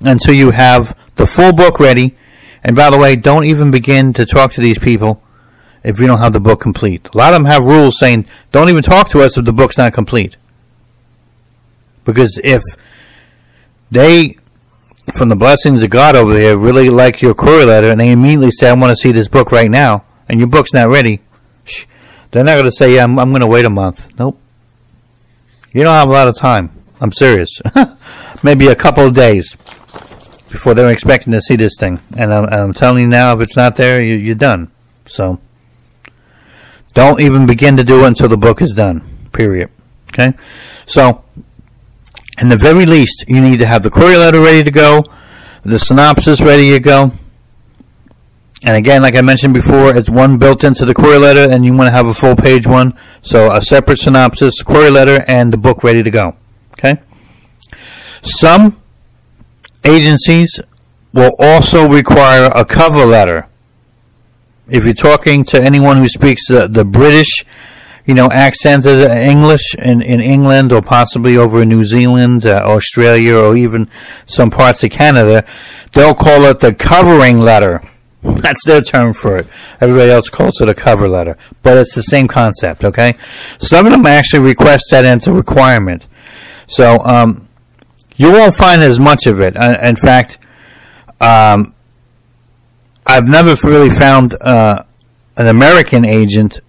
until 0.00 0.34
you 0.34 0.50
have 0.50 0.96
the 1.16 1.26
full 1.26 1.52
book 1.52 1.78
ready. 1.78 2.16
And 2.62 2.76
by 2.76 2.90
the 2.90 2.98
way, 2.98 3.16
don't 3.16 3.44
even 3.44 3.70
begin 3.70 4.12
to 4.14 4.26
talk 4.26 4.52
to 4.52 4.60
these 4.60 4.78
people 4.78 5.22
if 5.82 5.98
you 5.98 6.06
don't 6.06 6.18
have 6.18 6.32
the 6.32 6.40
book 6.40 6.60
complete. 6.60 7.08
A 7.14 7.16
lot 7.16 7.32
of 7.32 7.40
them 7.40 7.50
have 7.50 7.64
rules 7.64 7.98
saying 7.98 8.26
don't 8.52 8.68
even 8.68 8.82
talk 8.82 9.08
to 9.10 9.22
us 9.22 9.38
if 9.38 9.44
the 9.44 9.52
book's 9.52 9.78
not 9.78 9.92
complete. 9.92 10.36
Because 12.04 12.40
if 12.42 12.62
they, 13.90 14.36
from 15.16 15.28
the 15.28 15.36
blessings 15.36 15.82
of 15.82 15.90
God 15.90 16.16
over 16.16 16.36
here, 16.36 16.56
really 16.56 16.90
like 16.90 17.22
your 17.22 17.34
query 17.34 17.64
letter 17.64 17.90
and 17.90 18.00
they 18.00 18.10
immediately 18.10 18.50
say, 18.50 18.68
I 18.68 18.72
want 18.72 18.90
to 18.90 18.96
see 18.96 19.12
this 19.12 19.28
book 19.28 19.52
right 19.52 19.70
now, 19.70 20.04
and 20.28 20.38
your 20.38 20.48
book's 20.48 20.72
not 20.72 20.88
ready, 20.88 21.20
they're 22.30 22.44
not 22.44 22.54
going 22.54 22.64
to 22.64 22.72
say, 22.72 22.94
yeah, 22.94 23.04
I'm, 23.04 23.18
I'm 23.18 23.30
going 23.30 23.40
to 23.40 23.46
wait 23.46 23.64
a 23.64 23.70
month. 23.70 24.08
Nope. 24.18 24.38
You 25.72 25.82
don't 25.82 25.94
have 25.94 26.08
a 26.08 26.12
lot 26.12 26.28
of 26.28 26.36
time. 26.36 26.72
I'm 27.00 27.12
serious. 27.12 27.60
Maybe 28.42 28.68
a 28.68 28.74
couple 28.74 29.06
of 29.06 29.14
days 29.14 29.56
before 30.50 30.74
they're 30.74 30.90
expecting 30.90 31.32
to 31.32 31.40
see 31.40 31.56
this 31.56 31.76
thing. 31.78 32.00
And 32.16 32.34
I'm, 32.34 32.44
I'm 32.46 32.74
telling 32.74 33.02
you 33.02 33.08
now, 33.08 33.34
if 33.34 33.40
it's 33.40 33.56
not 33.56 33.76
there, 33.76 34.02
you, 34.02 34.16
you're 34.16 34.34
done. 34.34 34.70
So 35.06 35.40
don't 36.92 37.20
even 37.20 37.46
begin 37.46 37.76
to 37.76 37.84
do 37.84 38.04
it 38.04 38.08
until 38.08 38.28
the 38.28 38.36
book 38.36 38.60
is 38.60 38.72
done. 38.74 39.02
Period. 39.32 39.70
Okay? 40.12 40.36
So, 40.86 41.24
in 42.40 42.48
the 42.48 42.56
very 42.56 42.86
least, 42.86 43.24
you 43.28 43.40
need 43.40 43.58
to 43.58 43.66
have 43.66 43.82
the 43.82 43.90
query 43.90 44.16
letter 44.16 44.40
ready 44.40 44.64
to 44.64 44.70
go, 44.70 45.04
the 45.62 45.78
synopsis 45.78 46.40
ready 46.40 46.70
to 46.72 46.80
go. 46.80 47.12
And 48.62 48.76
again, 48.76 49.02
like 49.02 49.14
I 49.14 49.20
mentioned 49.20 49.54
before, 49.54 49.96
it's 49.96 50.10
one 50.10 50.36
built 50.36 50.64
into 50.64 50.84
the 50.84 50.94
query 50.94 51.18
letter, 51.18 51.50
and 51.50 51.64
you 51.64 51.74
want 51.74 51.86
to 51.86 51.92
have 51.92 52.06
a 52.06 52.14
full 52.14 52.34
page 52.34 52.66
one. 52.66 52.94
So, 53.22 53.52
a 53.52 53.62
separate 53.62 53.98
synopsis, 53.98 54.60
query 54.62 54.90
letter, 54.90 55.24
and 55.28 55.52
the 55.52 55.56
book 55.56 55.84
ready 55.84 56.02
to 56.02 56.10
go. 56.10 56.34
Okay? 56.72 57.00
Some 58.22 58.79
agencies 59.84 60.60
will 61.12 61.34
also 61.38 61.88
require 61.88 62.50
a 62.54 62.64
cover 62.64 63.04
letter. 63.04 63.48
If 64.68 64.84
you're 64.84 64.94
talking 64.94 65.44
to 65.44 65.62
anyone 65.62 65.96
who 65.96 66.08
speaks 66.08 66.46
the, 66.46 66.68
the 66.68 66.84
British, 66.84 67.44
you 68.06 68.14
know, 68.14 68.30
accent 68.30 68.86
of 68.86 69.00
English 69.00 69.74
in, 69.74 70.00
in 70.02 70.20
England 70.20 70.72
or 70.72 70.80
possibly 70.80 71.36
over 71.36 71.62
in 71.62 71.68
New 71.68 71.84
Zealand, 71.84 72.46
uh, 72.46 72.62
Australia, 72.64 73.36
or 73.36 73.56
even 73.56 73.88
some 74.26 74.50
parts 74.50 74.84
of 74.84 74.90
Canada, 74.90 75.44
they'll 75.92 76.14
call 76.14 76.44
it 76.44 76.60
the 76.60 76.72
covering 76.72 77.40
letter. 77.40 77.82
That's 78.22 78.64
their 78.64 78.82
term 78.82 79.14
for 79.14 79.38
it. 79.38 79.48
Everybody 79.80 80.10
else 80.10 80.28
calls 80.28 80.60
it 80.60 80.68
a 80.68 80.74
cover 80.74 81.08
letter, 81.08 81.36
but 81.62 81.78
it's 81.78 81.94
the 81.94 82.02
same 82.02 82.28
concept, 82.28 82.84
okay? 82.84 83.16
Some 83.58 83.86
of 83.86 83.92
them 83.92 84.06
actually 84.06 84.40
request 84.40 84.88
that 84.90 85.04
into 85.04 85.32
requirement. 85.32 86.06
So, 86.66 87.04
um, 87.04 87.48
you 88.20 88.30
won't 88.30 88.54
find 88.54 88.82
as 88.82 89.00
much 89.00 89.26
of 89.26 89.40
it. 89.40 89.56
Uh, 89.56 89.78
in 89.82 89.96
fact, 89.96 90.36
um, 91.22 91.74
I've 93.06 93.26
never 93.26 93.56
really 93.66 93.88
found 93.88 94.34
uh, 94.42 94.82
an 95.38 95.46
American 95.46 96.04
agent, 96.04 96.60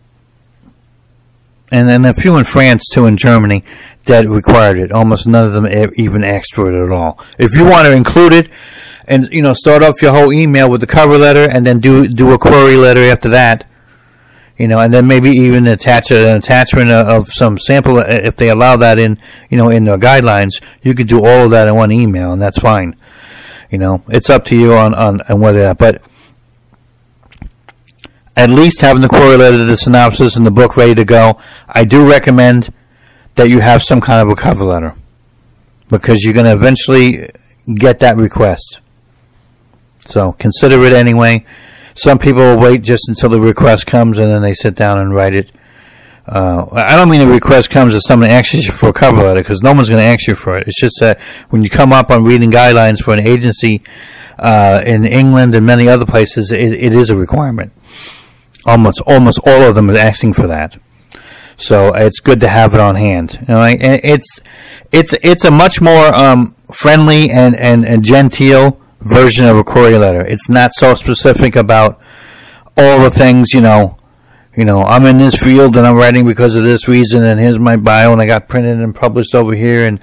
and 1.69 1.89
then 1.89 2.05
a 2.05 2.13
few 2.13 2.37
in 2.37 2.45
France 2.45 2.87
too, 2.87 3.05
in 3.05 3.17
Germany, 3.17 3.65
that 4.05 4.29
required 4.29 4.77
it. 4.77 4.93
Almost 4.93 5.27
none 5.27 5.45
of 5.45 5.51
them 5.51 5.67
even 5.95 6.23
asked 6.23 6.55
for 6.55 6.71
it 6.71 6.85
at 6.85 6.89
all. 6.89 7.19
If 7.37 7.53
you 7.57 7.65
want 7.65 7.85
to 7.85 7.91
include 7.91 8.31
it, 8.31 8.49
and 9.09 9.27
you 9.29 9.41
know, 9.41 9.53
start 9.53 9.83
off 9.83 10.01
your 10.01 10.13
whole 10.13 10.31
email 10.31 10.71
with 10.71 10.79
the 10.79 10.87
cover 10.87 11.17
letter, 11.17 11.49
and 11.49 11.65
then 11.65 11.81
do 11.81 12.07
do 12.07 12.31
a 12.31 12.37
query 12.37 12.77
letter 12.77 13.01
after 13.01 13.27
that 13.27 13.69
you 14.57 14.67
know, 14.67 14.79
and 14.79 14.93
then 14.93 15.07
maybe 15.07 15.29
even 15.29 15.65
attach 15.67 16.11
an 16.11 16.37
attachment 16.37 16.91
of 16.91 17.27
some 17.29 17.57
sample 17.57 17.97
uh, 17.97 18.05
if 18.07 18.35
they 18.35 18.49
allow 18.49 18.75
that 18.77 18.99
in, 18.99 19.17
you 19.49 19.57
know, 19.57 19.69
in 19.69 19.83
their 19.83 19.97
guidelines. 19.97 20.61
You 20.83 20.93
could 20.93 21.07
do 21.07 21.25
all 21.25 21.45
of 21.45 21.51
that 21.51 21.67
in 21.67 21.75
one 21.75 21.91
email, 21.91 22.31
and 22.33 22.41
that's 22.41 22.59
fine. 22.59 22.95
You 23.69 23.77
know, 23.77 24.03
it's 24.07 24.29
up 24.29 24.45
to 24.45 24.55
you 24.55 24.73
on 24.73 24.93
on, 24.93 25.21
on 25.21 25.39
whether 25.39 25.59
that, 25.59 25.77
but 25.77 26.01
at 28.35 28.49
least 28.49 28.81
having 28.81 29.01
the 29.01 29.09
query 29.09 29.37
letter, 29.37 29.63
the 29.63 29.77
synopsis, 29.77 30.35
and 30.35 30.45
the 30.45 30.51
book 30.51 30.77
ready 30.77 30.95
to 30.95 31.05
go. 31.05 31.39
I 31.67 31.83
do 31.83 32.09
recommend 32.09 32.73
that 33.35 33.49
you 33.49 33.59
have 33.59 33.83
some 33.83 34.01
kind 34.01 34.21
of 34.21 34.29
a 34.29 34.35
cover 34.35 34.63
letter 34.63 34.95
because 35.89 36.23
you're 36.23 36.33
going 36.33 36.45
to 36.45 36.53
eventually 36.53 37.27
get 37.75 37.99
that 37.99 38.17
request. 38.17 38.79
So 39.99 40.33
consider 40.33 40.83
it 40.85 40.93
anyway. 40.93 41.45
Some 41.95 42.19
people 42.19 42.57
wait 42.57 42.83
just 42.83 43.09
until 43.09 43.29
the 43.29 43.41
request 43.41 43.87
comes 43.87 44.17
and 44.17 44.31
then 44.31 44.41
they 44.41 44.53
sit 44.53 44.75
down 44.75 44.97
and 44.97 45.13
write 45.13 45.33
it. 45.33 45.51
Uh, 46.27 46.67
I 46.71 46.95
don't 46.95 47.09
mean 47.09 47.19
the 47.19 47.27
request 47.27 47.69
comes 47.69 47.93
as 47.93 48.05
someone 48.05 48.29
asks 48.29 48.53
you 48.53 48.71
for 48.71 48.89
a 48.89 48.93
cover 48.93 49.23
letter 49.23 49.41
because 49.41 49.63
no 49.63 49.73
one's 49.73 49.89
going 49.89 50.01
to 50.01 50.07
ask 50.07 50.27
you 50.27 50.35
for 50.35 50.57
it. 50.57 50.67
It's 50.67 50.79
just 50.79 50.99
that 50.99 51.19
when 51.49 51.63
you 51.63 51.69
come 51.69 51.91
up 51.91 52.09
on 52.09 52.23
reading 52.23 52.51
guidelines 52.51 52.99
for 52.99 53.13
an 53.13 53.19
agency 53.19 53.81
uh, 54.37 54.81
in 54.85 55.05
England 55.05 55.55
and 55.55 55.65
many 55.65 55.87
other 55.87 56.05
places, 56.05 56.51
it, 56.51 56.73
it 56.73 56.93
is 56.93 57.09
a 57.09 57.15
requirement. 57.15 57.73
Almost 58.65 59.01
almost 59.07 59.39
all 59.45 59.63
of 59.63 59.75
them 59.75 59.89
are 59.89 59.97
asking 59.97 60.33
for 60.33 60.47
that. 60.47 60.77
So 61.57 61.93
it's 61.93 62.19
good 62.19 62.39
to 62.41 62.47
have 62.47 62.73
it 62.73 62.79
on 62.79 62.95
hand. 62.95 63.37
You 63.41 63.53
know, 63.53 63.65
it's 63.79 64.39
it's 64.91 65.13
it's 65.23 65.43
a 65.43 65.51
much 65.51 65.81
more 65.81 66.13
um, 66.13 66.55
friendly 66.71 67.29
and, 67.29 67.55
and, 67.55 67.85
and 67.85 68.03
genteel 68.03 68.79
version 69.01 69.47
of 69.47 69.57
a 69.57 69.63
query 69.63 69.97
letter. 69.97 70.21
It's 70.21 70.49
not 70.49 70.71
so 70.73 70.95
specific 70.95 71.55
about 71.55 71.99
all 72.77 73.03
the 73.03 73.09
things, 73.09 73.53
you 73.53 73.61
know, 73.61 73.97
you 74.55 74.65
know, 74.65 74.83
I'm 74.83 75.05
in 75.05 75.17
this 75.17 75.35
field 75.35 75.77
and 75.77 75.87
I'm 75.87 75.95
writing 75.95 76.25
because 76.25 76.55
of 76.55 76.63
this 76.63 76.87
reason 76.87 77.23
and 77.23 77.39
here's 77.39 77.59
my 77.59 77.77
bio 77.77 78.11
and 78.11 78.21
I 78.21 78.25
got 78.25 78.47
printed 78.47 78.79
and 78.79 78.93
published 78.93 79.33
over 79.33 79.55
here 79.55 79.85
and 79.85 79.99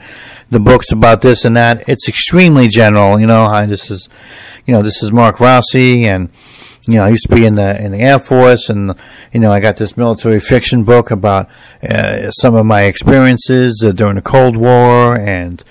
the 0.51 0.61
books 0.61 0.91
about 0.91 1.21
this 1.21 1.45
and 1.45 1.57
that. 1.57 1.89
It's 1.89 2.09
extremely 2.09 2.69
general, 2.69 3.21
you 3.21 3.27
know, 3.27 3.43
I, 3.45 3.67
this 3.67 3.91
is, 3.91 4.09
you 4.67 4.73
know, 4.73 4.83
this 4.83 5.03
is 5.03 5.13
Mark 5.13 5.41
Rossi 5.41 6.07
and, 6.07 6.31
you 6.89 6.95
know, 6.95 7.05
I 7.05 7.11
used 7.11 7.29
to 7.29 7.35
be 7.35 7.45
in 7.45 7.57
the 7.57 7.79
in 7.79 7.93
the 7.93 7.99
Air 7.99 8.19
Force, 8.19 8.71
and 8.71 8.95
you 9.31 9.41
know, 9.41 9.53
I 9.53 9.61
got 9.61 9.77
this 9.77 9.95
military 9.99 10.41
fiction 10.41 10.85
book 10.85 11.11
about 11.11 11.51
uh, 11.83 12.31
some 12.31 12.55
of 12.55 12.65
my 12.65 12.85
experiences 12.85 13.83
uh, 13.85 13.93
during 13.93 14.15
the 14.15 14.23
Cold 14.23 14.57
War, 14.57 15.15
and 15.15 15.63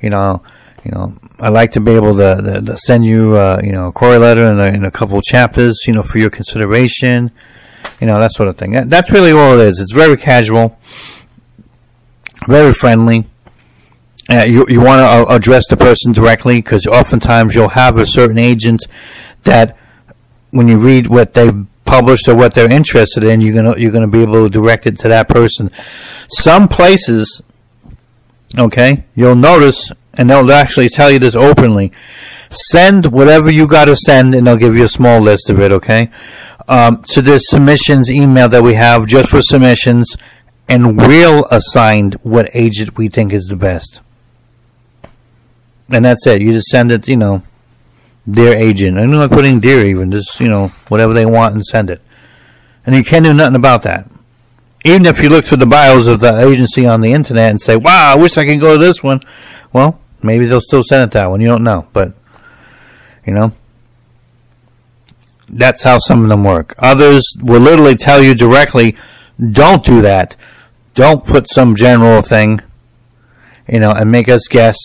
you 0.00 0.08
know, 0.08 0.42
you 0.84 0.90
know, 0.90 1.14
I 1.38 1.48
like 1.48 1.72
to 1.72 1.80
be 1.80 1.92
able 1.92 2.16
to, 2.16 2.42
to, 2.42 2.62
to 2.62 2.78
send 2.78 3.04
you, 3.04 3.36
uh, 3.36 3.60
you 3.62 3.72
know, 3.72 3.88
a 3.88 3.92
query 3.92 4.18
letter 4.18 4.50
in 4.50 4.58
a, 4.58 4.66
in 4.66 4.84
a 4.84 4.90
couple 4.90 5.20
chapters, 5.22 5.80
you 5.86 5.92
know, 5.92 6.02
for 6.02 6.18
your 6.18 6.30
consideration, 6.30 7.30
you 8.00 8.06
know, 8.06 8.18
that 8.18 8.32
sort 8.32 8.48
of 8.48 8.56
thing. 8.56 8.72
That, 8.72 8.90
that's 8.90 9.10
really 9.10 9.32
all 9.32 9.58
it 9.58 9.66
is. 9.66 9.80
It's 9.80 9.92
very 9.92 10.16
casual, 10.16 10.78
very 12.46 12.72
friendly. 12.72 13.26
Uh, 14.30 14.44
you 14.44 14.64
you 14.68 14.80
want 14.80 15.00
to 15.00 15.04
uh, 15.04 15.34
address 15.34 15.66
the 15.68 15.76
person 15.76 16.12
directly 16.12 16.62
because 16.62 16.86
oftentimes 16.86 17.54
you'll 17.54 17.68
have 17.68 17.98
a 17.98 18.06
certain 18.06 18.38
agent 18.38 18.80
that 19.42 19.76
when 20.50 20.68
you 20.68 20.78
read 20.78 21.08
what 21.08 21.34
they've 21.34 21.66
published 21.84 22.28
or 22.28 22.36
what 22.36 22.54
they're 22.54 22.70
interested 22.70 23.24
in, 23.24 23.40
you're 23.40 23.54
gonna 23.54 23.78
you're 23.78 23.90
gonna 23.90 24.08
be 24.08 24.22
able 24.22 24.44
to 24.44 24.48
direct 24.48 24.86
it 24.86 24.98
to 25.00 25.08
that 25.08 25.28
person. 25.28 25.70
Some 26.28 26.68
places, 26.68 27.42
okay, 28.56 29.04
you'll 29.16 29.34
notice 29.34 29.90
and 30.14 30.28
they'll 30.28 30.50
actually 30.52 30.88
tell 30.88 31.10
you 31.10 31.18
this 31.18 31.34
openly. 31.34 31.92
Send 32.50 33.06
whatever 33.06 33.50
you 33.50 33.66
got 33.66 33.86
to 33.86 33.96
send, 33.96 34.34
and 34.34 34.46
they'll 34.46 34.56
give 34.56 34.76
you 34.76 34.84
a 34.84 34.88
small 34.88 35.20
list 35.20 35.48
of 35.50 35.58
it. 35.60 35.72
Okay, 35.72 36.10
um, 36.68 37.02
to 37.08 37.22
this 37.22 37.48
submissions 37.48 38.10
email 38.10 38.48
that 38.48 38.62
we 38.62 38.74
have 38.74 39.06
just 39.06 39.30
for 39.30 39.40
submissions, 39.42 40.16
and 40.68 40.96
we'll 40.96 41.46
assign 41.50 42.12
what 42.22 42.48
agent 42.54 42.96
we 42.98 43.08
think 43.08 43.32
is 43.32 43.46
the 43.46 43.56
best. 43.56 44.00
and 45.90 46.04
that's 46.04 46.26
it. 46.26 46.40
You 46.40 46.52
just 46.52 46.68
send 46.68 46.90
it, 46.90 47.06
you 47.08 47.16
know, 47.16 47.42
their 48.26 48.56
agent. 48.58 48.98
I'm 48.98 49.10
not 49.10 49.30
putting 49.30 49.60
dear 49.60 49.84
even, 49.84 50.10
just 50.10 50.40
you 50.40 50.48
know, 50.48 50.68
whatever 50.88 51.12
they 51.12 51.26
want 51.26 51.54
and 51.54 51.64
send 51.64 51.90
it. 51.90 52.00
And 52.86 52.94
you 52.94 53.04
can't 53.04 53.24
do 53.24 53.34
nothing 53.34 53.56
about 53.56 53.82
that. 53.82 54.08
Even 54.84 55.06
if 55.06 55.22
you 55.22 55.28
look 55.28 55.44
through 55.44 55.58
the 55.58 55.66
bios 55.66 56.08
of 56.08 56.20
the 56.20 56.40
agency 56.48 56.86
on 56.86 57.00
the 57.02 57.12
internet 57.12 57.50
and 57.50 57.60
say, 57.60 57.76
"Wow, 57.76 58.12
I 58.12 58.16
wish 58.16 58.36
I 58.36 58.44
could 58.44 58.60
go 58.60 58.72
to 58.72 58.78
this 58.78 59.02
one," 59.02 59.20
well, 59.72 60.00
maybe 60.22 60.46
they'll 60.46 60.60
still 60.60 60.82
send 60.82 61.10
it 61.10 61.12
that 61.12 61.30
one. 61.30 61.40
You 61.40 61.48
don't 61.48 61.64
know, 61.64 61.86
but 61.92 62.14
you 63.26 63.32
know, 63.32 63.52
that's 65.48 65.82
how 65.82 65.98
some 65.98 66.22
of 66.22 66.28
them 66.28 66.44
work. 66.44 66.74
Others 66.78 67.36
will 67.42 67.60
literally 67.60 67.94
tell 67.94 68.22
you 68.22 68.34
directly, 68.34 68.96
"Don't 69.38 69.84
do 69.84 70.02
that. 70.02 70.36
Don't 70.94 71.24
put 71.24 71.48
some 71.48 71.76
general 71.76 72.22
thing." 72.22 72.60
You 73.68 73.80
know, 73.80 73.92
and 73.92 74.10
make 74.10 74.28
us 74.28 74.48
guess 74.48 74.76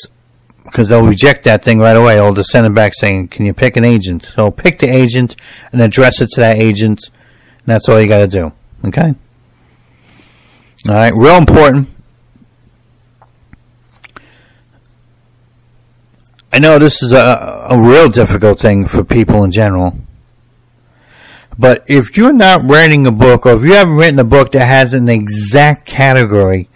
because 0.66 0.90
they'll 0.90 1.06
reject 1.06 1.46
that 1.46 1.64
thing 1.64 1.80
right 1.80 1.96
away. 1.96 2.16
They'll 2.16 2.34
just 2.34 2.50
send 2.50 2.68
it 2.68 2.74
back 2.74 2.94
saying, 2.94 3.30
"Can 3.30 3.46
you 3.46 3.54
pick 3.54 3.78
an 3.78 3.84
agent?" 3.84 4.24
So 4.24 4.52
pick 4.52 4.80
the 4.80 4.88
agent 4.88 5.36
and 5.72 5.82
address 5.82 6.22
it 6.22 6.30
to 6.32 6.42
that 6.42 6.58
agent. 6.58 7.00
And 7.08 7.66
that's 7.66 7.90
all 7.90 8.00
you 8.00 8.08
got 8.08 8.20
to 8.20 8.28
do. 8.28 8.54
Okay. 8.86 9.16
All 10.88 10.94
right, 10.94 11.14
real 11.14 11.36
important. 11.36 11.90
I 16.58 16.60
know 16.60 16.80
this 16.80 17.04
is 17.04 17.12
a, 17.12 17.68
a 17.70 17.80
real 17.80 18.10
difficult 18.10 18.60
thing 18.60 18.88
for 18.88 19.04
people 19.04 19.44
in 19.44 19.52
general. 19.52 19.96
But 21.56 21.84
if 21.86 22.18
you're 22.18 22.34
not 22.34 22.68
writing 22.68 23.06
a 23.06 23.12
book, 23.12 23.46
or 23.46 23.52
if 23.52 23.62
you 23.62 23.74
haven't 23.74 23.94
written 23.94 24.18
a 24.18 24.24
book 24.24 24.54
that 24.54 24.66
has 24.66 24.96
an 24.96 25.08
exact 25.08 25.86
category, 25.86 26.68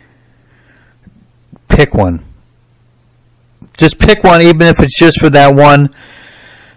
pick 1.67 1.95
one. 1.95 2.23
Just 3.75 3.97
pick 3.97 4.23
one, 4.23 4.43
even 4.43 4.67
if 4.67 4.79
it's 4.79 4.99
just 4.99 5.19
for 5.19 5.31
that 5.31 5.55
one, 5.55 5.89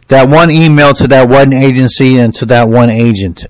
that 0.09 0.27
one 0.27 0.51
email 0.51 0.95
to 0.95 1.07
that 1.09 1.29
one 1.29 1.53
agency 1.53 2.19
and 2.19 2.35
to 2.37 2.47
that 2.47 2.71
one 2.71 2.89
agent. 2.89 3.45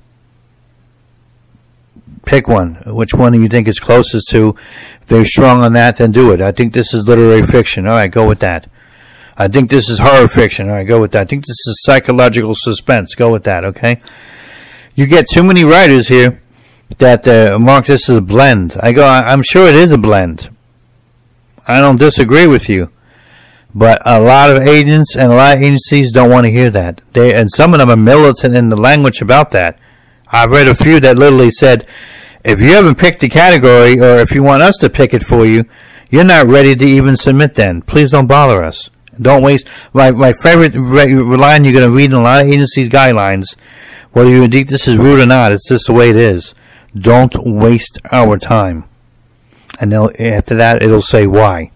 Pick 2.27 2.49
one. 2.49 2.83
Which 2.87 3.15
one 3.15 3.31
do 3.31 3.41
you 3.41 3.47
think 3.47 3.69
is 3.69 3.79
closest 3.79 4.31
to? 4.31 4.57
If 5.03 5.07
they're 5.07 5.25
strong 5.25 5.63
on 5.63 5.75
that, 5.75 5.99
then 5.99 6.11
do 6.11 6.33
it. 6.33 6.41
I 6.41 6.51
think 6.51 6.73
this 6.73 6.93
is 6.93 7.07
literary 7.07 7.47
fiction. 7.47 7.87
All 7.87 7.95
right, 7.95 8.11
go 8.11 8.27
with 8.27 8.41
that. 8.41 8.67
I 9.37 9.49
think 9.49 9.69
this 9.71 9.89
is 9.89 9.99
horror 9.99 10.29
fiction. 10.29 10.69
All 10.69 10.77
right, 10.77 10.87
go 10.87 11.01
with 11.01 11.13
that. 11.13 11.23
I 11.23 11.25
think 11.25 11.45
this 11.45 11.67
is 11.67 11.83
psychological 11.83 12.55
suspense. 12.55 13.15
Go 13.15 13.33
with 13.33 13.45
that. 13.45 13.65
Okay. 13.65 14.01
You 14.95 15.07
get 15.07 15.29
too 15.29 15.43
many 15.43 15.65
writers 15.65 16.09
here 16.09 16.41
that 16.99 17.27
uh, 17.27 17.59
mark 17.59 17.87
this 17.87 18.09
as 18.09 18.19
a 18.19 18.23
blend. 18.23 18.77
I 18.81 18.93
go. 18.93 19.05
I'm 19.05 19.43
sure 19.43 19.69
it 19.69 19.75
is 19.75 19.91
a 19.91 19.99
blend. 19.99 20.49
I 21.67 21.81
don't 21.81 21.99
disagree 21.99 22.47
with 22.47 22.69
you. 22.69 22.91
But 23.75 24.01
a 24.07 24.21
lot 24.21 24.55
of 24.55 24.63
agents 24.63 25.17
and 25.17 25.33
a 25.33 25.35
lot 25.35 25.57
of 25.57 25.63
agencies 25.63 26.13
don't 26.13 26.31
want 26.31 26.47
to 26.47 26.53
hear 26.53 26.71
that. 26.71 27.01
They 27.13 27.35
and 27.35 27.51
some 27.51 27.75
of 27.75 27.81
them 27.81 27.91
are 27.91 27.97
militant 27.97 28.55
in 28.55 28.69
the 28.69 28.77
language 28.77 29.21
about 29.21 29.51
that. 29.51 29.79
I've 30.29 30.51
read 30.51 30.69
a 30.69 30.77
few 30.77 31.01
that 31.01 31.19
literally 31.19 31.51
said, 31.51 31.87
if 32.45 32.61
you 32.61 32.75
haven't 32.75 32.99
picked 32.99 33.21
the 33.21 33.29
category 33.29 33.99
or 33.99 34.19
if 34.19 34.31
you 34.31 34.45
want 34.45 34.63
us 34.63 34.79
to 34.79 34.91
pick 34.91 35.13
it 35.13 35.25
for 35.25 35.45
you, 35.45 35.65
you're 36.09 36.23
not 36.23 36.47
ready 36.47 36.77
to 36.77 36.87
even 36.87 37.17
submit 37.17 37.57
then. 37.57 37.83
Please 37.83 38.13
don't 38.13 38.29
bother 38.29 38.63
us. 38.63 38.91
Don't 39.21 39.43
waste 39.43 39.69
my 39.93 40.11
my 40.11 40.33
favorite 40.43 40.75
line 40.75 41.65
you're 41.65 41.73
going 41.73 41.89
to 41.89 41.95
read 41.95 42.07
in 42.07 42.13
a 42.13 42.23
lot 42.23 42.43
of 42.43 42.49
agencies' 42.49 42.89
guidelines. 42.89 43.57
Whether 44.13 44.31
you 44.31 44.47
think 44.47 44.69
this 44.69 44.87
is 44.87 44.97
rude 44.97 45.21
or 45.21 45.27
not, 45.27 45.53
it's 45.53 45.69
just 45.69 45.87
the 45.87 45.93
way 45.93 46.11
it 46.11 46.17
is. 46.17 46.55
Don't 46.95 47.35
waste 47.45 47.99
our 48.13 48.39
time. 48.39 48.85
And 49.81 49.91
then 49.91 50.09
after 50.21 50.55
that, 50.55 50.83
it'll 50.83 51.03
say 51.03 51.27
why. 51.27 51.73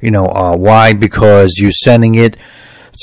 You 0.00 0.10
know, 0.10 0.26
uh, 0.26 0.56
why? 0.56 0.94
Because 0.94 1.58
you're 1.58 1.70
sending 1.70 2.16
it 2.16 2.36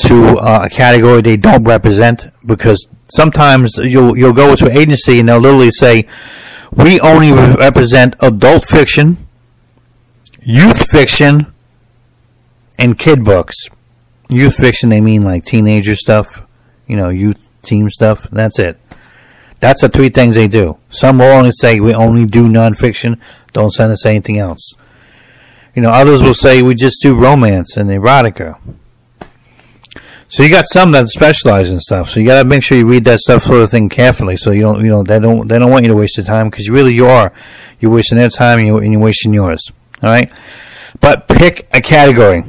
to 0.03 0.37
uh, 0.37 0.61
a 0.65 0.69
category 0.69 1.21
they 1.21 1.37
don't 1.37 1.63
represent. 1.63 2.27
Because 2.45 2.87
sometimes 3.07 3.77
you'll 3.77 4.17
you'll 4.17 4.33
go 4.33 4.55
to 4.55 4.65
an 4.65 4.77
agency 4.77 5.19
and 5.19 5.29
they'll 5.29 5.39
literally 5.39 5.71
say, 5.71 6.05
"We 6.71 6.99
only 6.99 7.31
represent 7.31 8.15
adult 8.19 8.65
fiction, 8.65 9.17
youth 10.41 10.91
fiction, 10.91 11.53
and 12.79 12.97
kid 12.97 13.23
books." 13.23 13.55
Youth 14.29 14.57
fiction, 14.57 14.89
they 14.89 15.01
mean 15.01 15.23
like 15.23 15.43
teenager 15.43 15.95
stuff, 15.95 16.47
you 16.87 16.95
know, 16.95 17.09
youth 17.09 17.49
team 17.63 17.89
stuff. 17.89 18.27
That's 18.31 18.59
it. 18.59 18.79
That's 19.59 19.81
the 19.81 19.89
three 19.89 20.09
things 20.09 20.35
they 20.35 20.47
do. 20.47 20.77
Some 20.89 21.17
will 21.17 21.25
only 21.25 21.51
say 21.51 21.79
we 21.79 21.93
only 21.93 22.25
do 22.25 22.47
nonfiction. 22.47 23.19
Don't 23.53 23.71
send 23.71 23.91
us 23.91 24.05
anything 24.05 24.37
else. 24.37 24.73
You 25.75 25.81
know, 25.81 25.91
others 25.91 26.21
will 26.21 26.33
say 26.33 26.61
we 26.61 26.75
just 26.75 27.01
do 27.01 27.15
romance 27.15 27.75
and 27.75 27.89
erotica. 27.89 28.59
So 30.27 30.43
you 30.43 30.49
got 30.49 30.65
some 30.67 30.91
that 30.91 31.07
specialize 31.07 31.71
in 31.71 31.79
stuff. 31.79 32.11
So 32.11 32.19
you 32.19 32.27
got 32.27 32.43
to 32.43 32.47
make 32.47 32.63
sure 32.63 32.77
you 32.77 32.87
read 32.87 33.03
that 33.05 33.19
stuff 33.19 33.43
sort 33.43 33.61
of 33.61 33.71
thing 33.71 33.89
carefully. 33.89 34.37
So 34.37 34.51
you 34.51 34.61
don't, 34.61 34.79
you 34.81 34.91
know, 34.91 35.03
they 35.03 35.19
don't, 35.19 35.47
they 35.47 35.57
don't 35.57 35.71
want 35.71 35.85
you 35.85 35.91
to 35.91 35.97
waste 35.97 36.17
your 36.17 36.25
time 36.25 36.51
because 36.51 36.69
really 36.69 36.93
you 36.93 37.07
are. 37.07 37.33
You're 37.79 37.91
wasting 37.91 38.19
their 38.19 38.29
time 38.29 38.59
and 38.59 38.67
you're, 38.67 38.81
and 38.83 38.93
you're 38.93 39.01
wasting 39.01 39.33
yours. 39.33 39.71
All 40.03 40.09
right, 40.09 40.31
but 41.01 41.27
pick 41.27 41.67
a 41.73 41.81
category. 41.81 42.43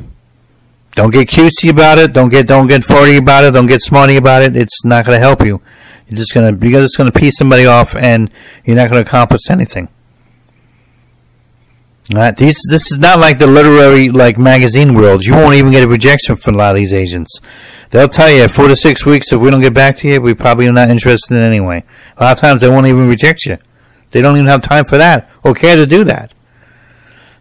Don't 0.95 1.13
get 1.13 1.29
cutesy 1.29 1.71
about 1.71 1.99
it. 1.99 2.13
Don't 2.13 2.29
get, 2.29 2.47
don't 2.47 2.67
get 2.67 2.85
forty 2.85 3.17
about 3.17 3.45
it. 3.45 3.53
Don't 3.53 3.67
get 3.67 3.81
smarty 3.81 4.17
about 4.17 4.43
it. 4.43 4.57
It's 4.57 4.85
not 4.85 5.07
going 5.07 5.17
to 5.17 5.21
help 5.21 5.45
you. 5.45 5.63
You're 6.09 6.19
just 6.19 6.35
gonna, 6.35 6.57
you're 6.67 6.81
just 6.81 6.97
going 6.97 7.11
to 7.11 7.19
piece 7.19 7.37
somebody 7.39 7.67
off, 7.67 7.95
and 7.95 8.31
you're 8.65 8.77
not 8.77 8.91
going 8.91 9.03
to 9.03 9.09
accomplish 9.09 9.43
anything. 9.49 9.89
Right. 12.13 12.37
These, 12.37 12.63
this 12.69 12.91
is 12.91 12.99
not 12.99 13.21
like 13.21 13.39
the 13.39 13.47
literary 13.47 14.09
like 14.09 14.37
magazine 14.37 14.95
world. 14.95 15.23
You 15.25 15.35
won't 15.35 15.55
even 15.55 15.71
get 15.71 15.85
a 15.85 15.89
rejection 15.89 16.35
from 16.35 16.57
a 16.57 16.59
lot 16.59 16.71
of 16.71 16.77
these 16.77 16.93
agents. 16.93 17.39
They'll 17.91 18.09
tell 18.09 18.29
you 18.29 18.49
four 18.49 18.67
to 18.67 18.75
six 18.75 19.07
weeks 19.07 19.33
if 19.33 19.41
we 19.41 19.49
don't 19.49 19.61
get 19.61 19.75
back 19.75 19.97
to 19.99 20.09
you, 20.09 20.21
we 20.21 20.35
probably 20.35 20.67
are 20.67 20.73
not 20.73 20.91
interested 20.91 21.37
in 21.37 21.41
anyway. 21.41 21.85
A 22.17 22.25
lot 22.25 22.33
of 22.33 22.39
times 22.39 22.61
they 22.61 22.69
won't 22.69 22.87
even 22.87 23.09
reject 23.09 23.47
you. 23.47 23.59
They 24.11 24.23
don't 24.23 24.37
even 24.37 24.49
have 24.49 24.63
time 24.63 24.85
for 24.87 24.99
that 24.99 25.31
or 25.45 25.55
care 25.55 25.77
to 25.77 25.87
do 25.87 26.03
that. 26.05 26.35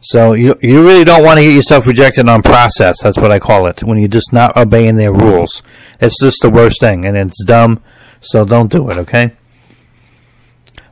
So 0.01 0.33
you 0.33 0.55
you 0.61 0.85
really 0.85 1.03
don't 1.03 1.23
want 1.23 1.39
to 1.39 1.43
get 1.43 1.53
yourself 1.53 1.85
rejected 1.85 2.29
on 2.29 2.41
process. 2.41 3.01
That's 3.03 3.17
what 3.17 3.31
I 3.31 3.39
call 3.39 3.67
it. 3.67 3.83
When 3.83 3.97
you're 3.97 4.07
just 4.07 4.31
not 4.31 4.55
obeying 4.55 4.95
their 4.95 5.11
rules, 5.11 5.61
it's 5.99 6.19
just 6.21 6.41
the 6.41 6.49
worst 6.49 6.79
thing, 6.79 7.05
and 7.05 7.17
it's 7.17 7.43
dumb. 7.43 7.83
So 8.21 8.45
don't 8.45 8.71
do 8.71 8.89
it. 8.89 8.97
Okay. 8.97 9.33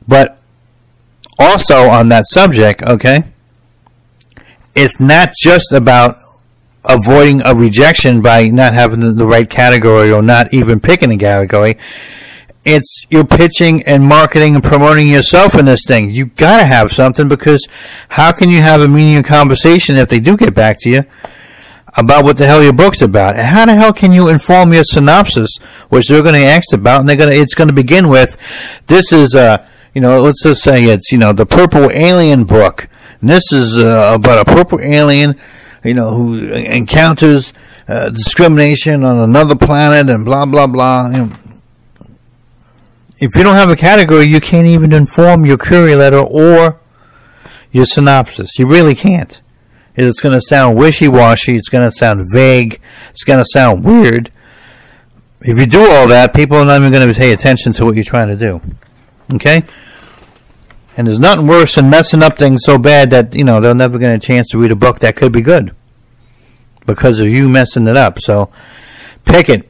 But 0.06 0.40
also 1.38 1.88
on 1.88 2.08
that 2.08 2.26
subject, 2.26 2.82
okay 2.82 3.24
it's 4.78 5.00
not 5.00 5.32
just 5.34 5.72
about 5.72 6.16
avoiding 6.84 7.42
a 7.44 7.54
rejection 7.54 8.22
by 8.22 8.48
not 8.48 8.72
having 8.74 9.16
the 9.16 9.26
right 9.26 9.50
category 9.50 10.12
or 10.12 10.22
not 10.22 10.54
even 10.54 10.78
picking 10.78 11.10
a 11.10 11.18
category. 11.18 11.76
It's 12.68 13.06
you're 13.10 13.24
pitching 13.24 13.82
and 13.84 14.04
marketing 14.04 14.54
and 14.54 14.62
promoting 14.62 15.08
yourself 15.08 15.54
in 15.54 15.64
this 15.64 15.84
thing. 15.86 16.10
You 16.10 16.26
gotta 16.26 16.64
have 16.64 16.92
something 16.92 17.28
because 17.28 17.66
how 18.10 18.32
can 18.32 18.50
you 18.50 18.60
have 18.60 18.80
a 18.80 18.88
meaningful 18.88 19.28
conversation 19.28 19.96
if 19.96 20.08
they 20.08 20.20
do 20.20 20.36
get 20.36 20.54
back 20.54 20.78
to 20.80 20.90
you 20.90 21.04
about 21.96 22.24
what 22.24 22.36
the 22.36 22.46
hell 22.46 22.62
your 22.62 22.72
book's 22.72 23.02
about? 23.02 23.36
And 23.36 23.46
how 23.46 23.66
the 23.66 23.74
hell 23.74 23.92
can 23.92 24.12
you 24.12 24.28
inform 24.28 24.72
your 24.72 24.84
synopsis, 24.84 25.56
which 25.88 26.08
they're 26.08 26.22
gonna 26.22 26.38
ask 26.38 26.72
about, 26.72 27.00
and 27.00 27.08
they're 27.08 27.16
gonna 27.16 27.32
it's 27.32 27.54
gonna 27.54 27.72
begin 27.72 28.08
with, 28.08 28.36
this 28.86 29.12
is 29.12 29.34
a 29.34 29.66
you 29.94 30.00
know, 30.00 30.20
let's 30.20 30.42
just 30.42 30.62
say 30.62 30.84
it's 30.84 31.10
you 31.10 31.18
know 31.18 31.32
the 31.32 31.46
Purple 31.46 31.90
Alien 31.90 32.44
book 32.44 32.88
and 33.20 33.30
this 33.30 33.52
is 33.52 33.76
uh, 33.76 34.12
about 34.14 34.46
a 34.46 34.50
purple 34.50 34.80
alien, 34.80 35.38
you 35.82 35.94
know, 35.94 36.14
who 36.14 36.38
encounters 36.38 37.52
uh, 37.88 38.10
discrimination 38.10 39.02
on 39.02 39.18
another 39.18 39.56
planet 39.56 40.12
and 40.12 40.24
blah 40.24 40.46
blah 40.46 40.66
blah. 40.66 41.10
You 41.10 41.16
know, 41.16 41.32
if 43.20 43.34
you 43.34 43.42
don't 43.42 43.56
have 43.56 43.70
a 43.70 43.76
category, 43.76 44.26
you 44.26 44.40
can't 44.40 44.66
even 44.66 44.92
inform 44.92 45.44
your 45.44 45.58
query 45.58 45.94
letter 45.94 46.18
or 46.18 46.80
your 47.72 47.84
synopsis. 47.84 48.58
You 48.58 48.66
really 48.66 48.94
can't. 48.94 49.40
It's 49.96 50.20
going 50.20 50.34
to 50.34 50.40
sound 50.40 50.76
wishy-washy. 50.76 51.56
It's 51.56 51.68
going 51.68 51.84
to 51.84 51.90
sound 51.90 52.26
vague. 52.32 52.80
It's 53.10 53.24
going 53.24 53.40
to 53.40 53.44
sound 53.44 53.84
weird. 53.84 54.30
If 55.40 55.58
you 55.58 55.66
do 55.66 55.80
all 55.80 56.06
that, 56.08 56.34
people 56.34 56.56
are 56.56 56.64
not 56.64 56.80
even 56.80 56.92
going 56.92 57.12
to 57.12 57.18
pay 57.18 57.32
attention 57.32 57.72
to 57.74 57.84
what 57.84 57.96
you're 57.96 58.04
trying 58.04 58.28
to 58.28 58.36
do. 58.36 58.60
Okay? 59.34 59.64
And 60.96 61.06
there's 61.06 61.20
nothing 61.20 61.46
worse 61.46 61.74
than 61.74 61.90
messing 61.90 62.22
up 62.22 62.38
things 62.38 62.62
so 62.64 62.78
bad 62.78 63.10
that, 63.10 63.34
you 63.34 63.44
know, 63.44 63.60
they'll 63.60 63.74
never 63.74 63.98
get 63.98 64.14
a 64.14 64.18
chance 64.18 64.48
to 64.50 64.58
read 64.58 64.70
a 64.72 64.76
book 64.76 65.00
that 65.00 65.16
could 65.16 65.32
be 65.32 65.42
good 65.42 65.74
because 66.86 67.20
of 67.20 67.28
you 67.28 67.48
messing 67.48 67.86
it 67.86 67.96
up. 67.96 68.18
So 68.18 68.50
pick 69.24 69.48
it. 69.48 69.67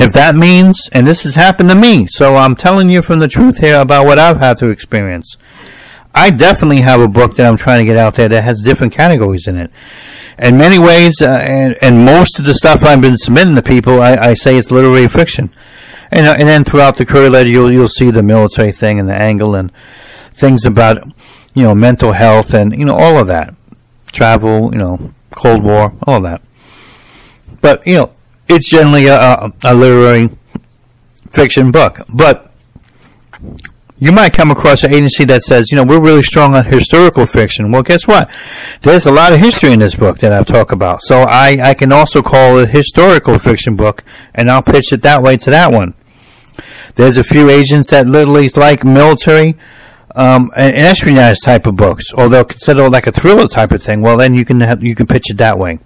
If 0.00 0.12
that 0.12 0.36
means, 0.36 0.88
and 0.92 1.06
this 1.06 1.24
has 1.24 1.34
happened 1.34 1.68
to 1.70 1.74
me, 1.74 2.06
so 2.06 2.36
I'm 2.36 2.54
telling 2.54 2.88
you 2.88 3.02
from 3.02 3.18
the 3.18 3.28
truth 3.28 3.58
here 3.58 3.80
about 3.80 4.06
what 4.06 4.18
I've 4.18 4.38
had 4.38 4.58
to 4.58 4.68
experience. 4.68 5.36
I 6.14 6.30
definitely 6.30 6.80
have 6.80 7.00
a 7.00 7.08
book 7.08 7.34
that 7.34 7.46
I'm 7.46 7.56
trying 7.56 7.80
to 7.80 7.84
get 7.84 7.96
out 7.96 8.14
there 8.14 8.28
that 8.28 8.44
has 8.44 8.62
different 8.62 8.92
categories 8.92 9.46
in 9.46 9.56
it. 9.56 9.70
In 10.38 10.56
many 10.56 10.78
ways, 10.78 11.20
uh, 11.20 11.28
and, 11.28 11.76
and 11.82 12.04
most 12.04 12.38
of 12.38 12.44
the 12.44 12.54
stuff 12.54 12.84
I've 12.84 13.00
been 13.00 13.16
submitting 13.16 13.56
to 13.56 13.62
people, 13.62 14.00
I, 14.00 14.16
I 14.16 14.34
say 14.34 14.56
it's 14.56 14.70
literary 14.70 15.08
fiction 15.08 15.50
and 16.10 16.26
uh, 16.26 16.36
and 16.38 16.48
then 16.48 16.64
throughout 16.64 16.96
the 16.96 17.06
query 17.06 17.28
letter, 17.28 17.48
you'll 17.48 17.70
you'll 17.70 17.88
see 17.88 18.10
the 18.10 18.22
military 18.22 18.72
thing 18.72 18.98
and 18.98 19.08
the 19.08 19.14
angle 19.14 19.54
and 19.54 19.72
things 20.32 20.64
about 20.64 20.98
you 21.54 21.62
know 21.62 21.74
mental 21.74 22.12
health 22.12 22.54
and 22.54 22.76
you 22.76 22.84
know 22.84 22.96
all 22.96 23.18
of 23.18 23.26
that, 23.28 23.54
travel, 24.06 24.72
you 24.72 24.78
know 24.78 25.12
Cold 25.30 25.62
War, 25.62 25.94
all 26.06 26.20
that. 26.22 26.42
But 27.60 27.86
you 27.86 27.96
know, 27.96 28.12
it's 28.48 28.70
generally 28.70 29.06
a, 29.06 29.52
a, 29.64 29.74
literary 29.74 30.30
fiction 31.30 31.70
book. 31.70 32.00
But 32.14 32.52
you 33.98 34.12
might 34.12 34.32
come 34.32 34.50
across 34.50 34.84
an 34.84 34.94
agency 34.94 35.24
that 35.24 35.42
says, 35.42 35.70
you 35.70 35.76
know, 35.76 35.84
we're 35.84 36.00
really 36.00 36.22
strong 36.22 36.54
on 36.54 36.64
historical 36.64 37.26
fiction. 37.26 37.72
Well, 37.72 37.82
guess 37.82 38.06
what? 38.06 38.30
There's 38.82 39.06
a 39.06 39.10
lot 39.10 39.32
of 39.32 39.40
history 39.40 39.72
in 39.72 39.80
this 39.80 39.94
book 39.94 40.18
that 40.18 40.32
I've 40.32 40.46
talked 40.46 40.72
about. 40.72 41.02
So 41.02 41.22
I, 41.22 41.58
I 41.70 41.74
can 41.74 41.92
also 41.92 42.22
call 42.22 42.58
it 42.58 42.64
a 42.64 42.66
historical 42.66 43.38
fiction 43.38 43.76
book, 43.76 44.04
and 44.34 44.50
I'll 44.50 44.62
pitch 44.62 44.92
it 44.92 45.02
that 45.02 45.22
way 45.22 45.36
to 45.38 45.50
that 45.50 45.72
one. 45.72 45.94
There's 46.94 47.16
a 47.16 47.24
few 47.24 47.48
agents 47.50 47.90
that 47.90 48.06
literally 48.06 48.48
like 48.50 48.84
military 48.84 49.56
um, 50.14 50.50
and 50.56 50.74
espionage 50.74 51.40
type 51.40 51.66
of 51.66 51.76
books, 51.76 52.12
or 52.12 52.28
they'll 52.28 52.44
consider 52.44 52.88
like 52.88 53.06
a 53.06 53.12
thriller 53.12 53.46
type 53.46 53.72
of 53.72 53.82
thing. 53.82 54.00
Well, 54.00 54.16
then 54.16 54.34
you 54.34 54.44
can 54.44 54.60
have, 54.60 54.82
you 54.82 54.94
can 54.94 55.06
pitch 55.06 55.30
it 55.30 55.36
that 55.38 55.58
way. 55.58 55.78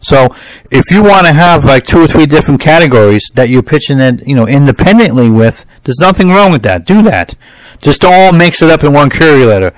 So 0.00 0.34
if 0.70 0.90
you 0.90 1.02
want 1.02 1.26
to 1.26 1.32
have 1.32 1.64
like 1.64 1.84
two 1.84 2.00
or 2.00 2.06
three 2.06 2.26
different 2.26 2.60
categories 2.60 3.24
that 3.34 3.48
you're 3.48 3.62
pitching 3.62 4.00
it, 4.00 4.26
you 4.26 4.34
know, 4.34 4.46
independently 4.46 5.30
with, 5.30 5.64
there's 5.84 5.98
nothing 5.98 6.28
wrong 6.28 6.52
with 6.52 6.62
that. 6.62 6.86
Do 6.86 7.02
that. 7.02 7.34
Just 7.80 8.04
all 8.04 8.32
mix 8.32 8.62
it 8.62 8.70
up 8.70 8.82
in 8.82 8.92
one 8.92 9.10
query 9.10 9.44
letter. 9.44 9.72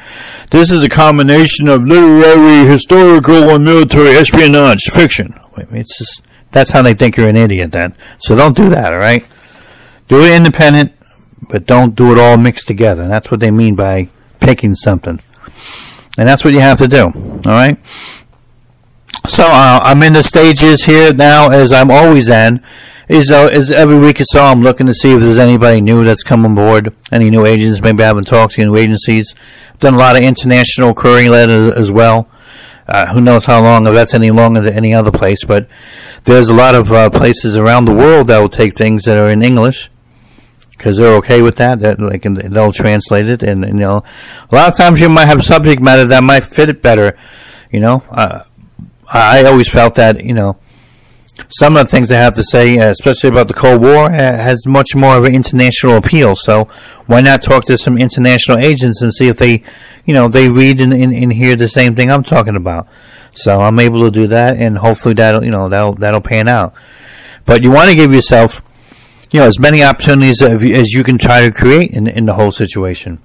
This 0.51 0.71
is 0.71 0.83
a 0.83 0.89
combination 0.89 1.68
of 1.68 1.85
literary, 1.85 2.66
historical, 2.66 3.51
and 3.51 3.64
military 3.64 4.11
espionage 4.11 4.85
fiction. 4.85 5.35
It's 5.57 5.99
just 5.99 6.23
that's 6.51 6.71
how 6.71 6.83
they 6.83 6.95
think 6.95 7.16
you're 7.16 7.29
an 7.29 7.37
idiot. 7.37 7.73
Then, 7.73 7.95
so 8.18 8.37
don't 8.37 8.57
do 8.57 8.71
that. 8.71 8.93
All 8.93 8.99
right. 8.99 9.27
Do 10.09 10.23
it 10.23 10.33
independent, 10.33 10.93
but 11.49 11.66
don't 11.66 11.95
do 11.95 12.12
it 12.12 12.18
all 12.18 12.37
mixed 12.37 12.66
together. 12.66 13.07
That's 13.07 13.31
what 13.31 13.41
they 13.41 13.51
mean 13.51 13.77
by 13.77 14.09
picking 14.41 14.75
something. 14.75 15.21
And 16.18 16.29
that's 16.29 16.45
what 16.45 16.53
you 16.53 16.61
have 16.61 16.79
to 16.79 16.89
do. 16.89 17.05
All 17.05 17.53
right. 17.53 17.79
So 19.29 19.45
uh, 19.45 19.81
I'm 19.83 20.03
in 20.03 20.14
the 20.14 20.23
stages 20.23 20.85
here 20.85 21.12
now, 21.12 21.51
as 21.51 21.73
I'm 21.73 21.91
always 21.91 22.29
in. 22.29 22.62
Is 23.09 23.31
uh, 23.31 23.49
is 23.53 23.71
every 23.71 23.99
week 23.99 24.21
or 24.21 24.25
so 24.25 24.45
I'm 24.45 24.62
looking 24.62 24.87
to 24.87 24.95
see 24.95 25.12
if 25.12 25.21
there's 25.21 25.39
anybody 25.39 25.81
new 25.81 26.05
that's 26.05 26.23
come 26.23 26.47
on 26.47 26.55
board, 26.55 26.95
any 27.11 27.29
new 27.29 27.45
agents. 27.45 27.83
Maybe 27.83 28.05
I 28.05 28.07
haven't 28.07 28.29
talked 28.29 28.55
to 28.55 28.64
new 28.64 28.77
agencies. 28.77 29.35
Done 29.81 29.95
a 29.95 29.99
lot 29.99 30.16
of 30.16 30.23
international 30.23 30.95
query 30.95 31.29
letters 31.29 31.73
as 31.73 31.91
well. 31.91 32.29
Uh, 32.87 33.12
who 33.12 33.21
knows 33.21 33.45
how 33.45 33.62
long, 33.62 33.87
if 33.87 33.95
that's 33.95 34.14
any 34.14 34.31
longer 34.31 34.61
than 34.61 34.75
any 34.75 34.95
other 34.95 35.11
place, 35.11 35.45
but 35.45 35.68
there's 36.25 36.49
a 36.49 36.55
lot 36.55 36.75
of 36.75 36.91
uh, 36.93 37.11
places 37.11 37.57
around 37.57 37.85
the 37.85 37.95
world 37.95 38.29
that 38.29 38.39
will 38.39 38.49
take 38.49 38.77
things 38.77 39.05
that 39.05 39.16
are 39.16 39.29
in 39.29 39.43
English 39.43 39.91
because 40.71 40.97
they're 40.97 41.16
okay 41.16 41.43
with 41.43 41.57
that. 41.57 41.81
That 41.81 41.99
can 42.23 42.35
they'll 42.35 42.73
translate 42.73 43.29
it, 43.29 43.43
and, 43.43 43.64
and, 43.64 43.75
you 43.75 43.81
know, 43.81 44.03
a 44.51 44.55
lot 44.55 44.68
of 44.68 44.77
times 44.77 45.01
you 45.01 45.09
might 45.09 45.27
have 45.27 45.43
subject 45.43 45.83
matter 45.83 46.05
that 46.07 46.23
might 46.23 46.45
fit 46.45 46.68
it 46.68 46.81
better. 46.81 47.16
You 47.71 47.81
know, 47.81 48.03
uh, 48.11 48.43
I 49.12 49.44
always 49.44 49.68
felt 49.68 49.96
that 49.96 50.24
you 50.24 50.34
know 50.34 50.56
some 51.48 51.76
of 51.76 51.86
the 51.86 51.90
things 51.90 52.11
I 52.11 52.16
have 52.16 52.34
to 52.34 52.44
say, 52.44 52.78
uh, 52.78 52.90
especially 52.90 53.30
about 53.30 53.48
the 53.48 53.54
Cold 53.54 53.80
War, 53.80 54.11
has 54.11 54.66
much 54.66 54.94
more 54.94 55.16
of 55.16 55.24
an 55.24 55.34
international 55.34 55.96
appeal. 55.96 56.34
So 56.36 56.64
why 57.06 57.20
not 57.20 57.42
talk 57.42 57.64
to 57.64 57.78
some 57.78 57.98
international 57.98 58.58
agents 58.58 59.00
and 59.00 59.12
see 59.12 59.28
if 59.28 59.36
they, 59.36 59.62
you 60.04 60.14
know, 60.14 60.28
they 60.28 60.48
read 60.48 60.80
and, 60.80 60.92
and, 60.92 61.14
and 61.14 61.32
hear 61.32 61.56
the 61.56 61.68
same 61.68 61.94
thing 61.94 62.11
I'm 62.11 62.22
talking 62.22 62.56
about. 62.56 62.88
So 63.32 63.61
I'm 63.61 63.78
able 63.78 64.00
to 64.00 64.11
do 64.11 64.26
that, 64.28 64.56
and 64.56 64.78
hopefully 64.78 65.14
that'll, 65.14 65.44
you 65.44 65.50
know, 65.50 65.68
that'll 65.68 65.94
that'll 65.94 66.20
pan 66.20 66.48
out. 66.48 66.74
But 67.46 67.62
you 67.62 67.70
want 67.70 67.90
to 67.90 67.96
give 67.96 68.12
yourself, 68.12 68.62
you 69.30 69.40
know, 69.40 69.46
as 69.46 69.58
many 69.58 69.82
opportunities 69.82 70.42
as 70.42 70.92
you 70.92 71.04
can 71.04 71.16
try 71.16 71.42
to 71.42 71.52
create 71.52 71.92
in 71.92 72.06
in 72.06 72.24
the 72.26 72.34
whole 72.34 72.50
situation. 72.50 73.20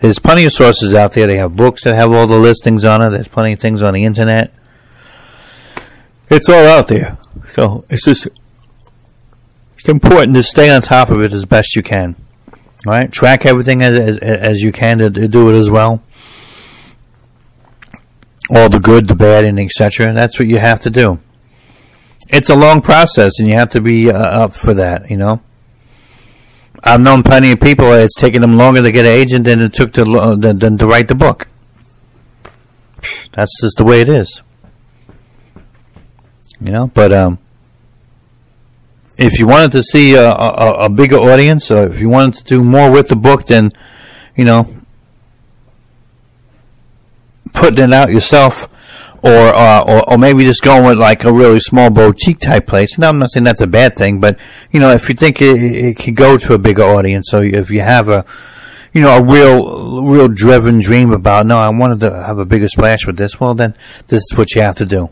There's 0.00 0.18
plenty 0.18 0.44
of 0.44 0.52
sources 0.52 0.94
out 0.94 1.12
there. 1.12 1.26
They 1.26 1.36
have 1.36 1.56
books 1.56 1.84
that 1.84 1.94
have 1.94 2.12
all 2.12 2.26
the 2.26 2.36
listings 2.36 2.84
on 2.84 3.00
it. 3.00 3.10
There's 3.10 3.28
plenty 3.28 3.52
of 3.52 3.60
things 3.60 3.82
on 3.82 3.94
the 3.94 4.04
internet 4.04 4.52
it's 6.32 6.48
all 6.48 6.66
out 6.66 6.88
there. 6.88 7.18
So 7.46 7.84
it's 7.88 8.04
just 8.04 8.28
it's 9.74 9.88
important 9.88 10.34
to 10.36 10.42
stay 10.42 10.70
on 10.70 10.80
top 10.82 11.10
of 11.10 11.20
it 11.20 11.32
as 11.32 11.44
best 11.44 11.76
you 11.76 11.82
can. 11.82 12.16
Right, 12.84 13.12
track 13.12 13.46
everything 13.46 13.82
as 13.82 13.98
as, 13.98 14.18
as 14.18 14.60
you 14.60 14.72
can 14.72 14.98
to, 14.98 15.10
to, 15.10 15.28
do 15.28 15.50
it 15.50 15.58
as 15.58 15.70
well. 15.70 16.02
All 18.50 18.68
the 18.68 18.80
good, 18.80 19.06
the 19.06 19.14
bad, 19.14 19.44
and 19.44 19.58
etc. 19.60 20.12
That's 20.12 20.38
what 20.38 20.48
you 20.48 20.58
have 20.58 20.80
to 20.80 20.90
do. 20.90 21.20
It's 22.28 22.50
a 22.50 22.56
long 22.56 22.80
process, 22.82 23.38
and 23.38 23.48
you 23.48 23.54
have 23.54 23.70
to 23.70 23.80
be 23.80 24.10
uh, 24.10 24.14
up 24.14 24.52
for 24.52 24.74
that. 24.74 25.10
You 25.10 25.16
know. 25.16 25.42
I've 26.84 27.00
known 27.00 27.22
plenty 27.22 27.52
of 27.52 27.60
people. 27.60 27.92
It's 27.92 28.20
taken 28.20 28.40
them 28.40 28.56
longer 28.56 28.82
to 28.82 28.90
get 28.90 29.06
an 29.06 29.12
agent 29.12 29.44
than 29.44 29.60
it 29.60 29.72
took 29.72 29.92
to 29.92 30.02
uh, 30.02 30.34
than, 30.34 30.58
than 30.58 30.78
to 30.78 30.86
write 30.86 31.06
the 31.06 31.14
book. 31.14 31.46
That's 33.32 33.60
just 33.60 33.78
the 33.78 33.84
way 33.84 34.00
it 34.00 34.08
is 34.08 34.42
you 36.62 36.72
know. 36.72 36.90
But 36.92 37.12
um, 37.12 37.38
if 39.18 39.38
you 39.38 39.46
wanted 39.46 39.72
to 39.72 39.82
see 39.82 40.14
a, 40.14 40.30
a, 40.30 40.86
a, 40.86 40.88
bigger 40.88 41.16
audience, 41.16 41.70
or 41.70 41.92
if 41.92 42.00
you 42.00 42.08
wanted 42.08 42.34
to 42.34 42.44
do 42.44 42.64
more 42.64 42.90
with 42.90 43.08
the 43.08 43.16
book, 43.16 43.46
then 43.46 43.70
you 44.36 44.44
know, 44.44 44.68
putting 47.52 47.84
it 47.84 47.92
out 47.92 48.10
yourself, 48.10 48.68
or 49.22 49.30
uh, 49.54 49.84
or, 49.86 50.12
or 50.12 50.18
maybe 50.18 50.44
just 50.44 50.62
going 50.62 50.84
with 50.84 50.98
like 50.98 51.24
a 51.24 51.32
really 51.32 51.60
small 51.60 51.90
boutique 51.90 52.38
type 52.38 52.66
place. 52.66 52.98
Now, 52.98 53.10
I'm 53.10 53.18
not 53.18 53.30
saying 53.30 53.44
that's 53.44 53.60
a 53.60 53.66
bad 53.66 53.96
thing, 53.96 54.20
but 54.20 54.38
you 54.70 54.80
know, 54.80 54.90
if 54.90 55.08
you 55.08 55.14
think 55.14 55.42
it, 55.42 55.56
it 55.56 55.98
could 55.98 56.16
go 56.16 56.38
to 56.38 56.54
a 56.54 56.58
bigger 56.58 56.84
audience, 56.84 57.28
so 57.30 57.40
if 57.40 57.70
you 57.70 57.80
have 57.80 58.08
a 58.08 58.24
you 58.94 59.00
know, 59.00 59.16
a 59.16 59.24
real, 59.24 60.04
real 60.04 60.28
driven 60.28 60.78
dream 60.78 61.12
about, 61.12 61.46
no, 61.46 61.56
I 61.56 61.70
wanted 61.70 62.00
to 62.00 62.10
have 62.10 62.38
a 62.38 62.44
bigger 62.44 62.68
splash 62.68 63.06
with 63.06 63.16
this. 63.16 63.40
Well, 63.40 63.54
then 63.54 63.74
this 64.08 64.20
is 64.20 64.36
what 64.36 64.54
you 64.54 64.60
have 64.60 64.76
to 64.76 64.84
do 64.84 65.08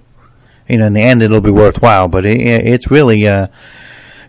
you 0.70 0.78
know, 0.78 0.86
in 0.86 0.92
the 0.92 1.02
end, 1.02 1.22
it'll 1.22 1.40
be 1.40 1.50
worthwhile. 1.50 2.08
But 2.08 2.24
it, 2.24 2.40
it's 2.40 2.90
really, 2.90 3.26
uh, 3.26 3.48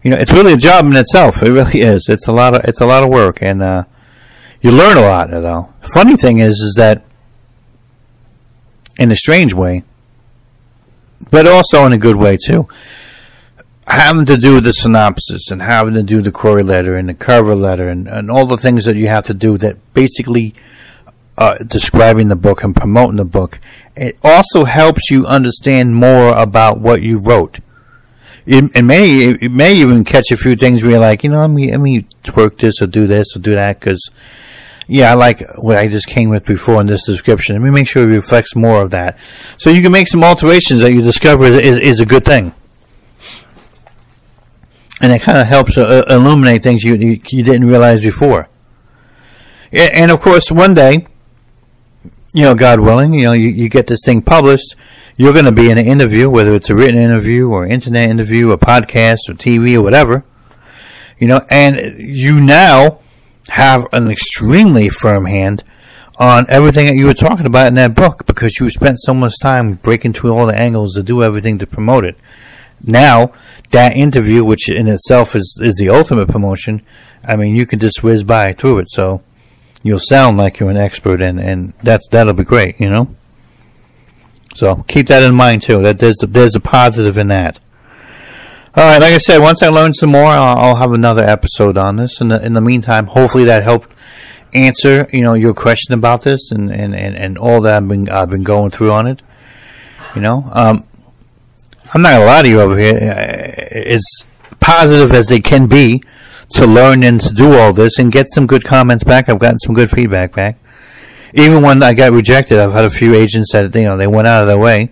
you 0.04 0.12
know, 0.12 0.18
it's 0.18 0.34
really 0.34 0.54
a 0.54 0.58
job 0.58 0.86
in 0.86 0.96
itself. 0.96 1.42
It 1.44 1.52
really 1.52 1.82
is. 1.82 2.08
It's 2.10 2.28
a 2.28 2.32
lot 2.32 2.56
of, 2.56 2.64
it's 2.66 2.82
a 2.82 2.86
lot 2.86 3.04
of 3.04 3.10
work, 3.10 3.42
and 3.42 3.62
uh, 3.62 3.84
you 4.62 4.72
learn 4.72 4.98
a 4.98 5.02
lot. 5.02 5.30
Though, 5.30 5.74
funny 5.94 6.18
thing 6.18 6.40
is, 6.40 6.56
is 6.56 6.76
that 6.78 7.06
in 8.98 9.12
a 9.12 9.16
strange 9.16 9.54
way, 9.54 9.84
but 11.30 11.48
also 11.48 11.86
in 11.86 11.94
a 11.94 11.98
good 11.98 12.16
way 12.16 12.38
too. 12.38 12.68
Having 13.88 14.28
to 14.28 14.38
do 14.38 14.62
the 14.62 14.74
synopsis 14.74 15.50
and 15.50 15.62
having 15.62 15.96
to 15.96 16.04
do 16.04 16.22
the 16.22 16.32
query 16.32 16.64
letter 16.64 16.96
and 16.96 17.10
the 17.10 17.14
cover 17.14 17.56
letter 17.56 17.90
and, 17.90 18.08
and 18.08 18.30
all 18.30 18.46
the 18.46 18.58
things 18.58 18.86
that 18.86 18.96
you 18.96 19.08
have 19.08 19.26
to 19.26 19.34
do 19.34 19.58
that 19.58 19.78
basically 19.94 20.54
uh, 21.38 21.58
describing 21.66 22.28
the 22.28 22.36
book 22.36 22.64
and 22.64 22.76
promoting 22.76 23.18
the 23.18 23.26
book. 23.26 23.60
It 23.96 24.18
also 24.24 24.66
helps 24.66 25.10
you 25.10 25.26
understand 25.26 25.96
more 25.96 26.38
about 26.38 26.80
what 26.80 27.02
you 27.02 27.20
wrote. 27.20 27.60
It, 28.46 28.76
it 28.76 28.82
may 28.82 29.36
it 29.40 29.52
may 29.52 29.76
even 29.76 30.04
catch 30.04 30.32
a 30.32 30.38
few 30.38 30.56
things 30.56 30.82
where 30.82 30.94
you're 30.94 31.00
like, 31.00 31.24
you 31.24 31.30
know, 31.30 31.42
let 31.42 31.50
me 31.50 31.72
let 31.72 31.80
me 31.80 32.08
twerk 32.24 32.58
this 32.58 32.82
or 32.82 32.88
do 32.88 33.06
this 33.06 33.36
or 33.36 33.40
do 33.40 33.54
that 33.54 33.80
because, 33.80 34.10
yeah, 34.88 35.12
I 35.12 35.14
like 35.14 35.42
what 35.58 35.78
I 35.78 35.88
just 35.88 36.08
came 36.08 36.30
with 36.30 36.46
before 36.46 36.82
in 36.82 36.88
this 36.88 37.06
description. 37.06 37.56
Let 37.56 37.62
me 37.62 37.70
make 37.70 37.88
sure 37.88 38.04
it 38.04 38.16
reflects 38.16 38.56
more 38.56 38.82
of 38.82 38.90
that, 38.92 39.20
so 39.58 39.70
you 39.70 39.84
can 39.84 39.92
make 39.92 40.08
some 40.08 40.24
alterations 40.24 40.82
that 40.82 40.92
you 40.92 41.04
discover 41.04 41.46
is 41.46 41.56
is, 41.56 41.78
is 41.78 42.00
a 42.00 42.06
good 42.06 42.26
thing, 42.26 42.56
and 45.02 45.12
it 45.12 45.22
kind 45.22 45.38
of 45.38 45.46
helps 45.46 45.78
uh, 45.78 46.04
illuminate 46.10 46.64
things 46.64 46.84
you, 46.84 46.96
you 46.96 47.22
you 47.30 47.44
didn't 47.44 47.68
realize 47.68 48.02
before. 48.02 48.50
And 49.72 50.10
of 50.10 50.20
course, 50.20 50.52
one 50.52 50.74
day 50.74 51.08
you 52.34 52.44
know, 52.44 52.56
God 52.56 52.80
willing, 52.80 53.14
you 53.14 53.24
know, 53.24 53.34
you, 53.34 53.50
you 53.50 53.70
get 53.70 53.88
this 53.88 54.02
thing 54.06 54.22
published, 54.22 54.76
you're 55.18 55.34
going 55.34 55.46
to 55.46 55.52
be 55.52 55.70
in 55.70 55.78
an 55.78 55.86
interview, 55.86 56.30
whether 56.30 56.54
it's 56.54 56.70
a 56.70 56.76
written 56.76 57.00
interview 57.00 57.50
or 57.50 57.66
internet 57.66 58.10
interview, 58.10 58.52
a 58.52 58.58
podcast 58.58 59.30
or 59.30 59.34
TV 59.34 59.76
or 59.76 59.82
whatever, 59.82 60.24
you 61.20 61.28
know, 61.28 61.46
and 61.50 62.00
you 62.00 62.42
now 62.42 63.00
have 63.50 63.88
an 63.92 64.10
extremely 64.10 64.88
firm 64.90 65.26
hand 65.26 65.64
on 66.18 66.46
everything 66.50 66.86
that 66.86 66.96
you 66.96 67.06
were 67.06 67.14
talking 67.14 67.46
about 67.46 67.68
in 67.68 67.74
that 67.74 67.96
book 67.96 68.26
because 68.26 68.60
you 68.60 68.70
spent 68.70 69.00
so 69.00 69.14
much 69.14 69.34
time 69.42 69.76
breaking 69.76 70.14
through 70.14 70.32
all 70.32 70.46
the 70.46 70.58
angles 70.58 70.94
to 70.94 71.04
do 71.04 71.24
everything 71.24 71.58
to 71.58 71.68
promote 71.68 72.06
it. 72.06 72.18
Now, 72.84 73.34
that 73.70 73.96
interview, 73.96 74.44
which 74.44 74.70
in 74.70 74.88
itself 74.88 75.36
is, 75.36 75.60
is 75.62 75.76
the 75.76 75.90
ultimate 75.90 76.30
promotion, 76.30 76.82
I 77.24 77.36
mean, 77.36 77.56
you 77.56 77.66
can 77.66 77.80
just 77.80 78.04
whiz 78.04 78.24
by 78.24 78.54
through 78.54 78.80
it. 78.80 78.90
So, 78.90 79.22
you'll 79.84 80.00
sound 80.00 80.38
like 80.38 80.60
you're 80.60 80.70
an 80.70 80.78
expert, 80.78 81.22
and 81.22 81.40
and 81.40 81.74
that's 81.84 82.08
that'll 82.10 82.34
be 82.34 82.44
great, 82.44 82.80
you 82.80 82.90
know. 82.90 83.16
So 84.54 84.84
keep 84.88 85.08
that 85.08 85.24
in 85.24 85.34
mind 85.34 85.62
too. 85.62 85.82
That 85.82 86.00
there's 86.00 86.18
there's 86.18 86.56
a 86.56 86.60
positive 86.60 87.18
in 87.18 87.28
that. 87.30 87.60
All 88.74 88.86
right, 88.86 89.02
like 89.02 89.14
I 89.14 89.18
said, 89.18 89.40
once 89.40 89.62
I 89.62 89.68
learn 89.68 89.94
some 89.94 90.12
more, 90.12 90.28
I'll, 90.28 90.58
I'll 90.58 90.76
have 90.76 90.94
another 90.94 91.24
episode 91.24 91.78
on 91.78 91.98
this. 91.98 92.22
In 92.22 92.30
the 92.30 92.46
in 92.46 92.54
the 92.54 92.62
meantime, 92.62 93.08
hopefully 93.08 93.44
that 93.46 93.64
helped 93.64 93.90
answer 94.54 95.08
you 95.14 95.22
know 95.22 95.34
your 95.34 95.54
question 95.54 95.94
about 95.94 96.24
this 96.24 96.52
and 96.52 96.70
and, 96.70 96.94
and, 96.94 97.16
and 97.16 97.38
all 97.38 97.62
that 97.62 97.74
I've 97.76 97.88
been 97.88 98.10
I've 98.10 98.30
been 98.30 98.44
going 98.44 98.72
through 98.72 98.92
on 98.92 99.08
it. 99.08 99.22
You 100.16 100.22
know, 100.22 100.44
um, 100.52 100.86
I'm 101.94 102.02
not 102.02 102.12
gonna 102.12 102.26
lie 102.26 102.42
to 102.42 102.50
you 102.50 102.62
over 102.62 102.78
here. 102.78 102.98
As 102.98 104.06
positive 104.60 105.12
as 105.14 105.28
they 105.28 105.40
can 105.40 105.68
be, 105.68 106.04
to 106.54 106.66
learn 106.66 107.04
and 107.04 107.20
to 107.22 107.34
do 107.34 107.54
all 107.54 107.74
this 107.74 108.00
and 108.00 108.12
get 108.12 108.28
some 108.30 108.48
good 108.48 108.64
comments 108.64 109.04
back. 109.04 109.30
I've 109.30 109.40
gotten 109.40 109.60
some 109.60 109.76
good 109.76 109.90
feedback 109.90 110.34
back. 110.34 110.58
Even 111.34 111.62
when 111.62 111.82
I 111.82 111.94
got 111.94 112.12
rejected, 112.12 112.60
I've 112.60 112.74
had 112.74 112.86
a 112.86 112.90
few 112.90 113.14
agents 113.14 113.54
that 113.54 113.74
you 113.76 113.84
know 113.84 113.98
they 113.98 114.08
went 114.08 114.28
out 114.28 114.42
of 114.42 114.48
their 114.48 114.58
way 114.58 114.92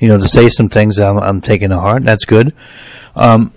you 0.00 0.08
know, 0.08 0.18
to 0.18 0.26
say 0.26 0.48
some 0.48 0.68
things 0.68 0.98
I'm, 0.98 1.18
I'm 1.18 1.40
taking 1.40 1.68
to 1.68 1.78
heart. 1.78 2.02
That's 2.02 2.24
good. 2.24 2.54
Um, 3.14 3.52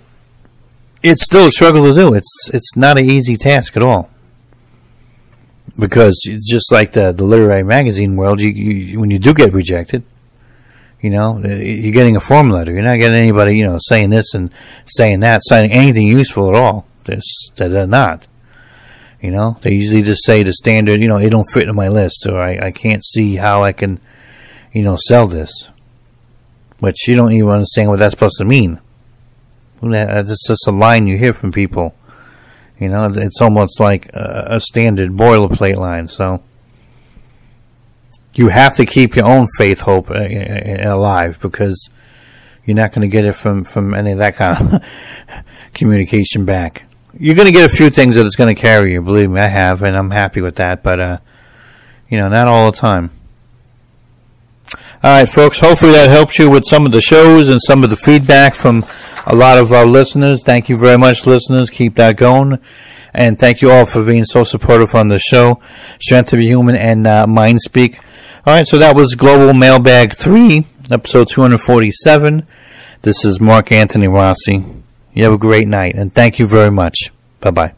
it's 1.02 1.24
still 1.24 1.46
a 1.46 1.50
struggle 1.50 1.84
to 1.84 1.94
do. 1.94 2.14
It's 2.14 2.50
it's 2.52 2.76
not 2.76 2.98
an 2.98 3.08
easy 3.08 3.36
task 3.36 3.76
at 3.76 3.82
all. 3.82 4.10
Because 5.78 6.20
just 6.46 6.70
like 6.70 6.92
the 6.92 7.12
the 7.12 7.24
literary 7.24 7.62
magazine 7.62 8.16
world, 8.16 8.40
you, 8.40 8.50
you 8.50 9.00
when 9.00 9.10
you 9.10 9.18
do 9.18 9.34
get 9.34 9.52
rejected, 9.52 10.04
you 11.00 11.10
know, 11.10 11.38
you're 11.38 11.92
getting 11.92 12.16
a 12.16 12.20
form 12.20 12.50
letter. 12.50 12.72
You're 12.72 12.82
not 12.82 12.98
getting 12.98 13.18
anybody, 13.18 13.56
you 13.56 13.64
know, 13.64 13.78
saying 13.80 14.10
this 14.10 14.34
and 14.34 14.52
saying 14.86 15.20
that, 15.20 15.42
saying 15.44 15.72
anything 15.72 16.06
useful 16.06 16.48
at 16.48 16.54
all. 16.54 16.86
This 17.04 17.50
they're 17.54 17.86
not. 17.86 18.26
You 19.20 19.30
know, 19.30 19.56
they 19.62 19.72
usually 19.72 20.02
just 20.02 20.22
say 20.24 20.42
the 20.42 20.52
standard, 20.52 21.00
you 21.00 21.08
know, 21.08 21.16
it 21.16 21.30
don't 21.30 21.50
fit 21.50 21.66
in 21.66 21.74
my 21.74 21.88
list, 21.88 22.26
or 22.28 22.38
I, 22.38 22.66
I 22.66 22.72
can't 22.72 23.02
see 23.02 23.36
how 23.36 23.64
I 23.64 23.72
can, 23.72 23.98
you 24.70 24.82
know, 24.82 24.96
sell 24.96 25.28
this. 25.28 25.70
Which 26.78 27.08
you 27.08 27.16
don't 27.16 27.32
even 27.32 27.48
understand 27.48 27.88
what 27.88 28.00
that's 28.00 28.12
supposed 28.12 28.36
to 28.36 28.44
mean. 28.44 28.80
It's 29.82 30.46
just 30.46 30.66
a 30.66 30.70
line 30.70 31.06
you 31.06 31.16
hear 31.16 31.32
from 31.32 31.52
people. 31.52 31.94
You 32.78 32.90
know, 32.90 33.10
it's 33.14 33.40
almost 33.40 33.80
like 33.80 34.10
a, 34.12 34.60
standard 34.60 35.12
boilerplate 35.12 35.76
line. 35.76 36.08
So 36.08 36.42
you 38.34 38.48
have 38.48 38.76
to 38.76 38.84
keep 38.84 39.16
your 39.16 39.26
own 39.26 39.46
faith, 39.56 39.80
hope 39.80 40.10
uh, 40.10 40.26
alive 40.82 41.38
because 41.40 41.88
you're 42.66 42.76
not 42.76 42.92
going 42.92 43.08
to 43.08 43.12
get 43.12 43.24
it 43.24 43.34
from 43.34 43.64
from 43.64 43.94
any 43.94 44.12
of 44.12 44.18
that 44.18 44.36
kind 44.36 44.74
of 44.74 44.84
communication 45.72 46.44
back. 46.44 46.86
You're 47.18 47.34
going 47.34 47.46
to 47.46 47.52
get 47.52 47.70
a 47.70 47.74
few 47.74 47.90
things 47.90 48.16
that 48.16 48.26
it's 48.26 48.36
going 48.36 48.54
to 48.54 48.60
carry 48.60 48.92
you. 48.92 49.02
Believe 49.02 49.30
me, 49.30 49.40
I 49.40 49.46
have, 49.46 49.82
and 49.82 49.96
I'm 49.96 50.10
happy 50.10 50.40
with 50.40 50.56
that. 50.56 50.82
But 50.82 51.00
uh, 51.00 51.18
you 52.08 52.18
know, 52.18 52.28
not 52.28 52.48
all 52.48 52.70
the 52.70 52.76
time. 52.76 53.10
All 55.02 55.10
right, 55.10 55.28
folks. 55.28 55.60
Hopefully 55.60 55.92
that 55.92 56.08
helps 56.08 56.38
you 56.38 56.48
with 56.48 56.64
some 56.64 56.86
of 56.86 56.92
the 56.92 57.00
shows 57.00 57.48
and 57.48 57.60
some 57.60 57.84
of 57.84 57.90
the 57.90 57.96
feedback 57.96 58.54
from 58.54 58.84
a 59.26 59.34
lot 59.34 59.58
of 59.58 59.72
our 59.72 59.84
listeners. 59.84 60.42
Thank 60.42 60.68
you 60.68 60.78
very 60.78 60.96
much, 60.96 61.26
listeners. 61.26 61.70
Keep 61.70 61.96
that 61.96 62.16
going. 62.16 62.58
And 63.12 63.38
thank 63.38 63.62
you 63.62 63.70
all 63.70 63.86
for 63.86 64.04
being 64.04 64.24
so 64.24 64.44
supportive 64.44 64.94
on 64.94 65.08
the 65.08 65.18
show. 65.18 65.60
Strength 66.00 66.30
to 66.30 66.36
be 66.36 66.46
Human 66.46 66.74
and 66.74 67.06
uh, 67.06 67.26
Mind 67.26 67.60
Speak. 67.60 67.98
All 68.46 68.54
right, 68.54 68.66
so 68.66 68.78
that 68.78 68.96
was 68.96 69.14
Global 69.14 69.54
Mailbag 69.54 70.16
3, 70.16 70.66
episode 70.90 71.28
247. 71.28 72.46
This 73.02 73.24
is 73.24 73.40
Mark 73.40 73.70
Antony 73.72 74.08
Rossi. 74.08 74.83
You 75.14 75.22
have 75.22 75.32
a 75.32 75.38
great 75.38 75.68
night, 75.68 75.94
and 75.94 76.12
thank 76.12 76.40
you 76.40 76.46
very 76.46 76.72
much. 76.72 77.12
Bye 77.40 77.52
bye. 77.52 77.74